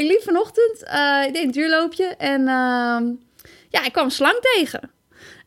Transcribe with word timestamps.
Ik 0.00 0.06
liep 0.06 0.22
vanochtend, 0.22 0.84
uh, 0.84 1.24
ik 1.26 1.34
deed 1.34 1.44
een 1.44 1.50
duurloopje 1.50 2.04
en 2.04 2.40
uh, 2.40 3.00
ja, 3.68 3.84
ik 3.84 3.92
kwam 3.92 4.04
een 4.04 4.10
slang 4.10 4.38
tegen. 4.40 4.90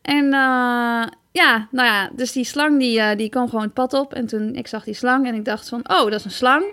En 0.02 0.24
uh, 0.24 1.04
ja, 1.32 1.68
nou 1.70 1.88
ja, 1.88 2.10
dus 2.12 2.32
die 2.32 2.44
slang 2.44 2.78
die, 2.78 2.98
uh, 2.98 3.16
die 3.16 3.28
kwam 3.28 3.48
gewoon 3.48 3.64
het 3.64 3.74
pad 3.74 3.92
op. 3.92 4.14
En 4.14 4.26
toen 4.26 4.54
ik 4.54 4.66
zag 4.66 4.84
die 4.84 4.94
slang 4.94 5.26
en 5.26 5.34
ik 5.34 5.44
dacht 5.44 5.68
van, 5.68 5.80
oh, 5.90 6.02
dat 6.02 6.12
is 6.12 6.24
een 6.24 6.30
slang. 6.30 6.64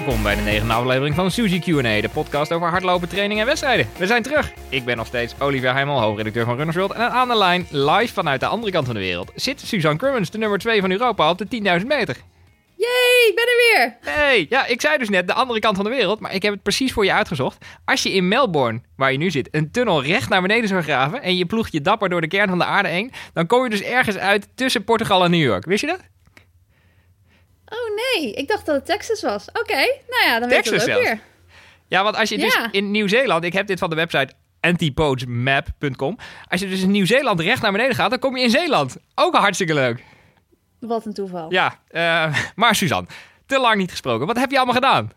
Welkom 0.00 0.22
bij 0.22 0.34
de 0.34 0.42
negende 0.42 0.72
aflevering 0.72 1.14
van 1.14 1.30
Suzy 1.30 1.58
Q&A, 1.58 2.00
de 2.00 2.08
podcast 2.12 2.52
over 2.52 2.68
hardlopen, 2.68 3.08
training 3.08 3.40
en 3.40 3.46
wedstrijden. 3.46 3.86
We 3.98 4.06
zijn 4.06 4.22
terug. 4.22 4.52
Ik 4.68 4.84
ben 4.84 4.96
nog 4.96 5.06
steeds 5.06 5.34
Olivier 5.38 5.72
Heimel, 5.72 6.00
hoofdredacteur 6.00 6.44
van 6.44 6.56
Runners 6.56 6.76
World. 6.76 6.92
En 6.92 7.10
aan 7.10 7.28
de 7.28 7.36
lijn, 7.36 7.66
live 7.70 8.12
vanuit 8.12 8.40
de 8.40 8.46
andere 8.46 8.72
kant 8.72 8.86
van 8.86 8.94
de 8.94 9.00
wereld, 9.00 9.32
zit 9.34 9.60
Suzanne 9.60 9.98
Crummins, 9.98 10.30
de 10.30 10.38
nummer 10.38 10.58
2 10.58 10.80
van 10.80 10.90
Europa 10.90 11.30
op 11.30 11.38
de 11.38 11.78
10.000 11.80 11.86
meter. 11.86 12.16
Yay, 12.76 13.28
ik 13.28 13.32
ben 13.34 13.44
er 13.44 13.56
weer! 13.56 14.14
Hey, 14.14 14.46
ja, 14.48 14.66
ik 14.66 14.80
zei 14.80 14.98
dus 14.98 15.08
net 15.08 15.26
de 15.26 15.34
andere 15.34 15.60
kant 15.60 15.76
van 15.76 15.84
de 15.84 15.90
wereld, 15.90 16.20
maar 16.20 16.34
ik 16.34 16.42
heb 16.42 16.52
het 16.52 16.62
precies 16.62 16.92
voor 16.92 17.04
je 17.04 17.12
uitgezocht. 17.12 17.64
Als 17.84 18.02
je 18.02 18.12
in 18.12 18.28
Melbourne, 18.28 18.80
waar 18.96 19.12
je 19.12 19.18
nu 19.18 19.30
zit, 19.30 19.48
een 19.50 19.70
tunnel 19.70 20.04
recht 20.04 20.28
naar 20.28 20.42
beneden 20.42 20.68
zou 20.68 20.82
graven 20.82 21.22
en 21.22 21.36
je 21.36 21.46
ploegt 21.46 21.72
je 21.72 21.80
dapper 21.80 22.08
door 22.08 22.20
de 22.20 22.28
kern 22.28 22.48
van 22.48 22.58
de 22.58 22.64
aarde 22.64 22.88
heen, 22.88 23.12
dan 23.32 23.46
kom 23.46 23.64
je 23.64 23.70
dus 23.70 23.82
ergens 23.82 24.16
uit 24.16 24.48
tussen 24.54 24.84
Portugal 24.84 25.24
en 25.24 25.30
New 25.30 25.42
York. 25.42 25.64
Wist 25.64 25.80
je 25.80 25.86
dat? 25.86 26.00
Oh 27.70 27.96
nee, 27.96 28.32
ik 28.32 28.48
dacht 28.48 28.66
dat 28.66 28.74
het 28.74 28.86
Texas 28.86 29.22
was. 29.22 29.48
Oké, 29.48 29.74
nou 30.08 30.24
ja, 30.26 30.38
dan 30.38 30.48
weet 30.48 30.62
Texas 30.62 30.82
ik 30.82 30.88
het 30.88 30.96
ook 30.98 31.02
weer. 31.04 31.20
Ja, 31.88 32.02
want 32.02 32.16
als 32.16 32.28
je 32.28 32.38
dus 32.38 32.58
in 32.70 32.90
Nieuw-Zeeland, 32.90 33.44
ik 33.44 33.52
heb 33.52 33.66
dit 33.66 33.78
van 33.78 33.90
de 33.90 33.96
website 33.96 34.32
antipoachmap.com. 34.60 36.18
Als 36.48 36.60
je 36.60 36.68
dus 36.68 36.82
in 36.82 36.90
Nieuw-Zeeland 36.90 37.40
recht 37.40 37.62
naar 37.62 37.72
beneden 37.72 37.94
gaat, 37.94 38.10
dan 38.10 38.18
kom 38.18 38.36
je 38.36 38.42
in 38.42 38.50
Zeeland. 38.50 38.96
Ook 39.14 39.36
hartstikke 39.36 39.74
leuk. 39.74 40.04
Wat 40.80 41.06
een 41.06 41.14
toeval. 41.14 41.52
Ja, 41.52 41.78
eh, 41.88 42.34
maar 42.54 42.74
Suzanne, 42.74 43.08
te 43.46 43.58
lang 43.58 43.76
niet 43.76 43.90
gesproken. 43.90 44.26
Wat 44.26 44.36
heb 44.36 44.50
je 44.50 44.56
allemaal 44.56 44.74
gedaan? 44.74 45.12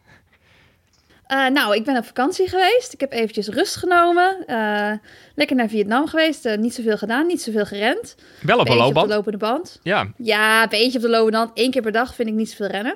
Eh, 1.28 1.48
nou, 1.48 1.76
ik 1.76 1.84
ben 1.84 1.98
op 1.98 2.06
vakantie 2.06 2.50
geweest. 2.50 2.94
Ik 2.94 3.00
heb 3.00 3.12
eventjes 3.12 3.48
rust 3.48 3.76
genomen. 3.76 4.44
Eh, 4.46 4.92
lekker 5.36 5.56
naar 5.56 5.70
Vietnam 5.70 6.08
geweest. 6.08 6.46
Eh, 6.46 6.58
niet 6.58 6.74
zoveel 6.74 6.98
gedaan, 6.98 7.28
niet 7.28 7.42
zoveel 7.42 7.66
gerend. 7.66 8.16
Wel 8.42 8.60
op 8.60 8.70
een 8.70 8.82
op 8.82 8.94
de 8.94 9.08
lopende 9.08 9.38
band. 9.38 9.80
Ja, 9.84 10.08
Ja, 10.18 10.64
een 10.64 10.70
beetje 10.70 10.98
op 10.98 11.04
de 11.04 11.10
lopende 11.10 11.38
band. 11.38 11.52
Eén 11.54 11.72
keer 11.72 11.82
per 11.82 11.92
dag 11.92 12.16
vind 12.16 12.28
ik 12.28 12.34
niet 12.34 12.50
zoveel 12.50 12.68
rennen. 12.68 12.96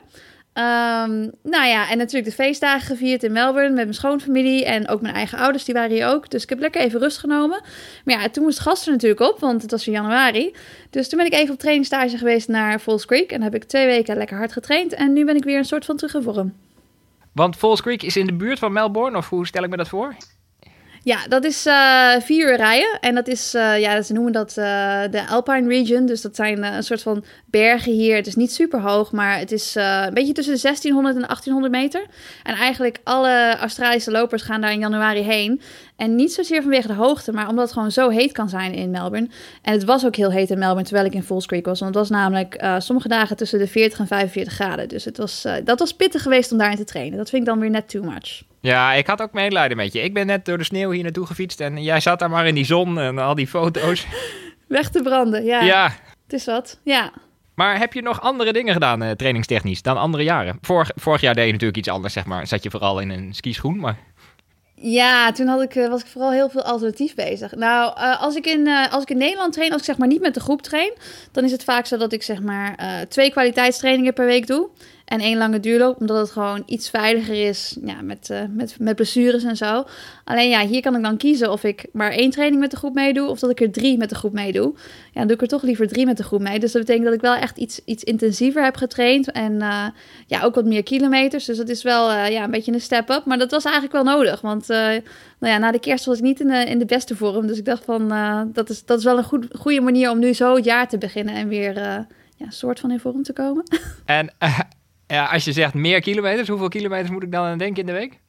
Ehm, 0.54 1.20
nou 1.44 1.68
ja, 1.68 1.90
en 1.90 1.98
natuurlijk 1.98 2.26
de 2.26 2.44
feestdagen 2.44 2.88
gevierd 2.88 3.24
in 3.24 3.32
Melbourne 3.32 3.70
met 3.70 3.84
mijn 3.84 3.94
schoonfamilie. 3.94 4.66
En 4.66 4.88
ook 4.88 5.02
mijn 5.02 5.14
eigen 5.14 5.38
ouders, 5.38 5.64
die 5.64 5.74
waren 5.74 5.92
hier 5.92 6.08
ook. 6.08 6.30
Dus 6.30 6.44
ik 6.44 6.50
heb 6.50 6.60
lekker 6.60 6.82
even 6.82 7.00
rust 7.00 7.18
genomen. 7.18 7.62
Maar 8.06 8.22
ja, 8.22 8.30
toen 8.30 8.44
moest 8.44 8.60
gasten 8.60 8.92
natuurlijk 8.92 9.22
op, 9.22 9.40
want 9.40 9.62
het 9.62 9.72
was 9.72 9.88
in 9.88 9.94
januari. 9.94 10.56
Dus 10.90 11.10
toen 11.10 11.18
ben 11.18 11.28
ik 11.28 11.34
even 11.34 11.54
op 11.54 11.60
trainingstage 11.60 12.18
geweest 12.18 12.48
naar 12.48 12.80
Falls 12.80 13.06
Creek. 13.06 13.32
En 13.32 13.42
heb 13.42 13.56
ik 13.56 13.64
twee 13.64 13.86
weken 13.86 14.18
lekker 14.18 14.38
hard 14.38 14.52
getraind. 14.52 14.94
En 14.94 15.14
nu 15.14 15.26
ben 15.26 15.36
ik 15.36 15.44
weer 15.44 15.58
een 15.58 15.66
soort 15.66 15.86
van 15.86 15.98
terug 15.98 16.14
in 16.14 16.22
vorm. 16.22 16.54
Want 17.38 17.56
Falls 17.56 17.82
Creek 17.82 18.04
is 18.04 18.18
in 18.18 18.26
de 18.26 18.34
buurt 18.34 18.60
van 18.60 18.72
Melbourne, 18.72 19.18
of 19.18 19.30
hoe 19.30 19.48
stel 19.48 19.64
ik 19.64 19.70
me 19.70 19.78
dat 19.78 19.88
voor? 19.88 20.16
Ja, 21.08 21.28
dat 21.28 21.44
is 21.44 21.66
eh, 21.66 22.12
vier 22.20 22.50
uur 22.50 22.56
rijden. 22.56 23.00
En 23.00 23.16
dat 23.16 23.28
is, 23.28 23.54
eh, 23.54 23.80
ja, 23.80 24.02
ze 24.02 24.14
noemen 24.14 24.32
dat 24.32 24.50
eh, 24.50 25.02
de 25.12 25.28
Alpine 25.28 25.68
Region. 25.68 26.06
Dus 26.06 26.22
dat 26.22 26.36
zijn 26.36 26.64
een 26.64 26.84
soort 26.84 27.02
van 27.02 27.24
bergen 27.46 27.92
hier. 27.92 28.16
Het 28.16 28.28
is 28.28 28.36
niet 28.36 28.52
super 28.54 28.80
hoog, 28.82 29.12
maar 29.12 29.40
het 29.40 29.52
is 29.52 29.76
een 29.76 30.14
beetje 30.14 30.34
tussen 30.34 30.54
de 30.54 30.62
1600 30.62 31.16
en 31.16 31.22
1800 31.22 31.74
meter. 31.74 32.06
En 32.44 32.56
eigenlijk 32.56 33.00
alle 33.04 33.56
Australische 33.60 34.12
lopers 34.12 34.42
gaan 34.42 34.62
daar 34.62 34.72
in 34.72 34.80
januari 34.80 35.22
heen. 35.22 35.62
En 35.98 36.16
niet 36.16 36.34
zozeer 36.34 36.62
vanwege 36.62 36.88
de 36.88 36.94
hoogte, 36.94 37.32
maar 37.32 37.48
omdat 37.48 37.64
het 37.64 37.74
gewoon 37.74 37.92
zo 37.92 38.10
heet 38.10 38.32
kan 38.32 38.50
zijn 38.50 38.74
in 38.74 38.90
Melbourne. 38.90 39.30
En 39.62 39.74
het 39.74 39.84
was 39.84 40.06
ook 40.06 40.16
heel 40.16 40.32
heet 40.32 40.50
in 40.50 40.58
Melbourne 40.58 40.86
terwijl 40.88 41.08
ik 41.08 41.14
in 41.14 41.24
Falls 41.24 41.46
Creek 41.46 41.66
was. 41.66 41.80
Want 41.80 41.96
het 41.96 42.10
was 42.10 42.20
namelijk 42.20 42.54
eh, 42.54 42.76
sommige 42.80 43.08
dagen 43.08 43.36
tussen 43.36 43.60
de 43.60 43.68
40 43.68 44.00
en 44.00 44.08
45 44.08 44.54
graden. 44.54 44.88
Dus 44.88 45.06
het 45.06 45.18
was, 45.18 45.46
eh, 45.46 45.54
dat 45.64 45.80
was 45.80 45.94
pittig 45.94 46.22
geweest 46.22 46.52
om 46.52 46.58
daarin 46.58 46.78
te 46.78 46.84
trainen. 46.84 47.18
Dat 47.18 47.30
vind 47.30 47.42
ik 47.42 47.48
dan 47.48 47.60
weer 47.60 47.70
net 47.70 47.90
too 47.90 48.04
much. 48.04 48.44
Ja, 48.60 48.94
ik 48.94 49.08
had 49.08 49.22
ook 49.22 49.34
medelijden 49.34 49.78
met 49.78 49.94
je. 49.94 50.02
Ik 50.02 50.14
ben 50.14 50.26
net 50.26 50.46
door 50.46 50.58
de 50.58 50.64
sneeuw 50.64 50.92
hier 50.92 51.04
naartoe 51.04 51.26
gefietst 51.26 51.60
en 51.60 51.84
jij 51.84 52.00
zat 52.00 52.20
daar 52.20 52.30
maar 52.30 52.48
in 52.48 52.56
die 52.56 52.66
zon 52.66 53.00
en 53.00 53.18
al 53.18 53.36
die 53.36 53.48
foto's. 53.48 54.06
Weg 54.68 54.90
te 54.90 55.02
branden, 55.02 55.44
ja. 55.44 55.62
Ja, 55.62 55.86
Het 56.24 56.34
is 56.34 56.46
wat, 56.46 56.80
ja. 56.84 57.12
maar 57.56 57.80
heb 57.80 57.94
je 57.94 58.02
nog 58.02 58.22
andere 58.22 58.54
dingen 58.54 58.74
gedaan, 58.74 59.04
eh, 59.04 59.12
trainingstechnisch, 59.12 59.82
dan 59.82 59.98
andere 59.98 60.24
jaren? 60.24 60.58
Vorig, 60.62 60.92
vorig 60.96 61.22
jaar 61.22 61.36
deed 61.36 61.46
je 61.46 61.52
natuurlijk 61.52 61.78
iets 61.78 61.90
anders, 61.90 62.14
zeg 62.14 62.26
maar. 62.26 62.48
Zat 62.48 62.64
je 62.64 62.70
vooral 62.70 63.00
in 63.00 63.10
een 63.10 63.34
skischoen, 63.34 63.80
maar... 63.80 63.98
Ja, 64.80 65.32
toen 65.32 65.48
had 65.48 65.62
ik, 65.62 65.76
eh, 65.76 65.88
was 65.88 66.02
ik 66.02 66.08
vooral 66.08 66.32
heel 66.32 66.50
veel 66.50 66.64
alternatief 66.64 67.16
bezig. 67.16 67.56
Nou, 67.56 67.94
eh, 67.98 68.22
als, 68.22 68.36
ik 68.36 68.46
in, 68.46 68.68
eh, 68.68 68.94
als 68.94 69.04
ik 69.04 69.10
in 69.10 69.18
Nederland 69.18 69.54
train, 69.54 69.72
als 69.72 69.80
ik 69.80 69.86
zeg 69.86 69.98
maar 69.98 70.08
niet 70.08 70.22
met 70.22 70.34
de 70.34 70.40
groep 70.40 70.62
train, 70.62 70.94
dan 71.32 71.44
is 71.44 71.52
het 71.52 71.64
vaak 71.64 71.86
zo 71.86 71.98
dat 71.98 72.14
ik 72.14 72.24
zeg 72.24 72.42
maar 72.42 73.06
twee 73.10 73.32
kwaliteitstrainingen 73.32 74.14
per 74.14 74.26
week 74.26 74.48
doe. 74.48 74.70
En 75.08 75.20
één 75.20 75.38
lange 75.38 75.60
duurloop, 75.60 76.00
omdat 76.00 76.18
het 76.18 76.32
gewoon 76.32 76.64
iets 76.66 76.90
veiliger 76.90 77.48
is 77.48 77.78
ja, 77.84 78.02
met, 78.02 78.30
eh, 78.30 78.42
met, 78.50 78.76
met 78.80 78.96
blessures 78.96 79.44
en 79.44 79.58
zo. 79.58 79.86
Alleen 80.24 80.50
ja, 80.50 80.66
hier 80.66 80.82
kan 80.82 80.96
ik 80.96 81.04
dan 81.04 81.18
kiezen 81.18 81.52
of 81.52 81.64
ik 81.64 81.86
maar 81.94 82.12
één 82.12 82.30
training 82.30 82.62
met 82.62 82.72
de 82.72 82.78
groep 82.78 82.94
meedoe, 82.94 83.30
of 83.30 83.40
dat 83.40 83.50
ik 83.50 83.62
er 83.62 83.72
drie 83.72 83.98
met 83.98 84.10
de 84.10 84.16
groep 84.16 84.34
meedoe. 84.34 84.74
Ja, 84.76 85.12
dan 85.14 85.28
doe 85.28 85.36
ik 85.36 85.42
er 85.42 85.48
toch 85.48 85.62
liever 85.62 85.88
drie 85.88 86.06
met 86.06 86.18
de 86.18 86.24
groep 86.24 86.42
mee. 86.42 86.60
Dus 86.60 86.72
dat 86.72 86.82
betekent 86.82 87.06
dat 87.06 87.14
ik 87.14 87.22
wel 87.22 87.36
echt 87.36 87.58
iets, 87.58 87.82
iets 87.86 88.04
intensiever 88.04 88.64
heb 88.64 88.76
getraind. 88.76 89.32
En 89.32 89.62
eh, 89.62 89.86
ja, 90.26 90.44
ook 90.44 90.56
wat 90.56 90.66
meer 90.66 90.84
kilometers. 90.84 91.46
Dus 91.46 91.58
dat 91.58 91.70
is 91.70 91.84
wel 91.84 92.12
eh, 92.12 92.32
ja, 92.32 92.44
een 92.44 92.52
beetje 92.52 92.74
een 92.74 92.82
step-up. 92.82 93.26
Maar 93.26 93.38
dat 93.38 93.52
was 93.52 93.64
eigenlijk 93.64 93.94
wel 93.94 94.16
nodig. 94.16 94.42
Want 94.42 94.68
nou 94.68 95.02
ja, 95.40 95.58
na 95.58 95.72
de 95.72 95.80
kerst 95.80 96.06
was 96.06 96.18
ik 96.18 96.24
niet 96.24 96.40
in 96.40 96.48
de, 96.48 96.66
in 96.66 96.80
de 96.80 96.86
beste 96.86 97.16
vorm. 97.16 97.48
Dus 97.48 97.58
ik 97.58 97.66
dacht 97.66 97.86
van, 97.86 98.08
dat, 98.54 98.70
is, 98.70 98.86
dat 98.86 98.98
is 98.98 99.04
wel 99.04 99.18
een 99.18 99.24
goed, 99.24 99.48
goede 99.60 99.82
manier 99.82 100.12
om 100.12 100.20
nu 100.20 100.34
zo 100.34 100.56
het 100.56 100.66
jaar 100.66 100.88
te 100.88 100.98
beginnen. 100.98 101.36
En 101.36 101.48
weer 101.48 101.74
ja, 102.36 102.50
soort 102.50 102.80
van 102.80 102.92
in 102.92 103.00
vorm 103.00 103.24
te 103.24 103.34
komen. 103.34 103.64
En 104.06 104.30
ja, 105.08 105.26
als 105.26 105.44
je 105.46 105.52
zegt 105.52 105.74
meer 105.74 106.02
kilometers, 106.02 106.48
hoeveel 106.48 106.68
kilometers 106.68 107.10
moet 107.10 107.24
ik 107.24 107.32
dan 107.32 107.46
aan 107.46 107.58
denken 107.58 107.80
in 107.80 107.86
de 107.86 107.92
week? 107.92 108.20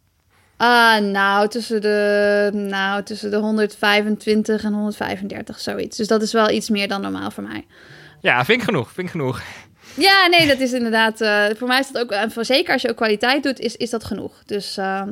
Ah, 0.56 0.98
nou, 1.00 1.48
tussen 1.48 1.80
de, 1.80 2.50
nou, 2.52 3.02
tussen 3.02 3.30
de 3.30 3.36
125 3.36 4.64
en 4.64 4.72
135, 4.72 5.58
zoiets. 5.60 5.96
Dus 5.96 6.06
dat 6.06 6.22
is 6.22 6.32
wel 6.32 6.50
iets 6.50 6.68
meer 6.68 6.88
dan 6.88 7.00
normaal 7.00 7.30
voor 7.30 7.42
mij. 7.42 7.66
Ja, 8.20 8.44
vind 8.44 8.58
ik 8.58 8.64
genoeg, 8.64 8.92
vind 8.92 9.06
ik 9.06 9.12
genoeg. 9.12 9.42
Ja, 9.94 10.26
nee, 10.26 10.46
dat 10.46 10.58
is 10.60 10.72
inderdaad. 10.72 11.20
eh, 11.20 11.44
voor 11.56 11.68
mij 11.68 11.78
is 11.80 11.90
dat 11.92 12.02
ook. 12.02 12.10
En 12.10 12.30
voor 12.30 12.44
zeker 12.44 12.72
als 12.72 12.82
je 12.82 12.90
ook 12.90 12.96
kwaliteit 12.96 13.42
doet, 13.42 13.58
is, 13.58 13.76
is 13.76 13.90
dat 13.90 14.04
genoeg. 14.04 14.42
Dus 14.46 14.76
eh, 14.76 15.02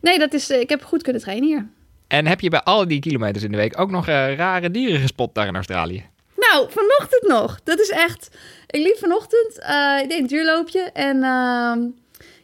nee, 0.00 0.18
dat 0.18 0.32
is. 0.32 0.50
eh, 0.50 0.60
ik 0.60 0.68
heb 0.68 0.84
goed 0.84 1.02
kunnen 1.02 1.22
trainen 1.22 1.48
hier. 1.48 1.66
En 2.08 2.26
heb 2.26 2.40
je 2.40 2.48
bij 2.50 2.62
al 2.62 2.88
die 2.88 3.00
kilometers 3.00 3.44
in 3.44 3.50
de 3.50 3.56
week 3.56 3.80
ook 3.80 3.90
nog 3.90 4.08
eh, 4.08 4.34
rare 4.36 4.70
dieren 4.70 5.00
gespot 5.00 5.34
daar 5.34 5.46
in 5.46 5.54
Australië? 5.54 6.04
Nou, 6.50 6.70
vanochtend 6.70 7.26
nog. 7.26 7.60
Dat 7.64 7.80
is 7.80 7.88
echt. 7.90 8.36
Ik 8.66 8.80
liep 8.80 8.96
vanochtend. 8.98 9.58
eh, 9.58 9.98
ik 10.02 10.08
deed 10.08 10.20
een 10.20 10.26
duurloopje 10.26 10.80
en 10.92 11.16
ehm, 11.16 11.80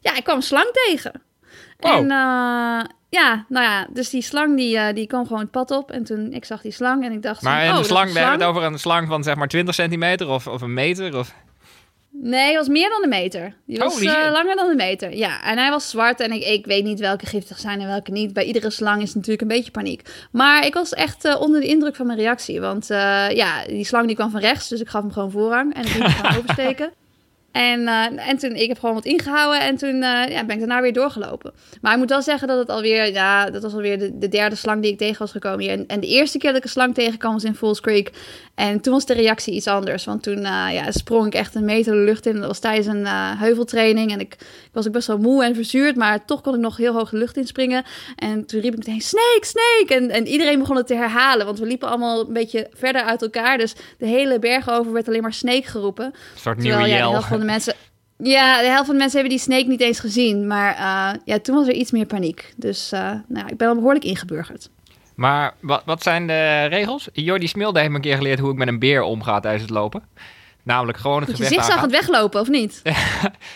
ja, 0.00 0.16
ik 0.16 0.24
kwam 0.24 0.36
een 0.36 0.42
slang 0.42 0.70
tegen. 0.72 1.22
Wow. 1.78 1.92
En 1.92 2.02
eh, 2.02 2.84
ja, 3.08 3.44
nou 3.48 3.64
ja, 3.64 3.86
dus 3.90 4.10
die 4.10 4.22
slang 4.22 4.56
die, 4.56 4.78
eh, 4.78 4.94
die 4.94 5.06
kwam 5.06 5.26
gewoon 5.26 5.42
het 5.42 5.50
pad 5.50 5.70
op. 5.70 5.90
En 5.90 6.04
toen 6.04 6.32
ik 6.32 6.44
zag 6.44 6.60
die 6.60 6.72
slang 6.72 7.04
en 7.04 7.12
ik 7.12 7.22
dacht. 7.22 7.42
Maar 7.42 7.60
van, 7.60 7.68
en 7.68 7.72
oh, 7.72 7.78
de 7.78 7.84
slang, 7.84 8.12
we 8.12 8.18
hebben 8.18 8.38
het 8.38 8.48
over 8.48 8.62
een 8.62 8.78
slang 8.78 9.08
van 9.08 9.22
zeg 9.22 9.34
maar 9.34 9.48
20 9.48 9.74
centimeter 9.74 10.28
of, 10.28 10.46
of 10.46 10.62
een 10.62 10.74
meter? 10.74 11.18
Of... 11.18 11.34
Nee, 12.22 12.44
hij 12.44 12.54
was 12.54 12.68
meer 12.68 12.88
dan 12.88 13.02
een 13.02 13.08
meter. 13.08 13.54
Die 13.66 13.78
was 13.78 14.00
eh, 14.00 14.30
langer 14.32 14.56
dan 14.56 14.70
een 14.70 14.76
meter. 14.76 15.16
Ja, 15.16 15.42
en 15.42 15.58
hij 15.58 15.70
was 15.70 15.90
zwart 15.90 16.20
en 16.20 16.32
ik, 16.32 16.44
ik 16.44 16.66
weet 16.66 16.84
niet 16.84 17.00
welke 17.00 17.26
giftig 17.26 17.58
zijn 17.58 17.80
en 17.80 17.86
welke 17.86 18.10
niet. 18.10 18.32
Bij 18.32 18.44
iedere 18.44 18.70
slang 18.70 19.02
is 19.02 19.14
natuurlijk 19.14 19.42
een 19.42 19.48
beetje 19.48 19.70
paniek. 19.70 20.02
Maar 20.32 20.66
ik 20.66 20.74
was 20.74 20.92
echt 20.92 21.24
eh, 21.24 21.40
onder 21.40 21.60
de 21.60 21.66
indruk 21.66 21.96
van 21.96 22.06
mijn 22.06 22.18
reactie. 22.18 22.60
Want 22.60 22.90
eh, 22.90 23.30
ja, 23.30 23.64
die 23.66 23.84
slang 23.84 24.06
die 24.06 24.16
kwam 24.16 24.30
van 24.30 24.40
rechts, 24.40 24.68
dus 24.68 24.80
ik 24.80 24.88
gaf 24.88 25.02
hem 25.02 25.12
gewoon 25.12 25.30
voorrang. 25.30 25.74
En 25.74 25.84
ik 25.84 25.94
liet 25.94 26.22
hem 26.22 26.36
oversteken. 26.38 26.92
En, 27.52 27.88
en 28.18 28.38
toen, 28.38 28.54
ik 28.54 28.68
heb 28.68 28.78
gewoon 28.78 28.94
wat 28.94 29.04
ingehouden 29.04 29.60
en 29.60 29.76
toen 29.76 29.96
ja, 30.02 30.44
ben 30.44 30.50
ik 30.50 30.58
daarna 30.58 30.80
weer 30.80 30.92
doorgelopen. 30.92 31.52
Maar 31.80 31.92
ik 31.92 31.98
moet 31.98 32.10
wel 32.10 32.22
zeggen 32.22 32.48
dat 32.48 32.58
het 32.58 32.68
alweer, 32.68 33.12
ja, 33.12 33.50
dat 33.50 33.62
was 33.62 33.72
alweer 33.72 33.98
de, 33.98 34.18
de 34.18 34.28
derde 34.28 34.56
slang 34.56 34.82
die 34.82 34.92
ik 34.92 34.98
tegen 34.98 35.18
was 35.18 35.30
gekomen 35.30 35.60
hier. 35.60 35.70
En, 35.70 35.86
en 35.86 36.00
de 36.00 36.06
eerste 36.06 36.38
keer 36.38 36.48
dat 36.48 36.58
ik 36.58 36.64
een 36.64 36.70
slang 36.70 36.94
tegenkwam 36.94 37.32
was 37.32 37.44
in 37.44 37.54
Falls 37.54 37.80
Creek. 37.80 38.10
En 38.54 38.80
toen 38.80 38.92
was 38.92 39.06
de 39.06 39.14
reactie 39.14 39.54
iets 39.54 39.66
anders, 39.66 40.04
want 40.04 40.22
toen 40.22 40.44
eh, 40.44 40.66
ja, 40.72 40.90
sprong 40.90 41.26
ik 41.26 41.34
echt 41.34 41.54
een 41.54 41.64
meter 41.64 41.92
de 41.92 41.98
lucht 41.98 42.26
in. 42.26 42.36
Dat 42.36 42.46
was 42.46 42.58
tijdens 42.58 42.86
een 42.86 43.06
eh, 43.06 43.40
heuveltraining 43.40 44.12
en 44.12 44.20
ik, 44.20 44.32
ik 44.40 44.70
was 44.72 44.86
ook 44.86 44.92
best 44.92 45.06
wel 45.06 45.18
moe 45.18 45.44
en 45.44 45.54
verzuurd, 45.54 45.96
maar 45.96 46.24
toch 46.24 46.40
kon 46.40 46.54
ik 46.54 46.60
nog 46.60 46.76
heel 46.76 46.92
hoog 46.92 47.10
de 47.10 47.16
lucht 47.16 47.36
inspringen. 47.36 47.84
En 48.16 48.46
toen 48.46 48.60
riep 48.60 48.72
ik 48.72 48.78
meteen, 48.78 49.00
snake, 49.00 49.40
snake! 49.40 49.94
En, 49.94 50.10
en 50.10 50.26
iedereen 50.26 50.58
begon 50.58 50.76
het 50.76 50.86
te 50.86 50.94
herhalen, 50.94 51.46
want 51.46 51.58
we 51.58 51.66
liepen 51.66 51.88
allemaal 51.88 52.26
een 52.26 52.32
beetje 52.32 52.68
verder 52.72 53.02
uit 53.02 53.22
elkaar. 53.22 53.58
Dus 53.58 53.74
de 53.98 54.06
hele 54.06 54.38
berg 54.38 54.70
over 54.70 54.92
werd 54.92 55.08
alleen 55.08 55.22
maar 55.22 55.32
snake 55.32 55.66
geroepen. 55.66 56.04
Een 56.04 56.12
soort 56.34 56.60
Terwijl 56.60 56.86
ja, 56.86 56.96
de 56.96 57.10
helft 57.10 57.28
van 57.28 57.38
de 57.38 57.44
mensen. 57.44 57.74
Ja, 58.18 58.60
de 58.60 58.66
helft 58.66 58.86
van 58.86 58.94
de 58.94 59.00
mensen 59.00 59.18
hebben 59.20 59.36
die 59.36 59.46
snake 59.46 59.66
niet 59.66 59.80
eens 59.80 60.00
gezien. 60.00 60.46
Maar 60.46 60.74
eh, 60.74 61.20
ja, 61.24 61.38
toen 61.38 61.54
was 61.54 61.66
er 61.66 61.74
iets 61.74 61.90
meer 61.90 62.06
paniek. 62.06 62.54
Dus 62.56 62.90
nou, 62.90 63.22
ja, 63.28 63.48
ik 63.48 63.56
ben 63.56 63.68
al 63.68 63.74
behoorlijk 63.74 64.04
ingeburgerd. 64.04 64.70
Maar 65.14 65.54
wat, 65.60 65.82
wat 65.84 66.02
zijn 66.02 66.26
de 66.26 66.64
regels? 66.64 67.08
Jordi 67.12 67.48
Smilde 67.48 67.78
heeft 67.78 67.90
me 67.90 67.96
een 67.96 68.02
keer 68.02 68.16
geleerd 68.16 68.38
hoe 68.38 68.50
ik 68.50 68.56
met 68.56 68.68
een 68.68 68.78
beer 68.78 69.02
omga 69.02 69.40
tijdens 69.40 69.62
het 69.62 69.72
lopen. 69.72 70.02
Namelijk 70.62 70.98
gewoon 70.98 71.18
het 71.18 71.26
Want 71.26 71.38
je 71.38 71.44
gevecht 71.44 71.64
zicht 71.64 71.76
zag 71.76 71.84
het 71.86 72.06
weglopen, 72.06 72.40
of 72.40 72.48
niet? 72.48 72.82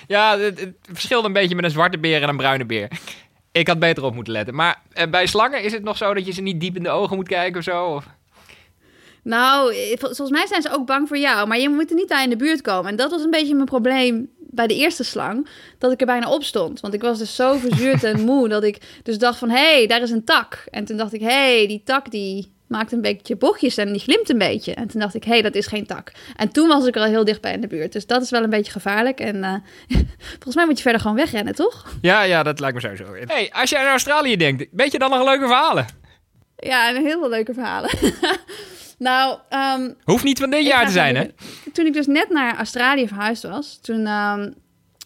Ja, 0.06 0.38
het, 0.38 0.60
het 0.60 0.74
verschilt 0.92 1.24
een 1.24 1.32
beetje 1.32 1.54
met 1.54 1.64
een 1.64 1.70
zwarte 1.70 1.98
beer 1.98 2.22
en 2.22 2.28
een 2.28 2.36
bruine 2.36 2.64
beer. 2.66 2.88
Ik 3.52 3.68
had 3.68 3.78
beter 3.78 4.04
op 4.04 4.14
moeten 4.14 4.32
letten. 4.32 4.54
Maar 4.54 4.82
eh, 4.92 5.10
bij 5.10 5.26
slangen 5.26 5.62
is 5.62 5.72
het 5.72 5.82
nog 5.82 5.96
zo 5.96 6.14
dat 6.14 6.26
je 6.26 6.32
ze 6.32 6.42
niet 6.42 6.60
diep 6.60 6.76
in 6.76 6.82
de 6.82 6.90
ogen 6.90 7.16
moet 7.16 7.28
kijken 7.28 7.58
of 7.58 7.64
zo? 7.64 7.84
Of... 7.84 8.06
Nou, 9.22 9.74
eh, 9.74 9.88
vol- 9.88 9.98
volgens 9.98 10.30
mij 10.30 10.46
zijn 10.46 10.62
ze 10.62 10.70
ook 10.72 10.86
bang 10.86 11.08
voor 11.08 11.18
jou. 11.18 11.48
Maar 11.48 11.58
je 11.58 11.68
moet 11.68 11.90
er 11.90 11.96
niet 11.96 12.12
aan 12.12 12.22
in 12.22 12.30
de 12.30 12.36
buurt 12.36 12.60
komen. 12.60 12.90
En 12.90 12.96
dat 12.96 13.10
was 13.10 13.22
een 13.22 13.30
beetje 13.30 13.54
mijn 13.54 13.66
probleem 13.66 14.28
bij 14.50 14.66
de 14.66 14.74
eerste 14.74 15.04
slang. 15.04 15.48
Dat 15.78 15.92
ik 15.92 16.00
er 16.00 16.06
bijna 16.06 16.30
op 16.30 16.44
stond. 16.44 16.80
Want 16.80 16.94
ik 16.94 17.02
was 17.02 17.18
dus 17.18 17.34
zo 17.34 17.56
verzuurd 17.58 18.04
en 18.04 18.20
moe. 18.28 18.48
Dat 18.48 18.62
ik 18.62 18.78
dus 19.02 19.18
dacht 19.18 19.38
van, 19.38 19.50
hé, 19.50 19.74
hey, 19.74 19.86
daar 19.86 20.02
is 20.02 20.10
een 20.10 20.24
tak. 20.24 20.64
En 20.70 20.84
toen 20.84 20.96
dacht 20.96 21.12
ik, 21.12 21.20
hé, 21.20 21.56
hey, 21.56 21.66
die 21.66 21.82
tak 21.84 22.10
die 22.10 22.52
maakt 22.66 22.92
een 22.92 23.00
beetje 23.00 23.36
bochtjes 23.36 23.76
en 23.76 23.92
die 23.92 24.00
glimt 24.00 24.30
een 24.30 24.38
beetje. 24.38 24.74
En 24.74 24.88
toen 24.88 25.00
dacht 25.00 25.14
ik, 25.14 25.24
hé, 25.24 25.30
hey, 25.30 25.42
dat 25.42 25.54
is 25.54 25.66
geen 25.66 25.86
tak. 25.86 26.12
En 26.36 26.52
toen 26.52 26.68
was 26.68 26.86
ik 26.86 26.94
er 26.94 27.00
al 27.00 27.08
heel 27.08 27.24
dichtbij 27.24 27.52
in 27.52 27.60
de 27.60 27.66
buurt. 27.66 27.92
Dus 27.92 28.06
dat 28.06 28.22
is 28.22 28.30
wel 28.30 28.42
een 28.42 28.50
beetje 28.50 28.72
gevaarlijk. 28.72 29.20
En 29.20 29.44
eh, 29.44 29.54
volgens 30.32 30.54
mij 30.54 30.66
moet 30.66 30.76
je 30.76 30.82
verder 30.82 31.00
gewoon 31.00 31.16
wegrennen, 31.16 31.54
toch? 31.54 31.86
Ja, 32.00 32.22
ja, 32.22 32.42
dat 32.42 32.60
lijkt 32.60 32.74
me 32.74 32.80
sowieso. 32.80 33.26
hey, 33.26 33.50
als 33.52 33.70
je 33.70 33.78
aan 33.78 33.86
Australië 33.86 34.36
denkt, 34.36 34.66
weet 34.70 34.92
je 34.92 34.98
dan 34.98 35.10
nog 35.10 35.24
leuke 35.24 35.46
verhalen? 35.46 35.86
Ja, 36.56 36.88
en 36.88 37.04
heel 37.04 37.20
veel 37.20 37.28
leuke 37.28 37.54
verhalen. 37.54 37.90
nou, 38.98 39.38
ehm, 39.48 39.90
Hoeft 40.04 40.24
niet 40.24 40.38
van 40.38 40.50
dit 40.50 40.66
jaar 40.66 40.86
te 40.86 40.92
zijn, 40.92 41.16
hè? 41.16 41.26
Toen 41.72 41.86
ik 41.86 41.92
dus 41.92 42.06
net 42.06 42.28
naar 42.30 42.56
Australië 42.56 43.08
verhuisd 43.08 43.42
was, 43.42 43.78
toen 43.82 44.06
ehm, 44.06 44.50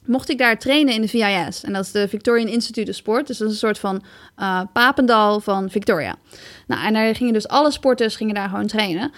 mocht 0.06 0.28
ik 0.30 0.38
daar 0.38 0.58
trainen 0.58 0.94
in 0.94 1.00
de 1.00 1.08
VIS. 1.08 1.64
En 1.64 1.72
dat 1.72 1.84
is 1.84 1.92
de 1.92 2.08
Victorian 2.08 2.48
Institute 2.48 2.90
of 2.90 2.96
Sport. 2.96 3.26
Dus 3.26 3.38
dat 3.38 3.46
is 3.48 3.52
een 3.52 3.60
soort 3.60 3.78
van 3.78 4.02
eh, 4.36 4.60
papendal 4.72 5.40
van 5.40 5.70
Victoria. 5.70 6.16
Nou, 6.66 6.86
en 6.86 6.92
daar 6.92 7.14
gingen 7.16 7.32
dus 7.32 7.48
alle 7.48 7.70
sporters 7.70 8.16
gingen 8.16 8.34
daar 8.34 8.48
gewoon 8.48 8.66
trainen. 8.66 9.12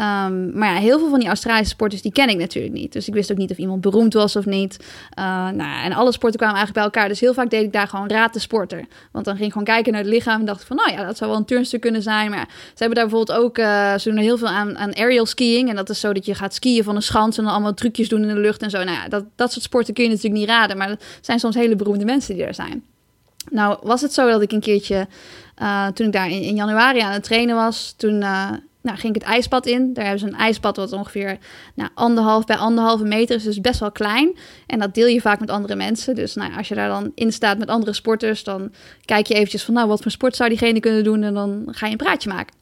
Ehm, 0.00 0.58
maar 0.58 0.74
ja, 0.74 0.80
heel 0.80 0.98
veel 0.98 1.08
van 1.08 1.18
die 1.18 1.28
Australische 1.28 1.74
sporters, 1.74 2.02
die 2.02 2.12
ken 2.12 2.28
ik 2.28 2.36
natuurlijk 2.36 2.74
niet. 2.74 2.92
Dus 2.92 3.08
ik 3.08 3.14
wist 3.14 3.30
ook 3.30 3.36
niet 3.36 3.50
of 3.50 3.56
iemand 3.56 3.80
beroemd 3.80 4.12
was 4.12 4.36
of 4.36 4.46
niet. 4.46 4.76
Uh, 5.18 5.24
nou, 5.48 5.84
en 5.84 5.92
alle 5.92 6.12
sporten 6.12 6.38
kwamen 6.38 6.56
eigenlijk 6.56 6.72
bij 6.72 6.82
elkaar. 6.82 7.08
Dus 7.08 7.20
heel 7.20 7.34
vaak 7.34 7.50
deed 7.50 7.62
ik 7.62 7.72
daar 7.72 7.88
gewoon 7.88 8.08
raad 8.08 8.32
de 8.32 8.38
sporter. 8.38 8.84
Want 9.12 9.24
dan 9.24 9.34
ging 9.34 9.46
ik 9.46 9.52
gewoon 9.52 9.66
kijken 9.66 9.92
naar 9.92 10.02
het 10.02 10.10
lichaam 10.10 10.40
en 10.40 10.46
dacht 10.46 10.64
van... 10.64 10.76
nou 10.76 10.90
ja, 10.92 11.04
dat 11.04 11.16
zou 11.16 11.30
wel 11.30 11.38
een 11.38 11.46
turnstuk 11.46 11.80
kunnen 11.80 12.02
zijn. 12.02 12.30
Maar 12.30 12.48
ze 12.48 12.74
hebben 12.76 12.94
daar 12.94 13.08
bijvoorbeeld 13.08 13.38
ook... 13.38 13.58
eh, 13.58 13.98
ze 13.98 14.08
doen 14.08 14.18
er 14.18 14.24
heel 14.24 14.38
veel 14.38 14.48
aan, 14.48 14.78
aan 14.78 14.96
aerial 14.96 15.26
skiing. 15.26 15.68
En 15.68 15.76
dat 15.76 15.90
is 15.90 16.00
zo 16.00 16.12
dat 16.12 16.26
je 16.26 16.34
gaat 16.34 16.54
skiën 16.54 16.84
van 16.84 16.96
een 16.96 17.02
schans... 17.02 17.38
en 17.38 17.44
dan 17.44 17.52
allemaal 17.52 17.74
trucjes 17.74 18.08
doen 18.08 18.22
in 18.22 18.34
de 18.34 18.40
lucht 18.40 18.62
en 18.62 18.70
zo. 18.70 18.84
Nou 18.84 18.96
ja, 18.96 19.08
dat, 19.08 19.24
dat 19.36 19.52
soort 19.52 19.64
sporten 19.64 19.94
kun 19.94 20.04
je 20.04 20.10
natuurlijk 20.10 20.36
niet 20.40 20.48
raden. 20.48 20.76
Maar 20.76 20.90
er 20.90 20.98
zijn 21.20 21.38
soms 21.38 21.54
hele 21.54 21.76
beroemde 21.76 22.04
mensen 22.04 22.34
die 22.34 22.44
er 22.44 22.54
zijn. 22.54 22.84
Nou, 23.50 23.78
was 23.82 24.00
het 24.00 24.12
zo 24.12 24.30
dat 24.30 24.42
ik 24.42 24.52
een 24.52 24.60
keertje... 24.60 25.06
Uh, 25.62 25.86
toen 25.86 26.06
ik 26.06 26.12
daar 26.12 26.30
in, 26.30 26.54
januari 26.54 27.00
aan 27.00 27.12
het 27.12 27.24
trainen 27.24 27.56
was... 27.56 27.94
toen... 27.96 28.24
nou, 28.82 28.98
ging 28.98 29.14
ik 29.14 29.22
het 29.22 29.30
ijsbad 29.30 29.66
in. 29.66 29.92
Daar 29.92 30.04
hebben 30.04 30.20
ze 30.20 30.26
een 30.26 30.40
ijsbad 30.40 30.76
wat 30.76 30.92
ongeveer 30.92 31.38
nou, 31.74 31.90
anderhalf 31.94 32.44
bij 32.44 32.56
anderhalve 32.56 33.04
meter 33.04 33.36
is. 33.36 33.42
Dus 33.42 33.60
best 33.60 33.80
wel 33.80 33.92
klein. 33.92 34.36
En 34.66 34.78
dat 34.78 34.94
deel 34.94 35.06
je 35.06 35.20
vaak 35.20 35.40
met 35.40 35.50
andere 35.50 35.74
mensen. 35.74 36.14
Dus 36.14 36.34
nou, 36.34 36.56
als 36.56 36.68
je 36.68 36.74
daar 36.74 36.88
dan 36.88 37.12
in 37.14 37.32
staat 37.32 37.58
met 37.58 37.68
andere 37.68 37.92
sporters... 37.92 38.44
dan 38.44 38.72
kijk 39.04 39.26
je 39.26 39.34
eventjes 39.34 39.64
van... 39.64 39.74
nou, 39.74 39.88
wat 39.88 40.02
voor 40.02 40.10
sport 40.10 40.36
zou 40.36 40.48
diegene 40.48 40.80
kunnen 40.80 41.04
doen? 41.04 41.22
En 41.22 41.34
dan 41.34 41.68
ga 41.70 41.86
je 41.86 41.92
een 41.92 41.98
praatje 41.98 42.28
maken. 42.28 42.54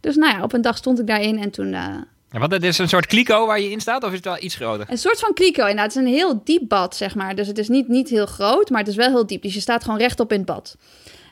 Dus 0.00 0.16
nou 0.16 0.36
ja, 0.36 0.42
op 0.42 0.52
een 0.52 0.62
dag 0.62 0.76
stond 0.76 1.00
ik 1.00 1.06
daarin 1.06 1.38
en 1.38 1.50
toen... 1.50 1.66
Uh, 1.66 1.96
ja, 2.30 2.38
want 2.38 2.52
het 2.52 2.64
is 2.64 2.78
een 2.78 2.88
soort 2.88 3.06
kliko 3.06 3.46
waar 3.46 3.60
je 3.60 3.70
in 3.70 3.80
staat, 3.80 4.02
of 4.02 4.08
is 4.08 4.16
het 4.16 4.24
wel 4.24 4.42
iets 4.42 4.54
groter? 4.54 4.86
Een 4.90 4.98
soort 4.98 5.18
van 5.18 5.34
kliko, 5.34 5.60
inderdaad. 5.60 5.94
Het 5.94 6.02
is 6.02 6.08
een 6.08 6.14
heel 6.16 6.40
diep 6.44 6.68
bad, 6.68 6.96
zeg 6.96 7.14
maar. 7.14 7.34
Dus 7.34 7.46
het 7.46 7.58
is 7.58 7.68
niet, 7.68 7.88
niet 7.88 8.08
heel 8.08 8.26
groot, 8.26 8.70
maar 8.70 8.80
het 8.80 8.88
is 8.88 8.96
wel 8.96 9.08
heel 9.08 9.26
diep. 9.26 9.42
Dus 9.42 9.54
je 9.54 9.60
staat 9.60 9.84
gewoon 9.84 9.98
rechtop 9.98 10.32
in 10.32 10.38
het 10.38 10.46
bad. 10.46 10.76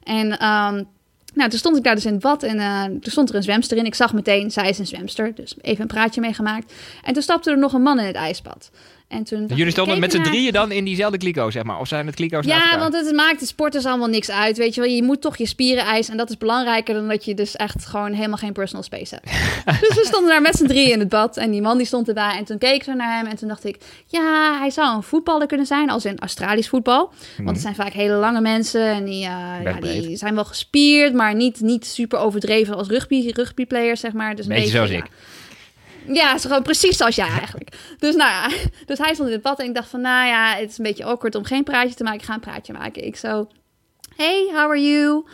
En... 0.02 0.46
Um, 0.46 0.96
nou, 1.35 1.51
toen 1.51 1.59
stond 1.59 1.77
ik 1.77 1.85
daar 1.85 1.95
dus 1.95 2.05
in 2.05 2.13
het 2.13 2.23
bad 2.23 2.43
en 2.43 2.59
toen 3.01 3.13
stond 3.13 3.29
er 3.29 3.35
een 3.35 3.43
zwemster 3.43 3.77
in. 3.77 3.85
Ik 3.85 3.95
zag 3.95 4.13
meteen, 4.13 4.51
zij 4.51 4.69
is 4.69 4.79
een 4.79 4.87
zwemster. 4.87 5.35
Dus 5.35 5.55
even 5.61 5.83
een 5.83 5.87
praatje 5.87 6.21
meegemaakt. 6.21 6.73
En 7.03 7.13
toen 7.13 7.23
stapte 7.23 7.51
er 7.51 7.59
nog 7.59 7.73
een 7.73 7.83
man 7.83 8.01
in 8.01 8.07
het 8.07 8.17
ijsbad. 8.17 8.71
En 9.09 9.25
toen 9.25 9.47
Jullie 9.55 9.73
stonden 9.73 10.01
met 10.01 10.11
z'n 10.13 10.17
naar... 10.17 10.27
drieën 10.27 10.53
dan 10.53 10.73
in 10.73 10.85
diezelfde 10.85 11.19
kliko, 11.19 11.51
zeg 11.51 11.63
maar? 11.63 11.79
Of 11.79 11.89
zijn 11.89 12.07
het 12.07 12.15
kliko's 12.15 12.47
Ja, 12.47 12.79
want 12.79 12.95
het 12.95 13.15
maakt 13.15 13.41
de 13.41 13.47
sporters 13.47 13.85
allemaal 13.85 14.09
niks 14.09 14.31
uit, 14.31 14.57
weet 14.57 14.75
je 14.75 14.81
wel. 14.81 14.91
Je 14.91 15.03
moet 15.03 15.21
toch 15.21 15.37
je 15.37 15.47
spieren 15.47 15.85
eisen 15.85 16.13
en 16.13 16.19
dat 16.19 16.31
is 16.31 16.39
belangrijker 16.39 16.95
dan 16.95 17.09
dat 17.09 17.25
je 17.25 17.35
dus 17.35 17.57
echt 17.57 17.87
gewoon 17.87 18.13
helemaal 18.13 18.37
geen 18.37 18.53
personal 18.53 18.83
space 18.83 19.15
hebt. 19.15 19.27
dus 19.81 19.95
we 19.95 20.05
stonden 20.05 20.31
daar 20.31 20.43
met 20.43 20.57
z'n 20.57 20.67
drieën 20.67 20.93
in 20.93 20.99
het 20.99 21.09
bad 21.09 21.37
en 21.37 21.51
die 21.51 21.63
man 21.63 21.77
die 21.77 21.87
stond 21.87 22.09
erbij. 22.09 22.37
En 22.37 22.45
toen 22.45 22.59
keek 22.59 22.75
ik 22.75 22.83
zo 22.83 22.93
naar 22.93 23.17
hem 23.17 23.27
en 23.27 23.37
toen 23.37 23.49
dacht 23.49 23.65
ik, 23.65 23.79
ja, 24.07 24.59
hij 24.59 24.71
zou 24.71 24.97
een 24.97 25.03
voetballer 25.03 25.47
kunnen 25.47 25.67
zijn, 25.67 25.91
als 25.91 26.05
in 26.05 26.19
Australisch 26.19 26.69
voetbal. 26.69 27.13
Mhm. 27.35 27.45
Want 27.45 27.57
het 27.57 27.61
zijn 27.61 27.75
vaak 27.75 27.93
hele 27.93 28.15
lange 28.15 28.41
mensen 28.41 28.87
en 28.87 29.05
die, 29.05 29.25
uh, 29.25 29.63
ja, 29.65 29.81
die 29.81 30.17
zijn 30.17 30.35
wel 30.35 30.45
gespierd, 30.45 31.15
maar 31.15 31.35
niet, 31.35 31.61
niet 31.61 31.87
super 31.87 32.19
overdreven 32.19 32.77
als 32.77 32.89
rugby, 32.89 33.31
rugbyplayers, 33.31 34.01
zeg 34.01 34.13
maar. 34.13 34.37
Dus 34.37 34.47
een 34.47 34.55
beetje, 34.55 34.73
beetje 34.81 34.89
zoals 34.89 35.05
ik. 35.05 35.11
Ja, 35.11 35.38
is 36.15 36.43
gewoon 36.43 36.63
precies 36.63 36.97
zoals 36.97 37.17
jij 37.17 37.29
eigenlijk. 37.29 37.77
Dus 37.99 38.15
nou 38.15 38.31
ja, 38.31 38.51
dus 38.87 38.99
hij 38.99 39.15
stond 39.15 39.29
in 39.29 39.35
het 39.35 39.43
bad 39.43 39.59
en 39.59 39.67
ik 39.67 39.75
dacht 39.75 39.89
van, 39.89 40.01
nou 40.01 40.27
ja, 40.27 40.55
het 40.55 40.71
is 40.71 40.79
een 40.79 40.85
beetje 40.85 41.05
awkward 41.05 41.35
om 41.35 41.45
geen 41.45 41.65
praatje 41.65 41.95
te 41.95 42.03
maken. 42.03 42.21
Ik 42.21 42.27
ga 42.27 42.35
een 42.35 42.41
praatje 42.41 42.73
maken. 42.73 43.05
Ik 43.05 43.17
zo, 43.17 43.49
hey, 44.17 44.49
how 44.53 44.71
are 44.71 44.83
you? 44.83 45.25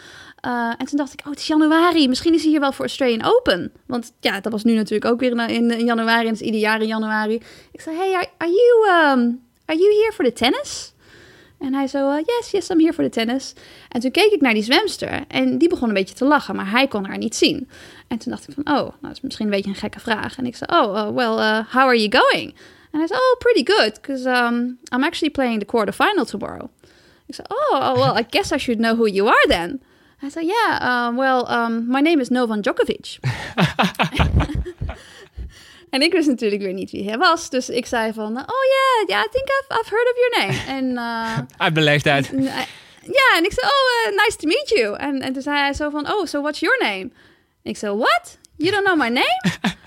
Uh, 0.47 0.73
en 0.79 0.87
toen 0.87 0.99
dacht 0.99 1.13
ik, 1.13 1.21
oh, 1.21 1.31
het 1.31 1.39
is 1.39 1.47
januari. 1.47 2.09
Misschien 2.09 2.35
is 2.35 2.43
hij 2.43 2.51
hier 2.51 2.61
wel 2.61 2.73
voor 2.73 2.85
Australian 2.85 3.25
Open. 3.25 3.73
Want 3.87 4.13
ja, 4.21 4.41
dat 4.41 4.53
was 4.53 4.65
nu 4.65 4.75
natuurlijk 4.75 5.13
ook 5.13 5.21
weer 5.21 5.31
in, 5.31 5.39
in, 5.39 5.71
in 5.71 5.85
januari. 5.85 6.27
En 6.27 6.33
het 6.33 6.41
is 6.41 6.47
ieder 6.47 6.61
jaar 6.61 6.81
in 6.81 6.87
januari. 6.87 7.43
Ik 7.73 7.81
zei, 7.81 7.97
hey, 7.97 8.15
are, 8.15 8.29
are 8.37 8.51
you, 8.51 8.89
um, 8.89 9.41
are 9.65 9.79
you 9.79 9.95
here 9.95 10.13
for 10.13 10.25
the 10.25 10.33
tennis? 10.33 10.94
En 11.65 11.75
hij 11.75 11.87
zo, 11.87 12.11
uh, 12.11 12.17
yes, 12.25 12.51
yes, 12.51 12.69
I'm 12.69 12.81
here 12.81 12.93
for 12.93 13.05
the 13.05 13.11
tennis. 13.11 13.53
En 13.89 14.01
toen 14.01 14.11
keek 14.11 14.33
ik 14.33 14.41
naar 14.41 14.55
die 14.55 14.63
zwemster 14.63 15.25
en 15.29 15.59
die 15.59 15.69
begon 15.69 15.89
een 15.89 15.95
beetje 15.95 16.15
te 16.15 16.25
lachen, 16.25 16.57
maar 16.57 16.71
hij 16.71 16.89
kon 16.89 17.05
haar 17.05 17.19
niet 17.19 17.37
zien. 17.37 17.69
En 18.09 18.19
toen 18.19 18.33
dacht 18.33 18.49
ik 18.49 18.55
van, 18.55 18.67
oh, 18.67 18.73
nou, 18.73 18.93
dat 19.01 19.11
is 19.11 19.21
misschien 19.21 19.45
een 19.45 19.53
beetje 19.53 19.71
een 19.71 19.77
gekke 19.77 20.01
vraag. 20.01 20.37
En 20.37 20.47
ik 20.47 20.57
zei, 20.57 20.81
oh, 20.81 20.95
uh, 20.95 21.09
well, 21.09 21.45
uh, 21.45 21.73
how 21.73 21.83
are 21.83 22.09
you 22.09 22.23
going? 22.23 22.55
En 22.91 22.99
hij 22.99 23.07
zei, 23.07 23.21
oh, 23.21 23.39
pretty 23.39 23.73
good, 23.73 23.93
because 24.01 24.29
um, 24.29 24.79
I'm 24.95 25.05
actually 25.05 25.33
playing 25.33 25.59
the 25.61 25.67
quarterfinal 25.67 26.25
tomorrow. 26.25 26.69
Ik 27.27 27.35
zei, 27.35 27.47
oh, 27.51 27.81
oh, 27.81 27.95
well, 27.95 28.23
I 28.23 28.27
guess 28.31 28.53
I 28.53 28.59
should 28.59 28.81
know 28.81 28.97
who 28.97 29.07
you 29.07 29.29
are 29.29 29.47
then. 29.49 29.83
Hij 30.17 30.31
zei, 30.31 30.47
yeah, 30.47 31.07
um, 31.09 31.17
well, 31.17 31.45
um, 31.51 31.85
my 31.89 32.01
name 32.01 32.21
is 32.21 32.29
Novan 32.29 32.61
Djokovic. 32.61 33.19
En 35.95 36.03
ik 36.03 36.13
wist 36.13 36.29
natuurlijk 36.29 36.63
weer 36.63 36.73
niet 36.73 36.91
wie 36.91 37.09
hij 37.09 37.19
was. 37.19 37.51
Dus 37.51 37.69
ik 37.69 37.87
zei 37.87 38.13
van, 38.13 38.37
oh 38.37 38.65
yeah, 38.73 39.09
yeah 39.09 39.25
I 39.25 39.29
think 39.31 39.49
I've, 39.49 39.81
I've 39.81 39.91
heard 39.91 40.11
of 40.11 40.17
your 40.17 40.47
name. 40.47 40.63
En, 40.79 40.91
uh, 40.91 41.39
Uit 41.57 41.75
de 41.75 41.81
leeftijd. 41.81 42.31
Ja, 43.01 43.37
en 43.37 43.45
ik 43.45 43.53
zei, 43.53 43.67
oh, 43.67 44.13
uh, 44.13 44.25
nice 44.25 44.37
to 44.37 44.47
meet 44.47 44.69
you. 44.69 44.97
En, 44.97 45.21
en 45.21 45.33
toen 45.33 45.43
zei 45.43 45.57
hij 45.57 45.73
zo 45.73 45.91
van, 45.91 46.13
oh, 46.13 46.27
so 46.27 46.41
what's 46.41 46.61
your 46.61 46.79
name? 46.83 47.11
Ik 47.63 47.77
zei, 47.77 47.97
what? 47.97 48.39
You 48.57 48.71
don't 48.71 48.85
know 48.85 48.99
my 48.99 49.09
name? 49.09 49.41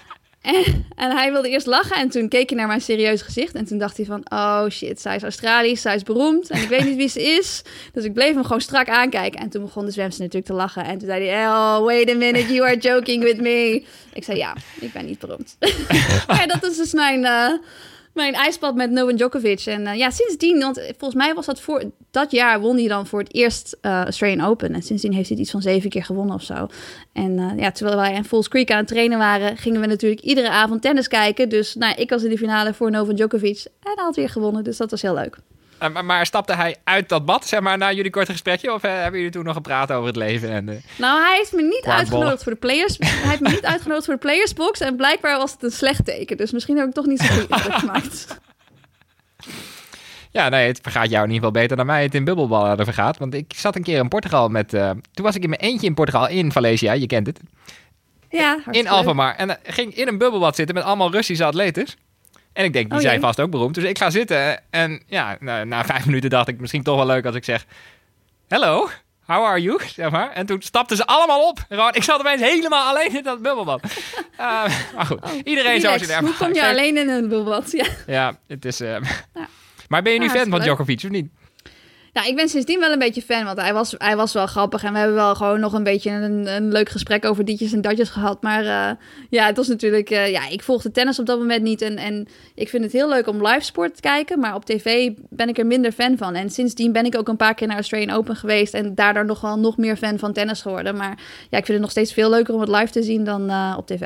en, 0.95 1.11
hij 1.11 1.31
wilde 1.31 1.49
eerst 1.49 1.65
lachen 1.65 1.95
en 1.97 2.09
toen 2.09 2.29
keek 2.29 2.49
hij 2.49 2.57
naar 2.57 2.67
mijn 2.67 2.81
serieuze 2.81 3.23
gezicht. 3.23 3.55
En 3.55 3.65
toen 3.65 3.77
dacht 3.77 3.97
hij 3.97 4.05
van, 4.05 4.21
oh 4.29 4.67
shit, 4.69 5.01
zij 5.01 5.15
is 5.15 5.23
Australisch, 5.23 5.81
zij 5.81 5.95
is 5.95 6.03
beroemd. 6.03 6.49
En 6.49 6.61
ik 6.61 6.69
weet 6.69 6.85
niet 6.85 6.95
wie 6.95 7.09
ze 7.09 7.21
is. 7.21 7.61
Dus 7.93 8.03
ik 8.03 8.13
bleef 8.13 8.33
hem 8.33 8.43
gewoon 8.43 8.61
strak 8.61 8.89
aankijken. 8.89 9.39
En 9.39 9.49
toen 9.49 9.61
begon 9.61 9.85
de 9.85 9.91
zwemster 9.91 10.23
natuurlijk 10.23 10.51
te 10.51 10.57
lachen. 10.57 10.83
En 10.83 10.97
toen 10.97 11.07
zei 11.07 11.27
hij, 11.27 11.47
oh, 11.47 11.79
wait 11.79 12.09
a 12.09 12.15
minute, 12.15 12.53
you 12.53 12.67
are 12.67 12.77
joking 12.77 13.23
with 13.23 13.41
me. 13.41 13.83
Ik 14.13 14.23
zei, 14.23 14.37
ja, 14.37 14.55
ik 14.79 14.93
ben 14.93 15.05
niet 15.05 15.19
beroemd. 15.19 15.57
ja, 16.27 16.45
dat 16.45 16.63
is 16.63 16.77
dus 16.77 16.93
mijn... 16.93 17.19
Uh, 17.19 17.51
mijn 18.17 18.33
ijspad 18.33 18.75
met 18.75 18.91
Novak 18.91 19.17
Djokovic. 19.17 19.65
En 19.65 19.81
uh, 19.81 19.95
ja, 19.95 20.09
sindsdien, 20.09 20.59
want 20.59 20.81
volgens 20.97 21.23
mij 21.23 21.33
was 21.33 21.45
dat 21.45 21.59
voor 21.59 21.83
dat 22.11 22.31
jaar 22.31 22.59
won 22.59 22.77
hij 22.77 22.87
dan 22.87 23.07
voor 23.07 23.19
het 23.19 23.33
eerst 23.33 23.77
uh, 23.81 24.03
Australian 24.03 24.47
Open. 24.47 24.73
En 24.73 24.81
sindsdien 24.81 25.13
heeft 25.13 25.29
hij 25.29 25.37
iets 25.37 25.51
van 25.51 25.61
zeven 25.61 25.89
keer 25.89 26.03
gewonnen 26.03 26.35
of 26.35 26.43
zo. 26.43 26.67
En 27.13 27.31
uh, 27.31 27.51
ja, 27.57 27.71
terwijl 27.71 27.97
wij 27.97 28.13
in 28.13 28.25
Falls 28.25 28.47
Creek 28.47 28.71
aan 28.71 28.77
het 28.77 28.87
trainen 28.87 29.17
waren, 29.17 29.57
gingen 29.57 29.81
we 29.81 29.87
natuurlijk 29.87 30.21
iedere 30.21 30.49
avond 30.49 30.81
tennis 30.81 31.07
kijken. 31.07 31.49
Dus 31.49 31.75
nou, 31.75 31.95
ik 31.95 32.09
was 32.09 32.23
in 32.23 32.29
de 32.29 32.37
finale 32.37 32.73
voor 32.73 32.91
Novak 32.91 33.15
Djokovic 33.15 33.65
en 33.65 33.91
hij 33.95 34.03
had 34.03 34.15
weer 34.15 34.29
gewonnen. 34.29 34.63
Dus 34.63 34.77
dat 34.77 34.91
was 34.91 35.01
heel 35.01 35.13
leuk. 35.13 35.37
Uh, 35.81 35.89
maar, 35.89 36.05
maar, 36.05 36.25
stapte 36.25 36.53
hij 36.53 36.75
uit 36.83 37.09
dat 37.09 37.25
bad, 37.25 37.47
zeg 37.47 37.59
maar, 37.59 37.77
na 37.77 37.91
jullie 37.91 38.11
korte 38.11 38.31
gesprekje? 38.31 38.73
Of 38.73 38.85
uh, 38.85 38.91
hebben 38.91 39.19
jullie 39.19 39.31
toen 39.31 39.43
nog 39.43 39.55
gepraat 39.55 39.91
over 39.91 40.07
het 40.07 40.15
leven? 40.15 40.49
En, 40.49 40.67
uh, 40.67 40.75
nou, 40.97 41.21
hij 41.21 41.35
heeft 41.37 41.53
me 41.53 41.61
niet 41.61 41.85
uitgenodigd 41.85 42.43
voor 42.43 42.51
de 42.51 42.57
players. 42.57 42.97
hij 42.97 43.29
heeft 43.29 43.41
me 43.41 43.49
niet 43.49 43.65
uitgenodigd 43.65 44.05
voor 44.05 44.13
de 44.13 44.19
playersbox. 44.19 44.79
En 44.79 44.95
blijkbaar 44.95 45.37
was 45.37 45.51
het 45.51 45.63
een 45.63 45.71
slecht 45.71 46.05
teken. 46.05 46.37
Dus 46.37 46.51
misschien 46.51 46.77
heb 46.77 46.87
ik 46.87 46.93
toch 46.93 47.05
niet 47.05 47.19
zo 47.19 47.33
goed 47.33 47.61
gemaakt. 47.61 48.27
Ja, 50.31 50.49
nee, 50.49 50.67
het 50.67 50.79
vergaat 50.81 51.09
jou 51.09 51.23
in 51.23 51.31
ieder 51.31 51.45
geval 51.45 51.61
beter 51.61 51.77
dan 51.77 51.85
mij 51.85 52.03
het 52.03 52.15
in 52.15 52.23
bubbelballen 52.23 52.85
vergaat. 52.85 53.17
Want 53.17 53.33
ik 53.33 53.53
zat 53.55 53.75
een 53.75 53.83
keer 53.83 53.99
in 53.99 54.07
Portugal 54.07 54.49
met... 54.49 54.73
Uh, 54.73 54.89
toen 54.89 55.25
was 55.25 55.35
ik 55.35 55.43
in 55.43 55.49
mijn 55.49 55.61
eentje 55.61 55.87
in 55.87 55.93
Portugal, 55.93 56.27
in 56.27 56.51
Valencia, 56.51 56.93
je 56.93 57.07
kent 57.07 57.27
het. 57.27 57.39
Ja, 58.29 58.59
In 58.71 58.87
Alphamar. 58.87 59.35
En 59.35 59.49
uh, 59.49 59.55
ging 59.63 59.95
in 59.95 60.07
een 60.07 60.17
bubbelbad 60.17 60.55
zitten 60.55 60.75
met 60.75 60.83
allemaal 60.83 61.11
Russische 61.11 61.45
atletes. 61.45 61.97
En 62.57 62.63
ik 62.63 62.73
denk, 62.73 62.89
die 62.89 62.97
oh, 62.97 63.03
zijn 63.03 63.19
vast 63.19 63.39
ook 63.39 63.49
beroemd. 63.49 63.75
Dus 63.75 63.83
ik 63.83 63.97
ga 63.97 64.09
zitten 64.09 64.61
en 64.69 65.01
ja, 65.07 65.37
na, 65.39 65.63
na, 65.63 65.85
vijf 65.85 66.05
minuten 66.05 66.29
dacht 66.29 66.47
ik 66.47 66.59
misschien 66.59 66.83
toch 66.83 66.95
wel 66.95 67.05
leuk 67.05 67.25
als 67.25 67.35
ik 67.35 67.43
zeg... 67.43 67.65
Hello, 68.47 68.89
how 69.25 69.45
are 69.45 69.61
you? 69.61 69.79
Zeg 69.95 70.09
maar. 70.09 70.31
En 70.31 70.45
toen 70.45 70.61
stapten 70.61 70.97
ze 70.97 71.05
allemaal 71.05 71.47
op. 71.47 71.65
Gewoon, 71.69 71.93
ik 71.93 72.03
zat 72.03 72.19
opeens 72.19 72.41
helemaal 72.41 72.89
alleen 72.89 73.15
in 73.15 73.23
dat 73.23 73.41
bubbelbad. 73.41 73.83
uh, 73.83 74.37
maar 74.95 75.05
goed, 75.05 75.23
oh, 75.23 75.31
iedereen 75.43 75.81
zoals 75.81 76.01
je 76.01 76.17
Hoe 76.19 76.33
kom 76.33 76.53
je 76.53 76.67
alleen 76.67 76.97
in 76.97 77.09
een 77.09 77.27
bubbelbad? 77.27 77.71
Ja, 77.77 77.85
ja 78.07 78.37
het 78.47 78.65
is... 78.65 78.81
Uh... 78.81 78.89
Ja. 79.33 79.47
Maar 79.87 80.01
ben 80.01 80.13
je 80.13 80.19
nu 80.19 80.29
fan 80.29 80.49
van. 80.49 80.61
Djokovic 80.61 81.03
of 81.03 81.09
niet? 81.09 81.29
Nou, 82.17 82.29
ik 82.29 82.35
ben 82.35 82.49
sindsdien 82.49 82.79
wel 82.79 82.91
een 82.91 82.99
beetje 82.99 83.21
fan, 83.21 83.45
want 83.45 83.61
hij 83.61 83.73
was, 83.73 83.95
hij 83.97 84.15
was 84.15 84.33
wel 84.33 84.47
grappig. 84.47 84.83
En 84.83 84.91
we 84.91 84.97
hebben 84.97 85.15
wel 85.15 85.35
gewoon 85.35 85.59
nog 85.59 85.73
een 85.73 85.83
beetje 85.83 86.11
een, 86.11 86.47
een 86.47 86.71
leuk 86.71 86.89
gesprek 86.89 87.25
over 87.25 87.45
ditjes 87.45 87.73
en 87.73 87.81
datjes 87.81 88.09
gehad. 88.09 88.41
Maar 88.41 88.63
uh, 88.63 88.89
ja, 89.29 89.45
het 89.45 89.57
was 89.57 89.67
natuurlijk... 89.67 90.11
Uh, 90.11 90.31
ja, 90.31 90.49
ik 90.49 90.63
volgde 90.63 90.91
tennis 90.91 91.19
op 91.19 91.25
dat 91.25 91.39
moment 91.39 91.63
niet. 91.63 91.81
En, 91.81 91.97
en 91.97 92.27
ik 92.55 92.69
vind 92.69 92.83
het 92.83 92.93
heel 92.93 93.09
leuk 93.09 93.27
om 93.27 93.47
live 93.47 93.61
sport 93.61 93.95
te 93.95 94.01
kijken. 94.01 94.39
Maar 94.39 94.55
op 94.55 94.65
tv 94.65 95.11
ben 95.29 95.49
ik 95.49 95.57
er 95.57 95.65
minder 95.65 95.91
fan 95.91 96.17
van. 96.17 96.35
En 96.35 96.49
sindsdien 96.49 96.91
ben 96.91 97.05
ik 97.05 97.17
ook 97.17 97.27
een 97.27 97.37
paar 97.37 97.53
keer 97.53 97.67
naar 97.67 97.75
Australian 97.75 98.17
Open 98.17 98.35
geweest. 98.35 98.73
En 98.73 98.95
daardoor 98.95 99.25
nog 99.25 99.41
wel 99.41 99.59
nog 99.59 99.77
meer 99.77 99.97
fan 99.97 100.19
van 100.19 100.33
tennis 100.33 100.61
geworden. 100.61 100.95
Maar 100.95 101.17
ja, 101.49 101.57
ik 101.57 101.65
vind 101.65 101.67
het 101.67 101.81
nog 101.81 101.91
steeds 101.91 102.13
veel 102.13 102.29
leuker 102.29 102.53
om 102.53 102.59
het 102.59 102.69
live 102.69 102.91
te 102.91 103.03
zien 103.03 103.23
dan 103.23 103.49
uh, 103.49 103.75
op 103.77 103.87
tv. 103.87 104.01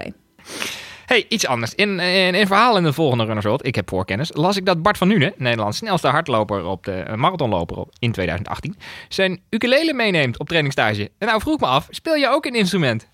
Hey, 1.11 1.25
iets 1.29 1.47
anders. 1.47 1.75
In, 1.75 1.99
in, 1.99 2.35
in 2.35 2.47
verhaal 2.47 2.77
in 2.77 2.83
de 2.83 2.93
volgende 2.93 3.23
Runners 3.23 3.45
World, 3.45 3.65
ik 3.65 3.75
heb 3.75 3.89
voorkennis, 3.89 4.29
las 4.33 4.57
ik 4.57 4.65
dat 4.65 4.81
Bart 4.81 4.97
van 4.97 5.07
Nuenen, 5.07 5.33
Nederlands 5.37 5.77
snelste 5.77 6.07
hardloper 6.07 6.65
op 6.65 6.83
de 6.83 7.05
uh, 7.07 7.15
marathonloper 7.15 7.77
op, 7.77 7.93
in 7.99 8.11
2018, 8.11 8.75
zijn 9.09 9.41
ukulele 9.49 9.93
meeneemt 9.93 10.39
op 10.39 10.47
trainingstage. 10.47 11.11
En 11.17 11.27
nou 11.27 11.41
vroeg 11.41 11.59
me 11.59 11.65
af, 11.65 11.87
speel 11.89 12.15
je 12.15 12.27
ook 12.27 12.45
een 12.45 12.55
instrument? 12.55 13.07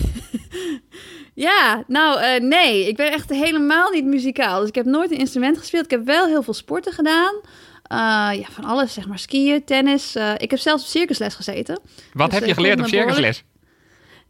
ja, 1.34 1.84
nou 1.86 2.20
uh, 2.20 2.48
nee, 2.48 2.88
ik 2.88 2.96
ben 2.96 3.12
echt 3.12 3.30
helemaal 3.30 3.90
niet 3.90 4.04
muzikaal. 4.04 4.60
Dus 4.60 4.68
ik 4.68 4.74
heb 4.74 4.86
nooit 4.86 5.10
een 5.10 5.18
instrument 5.18 5.58
gespeeld. 5.58 5.84
Ik 5.84 5.90
heb 5.90 6.04
wel 6.04 6.26
heel 6.26 6.42
veel 6.42 6.54
sporten 6.54 6.92
gedaan. 6.92 7.34
Uh, 7.34 8.40
ja, 8.40 8.46
van 8.50 8.64
alles, 8.64 8.92
zeg 8.92 9.06
maar 9.06 9.18
skiën, 9.18 9.64
tennis. 9.64 10.16
ik 10.36 10.50
heb 10.50 10.58
zelfs 10.58 10.82
op 10.82 10.88
circusles 10.88 11.34
gezeten. 11.34 11.80
Wat 12.12 12.30
Dus, 12.30 12.38
heb 12.38 12.48
je 12.48 12.54
geleerd 12.54 12.80
op 12.80 12.86
circusles? 12.86 13.44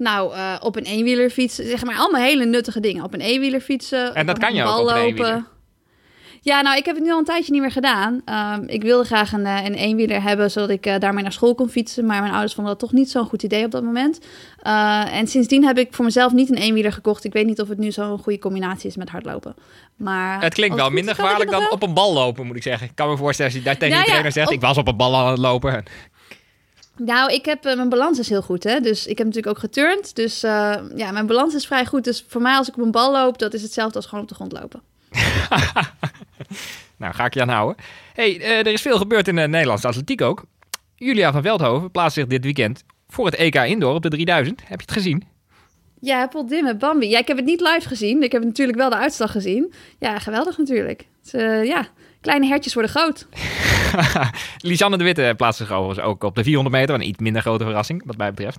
Nou, 0.00 0.34
uh, 0.34 0.56
op 0.60 0.76
een 0.76 0.84
eenwielerfiets, 0.84 1.54
zeg 1.54 1.84
maar 1.84 1.96
allemaal 1.96 2.20
hele 2.20 2.44
nuttige 2.44 2.80
dingen. 2.80 3.04
Op 3.04 3.14
een 3.14 3.20
eenwieler 3.20 3.60
fietsen. 3.60 4.14
En 4.14 4.26
dat 4.26 4.38
kan 4.38 4.54
je 4.54 4.64
ook 4.64 4.78
op 4.78 4.88
een 4.88 4.96
eenwieler? 4.96 5.44
Ja, 6.42 6.60
nou, 6.60 6.76
ik 6.76 6.84
heb 6.84 6.94
het 6.94 7.04
nu 7.04 7.12
al 7.12 7.18
een 7.18 7.24
tijdje 7.24 7.52
niet 7.52 7.60
meer 7.60 7.70
gedaan. 7.70 8.22
Um, 8.58 8.68
ik 8.68 8.82
wilde 8.82 9.04
graag 9.04 9.32
een, 9.32 9.46
een 9.46 9.74
eenwieler 9.74 10.22
hebben, 10.22 10.50
zodat 10.50 10.70
ik 10.70 10.86
uh, 10.86 10.98
daarmee 10.98 11.22
naar 11.22 11.32
school 11.32 11.54
kon 11.54 11.68
fietsen. 11.68 12.06
Maar 12.06 12.20
mijn 12.20 12.32
ouders 12.32 12.54
vonden 12.54 12.72
dat 12.72 12.82
toch 12.82 12.92
niet 12.92 13.10
zo'n 13.10 13.26
goed 13.26 13.42
idee 13.42 13.64
op 13.64 13.70
dat 13.70 13.82
moment. 13.82 14.20
Uh, 14.66 15.14
en 15.14 15.26
sindsdien 15.26 15.64
heb 15.64 15.78
ik 15.78 15.88
voor 15.90 16.04
mezelf 16.04 16.32
niet 16.32 16.50
een 16.50 16.56
eenwieler 16.56 16.92
gekocht. 16.92 17.24
Ik 17.24 17.32
weet 17.32 17.46
niet 17.46 17.60
of 17.60 17.68
het 17.68 17.78
nu 17.78 17.92
zo'n 17.92 18.18
goede 18.18 18.38
combinatie 18.38 18.88
is 18.88 18.96
met 18.96 19.10
hardlopen. 19.10 19.54
Maar 19.96 20.42
het 20.42 20.54
klinkt 20.54 20.76
wel 20.76 20.90
minder 20.90 21.14
gevaarlijk 21.14 21.50
dan 21.50 21.70
op 21.70 21.82
een 21.82 21.94
bal 21.94 22.12
lopen, 22.12 22.46
moet 22.46 22.56
ik 22.56 22.62
zeggen. 22.62 22.86
Ik 22.86 22.94
kan 22.94 23.08
me 23.08 23.16
voorstellen 23.16 23.52
als 23.52 23.60
je 23.60 23.66
daar 23.66 23.78
tegen 23.78 23.96
ja, 23.96 24.04
trainer 24.04 24.32
zegt... 24.32 24.48
Op... 24.48 24.54
ik 24.54 24.60
was 24.60 24.78
op 24.78 24.88
een 24.88 24.96
bal 24.96 25.16
aan 25.16 25.30
het 25.30 25.38
lopen. 25.38 25.84
Nou, 27.04 27.32
ik 27.32 27.44
heb, 27.44 27.66
uh, 27.66 27.76
mijn 27.76 27.88
balans 27.88 28.18
is 28.18 28.28
heel 28.28 28.42
goed, 28.42 28.64
hè. 28.64 28.80
Dus 28.80 29.06
ik 29.06 29.18
heb 29.18 29.26
natuurlijk 29.26 29.56
ook 29.56 29.62
geturnd. 29.62 30.16
Dus 30.16 30.44
uh, 30.44 30.74
ja, 30.94 31.10
mijn 31.10 31.26
balans 31.26 31.54
is 31.54 31.66
vrij 31.66 31.86
goed. 31.86 32.04
Dus 32.04 32.24
voor 32.28 32.42
mij 32.42 32.56
als 32.56 32.68
ik 32.68 32.76
op 32.76 32.82
een 32.82 32.90
bal 32.90 33.12
loop, 33.12 33.38
dat 33.38 33.54
is 33.54 33.62
hetzelfde 33.62 33.96
als 33.96 34.06
gewoon 34.06 34.22
op 34.22 34.28
de 34.28 34.34
grond 34.34 34.52
lopen. 34.52 34.82
nou, 36.98 37.14
ga 37.14 37.24
ik 37.24 37.34
je 37.34 37.40
aan 37.40 37.48
houden. 37.48 37.84
hey, 38.14 38.38
uh, 38.38 38.58
er 38.58 38.66
is 38.66 38.82
veel 38.82 38.98
gebeurd 38.98 39.28
in 39.28 39.36
de 39.36 39.48
Nederlandse 39.48 39.86
atletiek 39.86 40.20
ook. 40.20 40.44
Julia 40.94 41.32
van 41.32 41.42
Veldhoven 41.42 41.90
plaatst 41.90 42.14
zich 42.14 42.26
dit 42.26 42.44
weekend 42.44 42.84
voor 43.08 43.26
het 43.26 43.34
EK 43.34 43.54
Indoor 43.54 43.94
op 43.94 44.02
de 44.02 44.08
3000. 44.08 44.60
Heb 44.60 44.80
je 44.80 44.86
het 44.86 44.92
gezien? 44.92 45.22
Ja, 46.00 46.30
Dimmen, 46.46 46.78
Bambi. 46.78 47.08
Ja, 47.08 47.18
ik 47.18 47.28
heb 47.28 47.36
het 47.36 47.46
niet 47.46 47.60
live 47.60 47.88
gezien. 47.88 48.22
Ik 48.22 48.32
heb 48.32 48.44
natuurlijk 48.44 48.78
wel 48.78 48.90
de 48.90 48.96
uitslag 48.96 49.32
gezien. 49.32 49.72
Ja, 49.98 50.18
geweldig 50.18 50.58
natuurlijk. 50.58 51.06
Ja, 51.64 51.88
kleine 52.20 52.46
hertjes 52.46 52.74
worden 52.74 52.92
groot. 52.92 53.26
Lisanne 54.58 54.96
de 54.96 55.04
Witte 55.04 55.34
plaatst 55.36 55.60
zich 55.60 55.72
overigens 55.72 56.06
ook 56.06 56.24
op 56.24 56.34
de 56.34 56.44
400 56.44 56.76
meter. 56.76 56.94
Een 56.94 57.08
iets 57.08 57.18
minder 57.18 57.42
grote 57.42 57.64
verrassing, 57.64 58.02
wat 58.06 58.16
mij 58.16 58.30
betreft. 58.30 58.58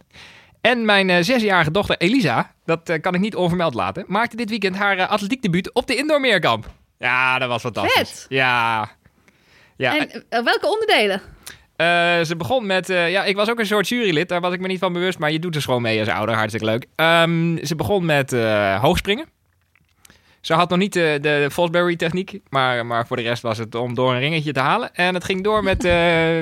En 0.61 0.85
mijn 0.85 1.09
uh, 1.09 1.17
zesjarige 1.21 1.71
dochter 1.71 1.97
Elisa, 1.97 2.51
dat 2.65 2.89
uh, 2.89 3.01
kan 3.01 3.13
ik 3.13 3.19
niet 3.19 3.35
onvermeld 3.35 3.73
laten, 3.73 4.05
maakte 4.07 4.35
dit 4.35 4.49
weekend 4.49 4.75
haar 4.75 4.97
uh, 4.97 5.09
atletiekdebuut 5.09 5.73
op 5.73 5.87
de 5.87 5.95
indoormeerkamp. 5.95 6.69
Ja, 6.97 7.39
dat 7.39 7.49
was 7.49 7.61
fantastisch. 7.61 7.93
Vet. 7.93 8.25
Ja. 8.29 8.89
ja. 9.77 10.07
En 10.29 10.43
welke 10.43 10.67
onderdelen? 10.67 11.21
ze 12.25 12.33
begon 12.37 12.65
met, 12.65 12.87
ja, 12.87 13.23
ik 13.23 13.35
was 13.35 13.49
ook 13.49 13.59
een 13.59 13.65
soort 13.65 13.87
jurylid, 13.87 14.29
daar 14.29 14.41
was 14.41 14.53
ik 14.53 14.59
me 14.59 14.67
niet 14.67 14.79
van 14.79 14.93
bewust, 14.93 15.19
maar 15.19 15.31
je 15.31 15.39
doet 15.39 15.55
er 15.55 15.61
gewoon 15.61 15.81
mee 15.81 15.99
als 15.99 16.07
ouder, 16.07 16.35
hartstikke 16.35 16.65
leuk. 16.65 16.85
Um, 16.95 17.65
ze 17.65 17.75
begon 17.75 18.05
met 18.05 18.31
hoogspringen. 18.81 19.25
Ze 20.41 20.53
had 20.53 20.69
nog 20.69 20.79
niet 20.79 20.93
de, 20.93 21.17
de 21.21 21.48
Fosbury-techniek, 21.51 22.39
maar, 22.50 22.86
maar 22.86 23.07
voor 23.07 23.17
de 23.17 23.24
rest 23.24 23.41
was 23.41 23.57
het 23.57 23.75
om 23.75 23.95
door 23.95 24.13
een 24.13 24.19
ringetje 24.19 24.51
te 24.51 24.60
halen. 24.60 24.95
En 24.95 25.13
het 25.13 25.24
ging 25.24 25.43
door 25.43 25.63
met 25.63 25.86
uh, 25.86 25.91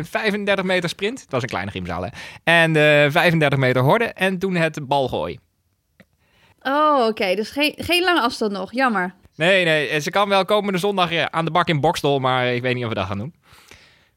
35 0.03 0.65
meter 0.65 0.89
sprint. 0.89 1.21
Het 1.21 1.31
was 1.31 1.41
een 1.41 1.49
kleine 1.49 1.71
gymzaal, 1.71 2.03
hè. 2.03 2.09
En 2.43 2.69
uh, 2.69 3.11
35 3.11 3.59
meter 3.59 3.81
horde 3.81 4.05
en 4.05 4.39
toen 4.39 4.55
het 4.55 4.87
balgooi. 4.87 5.39
Oh, 6.61 6.95
oké. 6.99 7.07
Okay. 7.07 7.35
Dus 7.35 7.49
geen, 7.49 7.73
geen 7.77 8.03
lange 8.03 8.21
afstand 8.21 8.51
nog. 8.51 8.73
Jammer. 8.73 9.13
Nee, 9.35 9.65
nee. 9.65 9.99
Ze 9.99 10.09
kan 10.09 10.29
wel 10.29 10.45
komende 10.45 10.79
zondag 10.79 11.13
aan 11.13 11.45
de 11.45 11.51
bak 11.51 11.67
in 11.67 11.79
Bokstel, 11.79 12.19
maar 12.19 12.53
ik 12.53 12.61
weet 12.61 12.73
niet 12.75 12.83
of 12.83 12.89
we 12.89 12.95
dat 12.95 13.07
gaan 13.07 13.17
doen. 13.17 13.33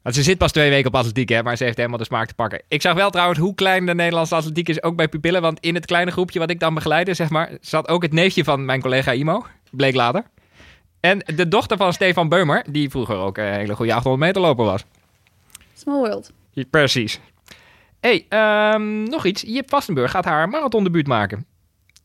Want 0.02 0.14
ze 0.14 0.22
zit 0.22 0.38
pas 0.38 0.52
twee 0.52 0.70
weken 0.70 0.86
op 0.86 0.94
atletiek, 0.94 1.28
hè, 1.28 1.42
maar 1.42 1.56
ze 1.56 1.64
heeft 1.64 1.76
helemaal 1.76 1.98
de 1.98 2.04
smaak 2.04 2.26
te 2.26 2.34
pakken. 2.34 2.62
Ik 2.68 2.82
zag 2.82 2.94
wel 2.94 3.10
trouwens 3.10 3.38
hoe 3.38 3.54
klein 3.54 3.86
de 3.86 3.94
Nederlandse 3.94 4.34
atletiek 4.34 4.68
is, 4.68 4.82
ook 4.82 4.96
bij 4.96 5.08
pupillen. 5.08 5.42
Want 5.42 5.60
in 5.60 5.74
het 5.74 5.86
kleine 5.86 6.10
groepje 6.10 6.38
wat 6.38 6.50
ik 6.50 6.60
dan 6.60 6.74
begeleide, 6.74 7.14
zeg 7.14 7.30
maar, 7.30 7.50
zat 7.60 7.88
ook 7.88 8.02
het 8.02 8.12
neefje 8.12 8.44
van 8.44 8.64
mijn 8.64 8.80
collega 8.80 9.12
Imo. 9.12 9.46
Bleek 9.72 9.94
later. 9.94 10.24
En 11.00 11.18
de 11.18 11.48
dochter 11.48 11.76
van 11.76 11.92
Stefan 11.92 12.28
Beumer, 12.28 12.64
die 12.68 12.90
vroeger 12.90 13.16
ook 13.16 13.38
een 13.38 13.52
hele 13.52 13.74
goede 13.74 13.94
800 13.94 14.24
meter 14.24 14.42
loper 14.42 14.64
was. 14.64 14.84
Small 15.74 15.98
world. 15.98 16.32
Precies. 16.70 17.20
hey, 18.00 18.26
um, 18.74 19.02
nog 19.02 19.24
iets. 19.26 19.42
Jip 19.46 19.68
Vastenburg 19.68 20.10
gaat 20.10 20.24
haar 20.24 20.48
marathondebuut 20.48 21.06
maken. 21.06 21.46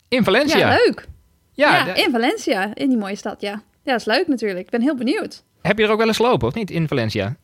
In 0.07 0.23
Valencia. 0.23 0.57
Ja, 0.57 0.69
leuk. 0.85 1.07
Ja, 1.51 1.85
ja 1.85 1.93
in 1.93 2.11
Valencia. 2.11 2.75
In 2.75 2.89
die 2.89 2.97
mooie 2.97 3.15
stad, 3.15 3.41
ja. 3.41 3.51
Ja, 3.83 3.91
dat 3.91 3.99
is 3.99 4.05
leuk 4.05 4.27
natuurlijk. 4.27 4.59
Ik 4.59 4.69
ben 4.69 4.81
heel 4.81 4.95
benieuwd. 4.95 5.43
Heb 5.61 5.77
je 5.77 5.83
er 5.83 5.91
ook 5.91 5.97
wel 5.97 6.07
eens 6.07 6.17
gelopen, 6.17 6.47
of 6.47 6.53
niet, 6.53 6.71
in 6.71 6.87
Valencia? 6.87 7.35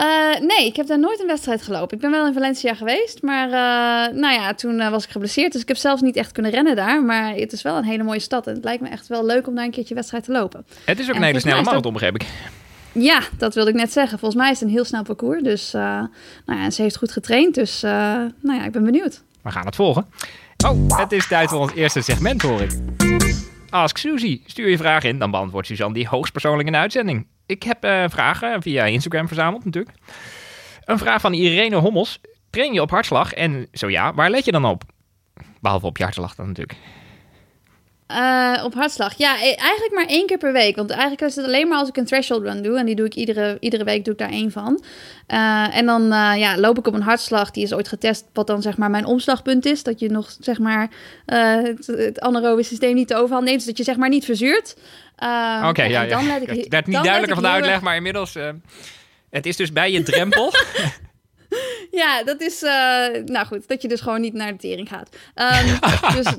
Uh, 0.00 0.40
nee, 0.40 0.66
ik 0.66 0.76
heb 0.76 0.86
daar 0.86 0.98
nooit 0.98 1.20
een 1.20 1.26
wedstrijd 1.26 1.62
gelopen. 1.62 1.96
Ik 1.96 2.02
ben 2.02 2.10
wel 2.10 2.26
in 2.26 2.32
Valencia 2.32 2.74
geweest, 2.74 3.22
maar 3.22 3.46
uh, 3.46 4.14
nou 4.20 4.34
ja, 4.34 4.54
toen 4.54 4.78
uh, 4.78 4.90
was 4.90 5.04
ik 5.04 5.10
geblesseerd. 5.10 5.52
Dus 5.52 5.62
ik 5.62 5.68
heb 5.68 5.76
zelfs 5.76 6.02
niet 6.02 6.16
echt 6.16 6.32
kunnen 6.32 6.50
rennen 6.50 6.76
daar. 6.76 7.02
Maar 7.02 7.34
het 7.34 7.52
is 7.52 7.62
wel 7.62 7.76
een 7.76 7.84
hele 7.84 8.02
mooie 8.02 8.18
stad. 8.20 8.46
En 8.46 8.54
het 8.54 8.64
lijkt 8.64 8.82
me 8.82 8.88
echt 8.88 9.06
wel 9.06 9.26
leuk 9.26 9.46
om 9.46 9.54
daar 9.54 9.64
een 9.64 9.70
keertje 9.70 9.94
wedstrijd 9.94 10.24
te 10.24 10.32
lopen. 10.32 10.66
Het 10.84 10.98
is 10.98 11.08
ook 11.08 11.14
en 11.14 11.20
een 11.20 11.26
hele 11.26 11.40
snelle 11.40 11.62
marathon, 11.62 11.92
begreep 11.92 12.14
ik. 12.14 12.26
Ja, 12.92 13.20
dat 13.38 13.54
wilde 13.54 13.70
ik 13.70 13.76
net 13.76 13.92
zeggen. 13.92 14.18
Volgens 14.18 14.42
mij 14.42 14.50
is 14.50 14.60
het 14.60 14.68
een 14.68 14.74
heel 14.74 14.84
snel 14.84 15.02
parcours. 15.02 15.42
Dus 15.42 15.72
nou 15.72 16.08
ja, 16.46 16.70
ze 16.70 16.82
heeft 16.82 16.96
goed 16.96 17.12
getraind. 17.12 17.54
Dus 17.54 17.80
nou 17.80 18.32
ja, 18.42 18.64
ik 18.64 18.72
ben 18.72 18.84
benieuwd. 18.84 19.22
We 19.42 19.50
gaan 19.50 19.66
het 19.66 19.76
volgen. 19.76 20.06
Oh, 20.66 20.98
het 20.98 21.12
is 21.12 21.28
tijd 21.28 21.48
voor 21.48 21.58
ons 21.58 21.74
eerste 21.74 22.00
segment, 22.00 22.42
hoor 22.42 22.60
ik. 22.60 22.70
Ask 23.70 23.96
Suzy. 23.96 24.40
Stuur 24.46 24.68
je 24.68 24.76
vraag 24.76 25.04
in, 25.04 25.18
dan 25.18 25.30
beantwoordt 25.30 25.66
Suzanne 25.66 25.94
die 25.94 26.08
hoogstpersoonlijk 26.08 26.66
in 26.66 26.72
de 26.72 26.78
uitzending. 26.78 27.26
Ik 27.52 27.62
heb 27.62 27.84
uh, 27.84 28.04
vragen 28.08 28.62
via 28.62 28.84
Instagram 28.84 29.26
verzameld 29.26 29.64
natuurlijk. 29.64 29.96
Een 30.84 30.98
vraag 30.98 31.20
van 31.20 31.32
Irene 31.32 31.76
Hommels. 31.76 32.20
Train 32.50 32.72
je 32.72 32.80
op 32.80 32.90
hartslag? 32.90 33.32
En 33.32 33.66
zo 33.72 33.90
ja, 33.90 34.14
waar 34.14 34.30
let 34.30 34.44
je 34.44 34.52
dan 34.52 34.64
op? 34.64 34.82
Behalve 35.60 35.86
op 35.86 35.96
je 35.96 36.02
hartslag 36.02 36.34
dan 36.34 36.46
natuurlijk. 36.46 36.78
Uh, 38.10 38.64
op 38.64 38.74
hartslag. 38.74 39.18
Ja, 39.18 39.36
e- 39.42 39.54
eigenlijk 39.54 39.94
maar 39.94 40.06
één 40.06 40.26
keer 40.26 40.38
per 40.38 40.52
week. 40.52 40.76
Want 40.76 40.90
eigenlijk 40.90 41.20
is 41.20 41.36
het 41.36 41.44
alleen 41.46 41.68
maar 41.68 41.78
als 41.78 41.88
ik 41.88 41.96
een 41.96 42.04
threshold 42.04 42.42
run 42.42 42.62
doe. 42.62 42.78
En 42.78 42.86
die 42.86 42.94
doe 42.94 43.06
ik 43.06 43.14
iedere, 43.14 43.56
iedere 43.60 43.84
week 43.84 44.04
doe 44.04 44.12
ik 44.12 44.18
daar 44.18 44.30
één 44.30 44.50
van. 44.50 44.84
Uh, 45.28 45.76
en 45.76 45.86
dan 45.86 46.02
ja, 46.38 46.58
loop 46.58 46.78
ik 46.78 46.86
op 46.86 46.94
een 46.94 47.02
hartslag. 47.02 47.50
Die 47.50 47.62
is 47.62 47.72
ooit 47.72 47.88
getest. 47.88 48.24
Wat 48.32 48.46
dan 48.46 48.62
zeg 48.62 48.76
maar 48.76 48.90
mijn 48.90 49.04
omslagpunt 49.04 49.66
is. 49.66 49.82
Dat 49.82 50.00
je 50.00 50.10
nog 50.10 50.36
zeg 50.40 50.58
maar 50.58 50.90
het, 51.26 51.86
het 51.86 52.20
anaerobe 52.20 52.62
systeem 52.62 52.94
niet 52.94 53.08
de 53.08 53.16
overhand 53.16 53.44
neemt. 53.44 53.58
Dus 53.58 53.66
dat 53.66 53.76
je 53.76 53.84
zeg 53.84 53.96
maar 53.96 54.08
niet 54.08 54.24
verzuurt. 54.24 54.76
Oké, 55.58 55.68
okay, 55.68 55.90
ja, 55.90 56.02
ja. 56.02 56.36
Ik, 56.36 56.48
het 56.48 56.68
werd 56.68 56.86
niet 56.86 57.02
duidelijker 57.02 57.34
van 57.34 57.42
de 57.42 57.48
uitleg. 57.48 57.80
Maar 57.80 57.96
inmiddels... 57.96 58.36
het 59.30 59.46
is 59.46 59.56
dus 59.56 59.72
bij 59.72 59.92
je 59.92 60.02
drempel... 60.02 60.52
ja, 62.00 62.22
dat 62.24 62.40
is... 62.40 62.60
nou 63.24 63.46
goed, 63.46 63.68
dat 63.68 63.82
je 63.82 63.88
dus 63.88 64.00
gewoon 64.00 64.20
niet 64.20 64.34
naar 64.34 64.52
de 64.52 64.58
tering 64.58 64.88
gaat. 64.88 65.16
Um, 65.34 65.78
dus... 66.16 66.34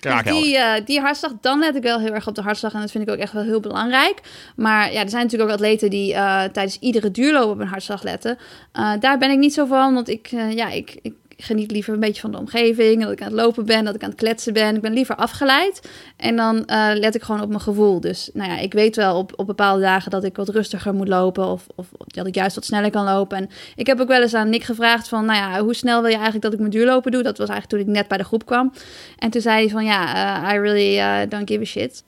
Dus 0.00 0.22
die, 0.22 0.54
uh, 0.54 0.72
die 0.84 1.00
hartslag, 1.00 1.32
dan 1.40 1.58
let 1.58 1.76
ik 1.76 1.82
wel 1.82 2.00
heel 2.00 2.12
erg 2.12 2.26
op 2.26 2.34
de 2.34 2.42
hartslag. 2.42 2.72
En 2.72 2.80
dat 2.80 2.90
vind 2.90 3.08
ik 3.08 3.14
ook 3.14 3.20
echt 3.20 3.32
wel 3.32 3.42
heel 3.42 3.60
belangrijk. 3.60 4.20
Maar 4.56 4.92
ja, 4.92 5.02
er 5.02 5.08
zijn 5.08 5.22
natuurlijk 5.22 5.50
ook 5.50 5.56
atleten 5.56 5.90
die 5.90 6.12
uh, 6.12 6.44
tijdens 6.44 6.78
iedere 6.78 7.10
duurloop 7.10 7.50
op 7.50 7.58
een 7.58 7.66
hartslag 7.66 8.02
letten. 8.02 8.38
Uh, 8.78 8.92
daar 9.00 9.18
ben 9.18 9.30
ik 9.30 9.38
niet 9.38 9.54
zo 9.54 9.66
van, 9.66 9.94
want 9.94 10.08
ik, 10.08 10.28
ja, 10.50 10.68
ik, 10.68 10.98
ik 11.02 11.14
geniet 11.40 11.70
liever 11.70 11.94
een 11.94 12.00
beetje 12.00 12.20
van 12.20 12.30
de 12.30 12.38
omgeving. 12.38 13.02
Dat 13.02 13.12
ik 13.12 13.20
aan 13.20 13.26
het 13.26 13.36
lopen 13.36 13.66
ben, 13.66 13.84
dat 13.84 13.94
ik 13.94 14.02
aan 14.02 14.08
het 14.08 14.18
kletsen 14.18 14.52
ben. 14.52 14.74
Ik 14.74 14.80
ben 14.80 14.92
liever 14.92 15.14
afgeleid. 15.14 15.88
En 16.16 16.36
dan 16.36 16.56
uh, 16.56 16.90
let 16.94 17.14
ik 17.14 17.22
gewoon 17.22 17.40
op 17.40 17.48
mijn 17.48 17.60
gevoel. 17.60 18.00
Dus 18.00 18.30
nou 18.32 18.50
ja, 18.50 18.58
ik 18.58 18.72
weet 18.72 18.96
wel 18.96 19.16
op, 19.16 19.32
op 19.36 19.46
bepaalde 19.46 19.80
dagen 19.80 20.10
dat 20.10 20.24
ik 20.24 20.36
wat 20.36 20.48
rustiger 20.48 20.94
moet 20.94 21.08
lopen. 21.08 21.46
Of, 21.46 21.66
of 21.74 21.86
dat 22.06 22.26
ik 22.26 22.34
juist 22.34 22.54
wat 22.54 22.64
sneller 22.64 22.90
kan 22.90 23.04
lopen. 23.04 23.36
En 23.36 23.50
ik 23.76 23.86
heb 23.86 24.00
ook 24.00 24.08
wel 24.08 24.22
eens 24.22 24.34
aan 24.34 24.48
Nick 24.48 24.62
gevraagd 24.62 25.08
van... 25.08 25.24
Nou 25.24 25.38
ja, 25.38 25.62
hoe 25.62 25.74
snel 25.74 26.00
wil 26.00 26.10
je 26.10 26.14
eigenlijk 26.14 26.44
dat 26.44 26.52
ik 26.52 26.58
mijn 26.58 26.70
duurlopen 26.70 27.12
doe? 27.12 27.22
Dat 27.22 27.38
was 27.38 27.48
eigenlijk 27.48 27.82
toen 27.82 27.92
ik 27.92 27.98
net 27.98 28.08
bij 28.08 28.18
de 28.18 28.24
groep 28.24 28.46
kwam. 28.46 28.72
En 29.18 29.30
toen 29.30 29.40
zei 29.40 29.60
hij 29.60 29.68
van 29.68 29.84
ja, 29.84 30.42
uh, 30.42 30.54
I 30.54 30.58
really 30.58 30.98
uh, 30.98 31.30
don't 31.30 31.50
give 31.50 31.60
a 31.60 31.64
shit 31.64 32.06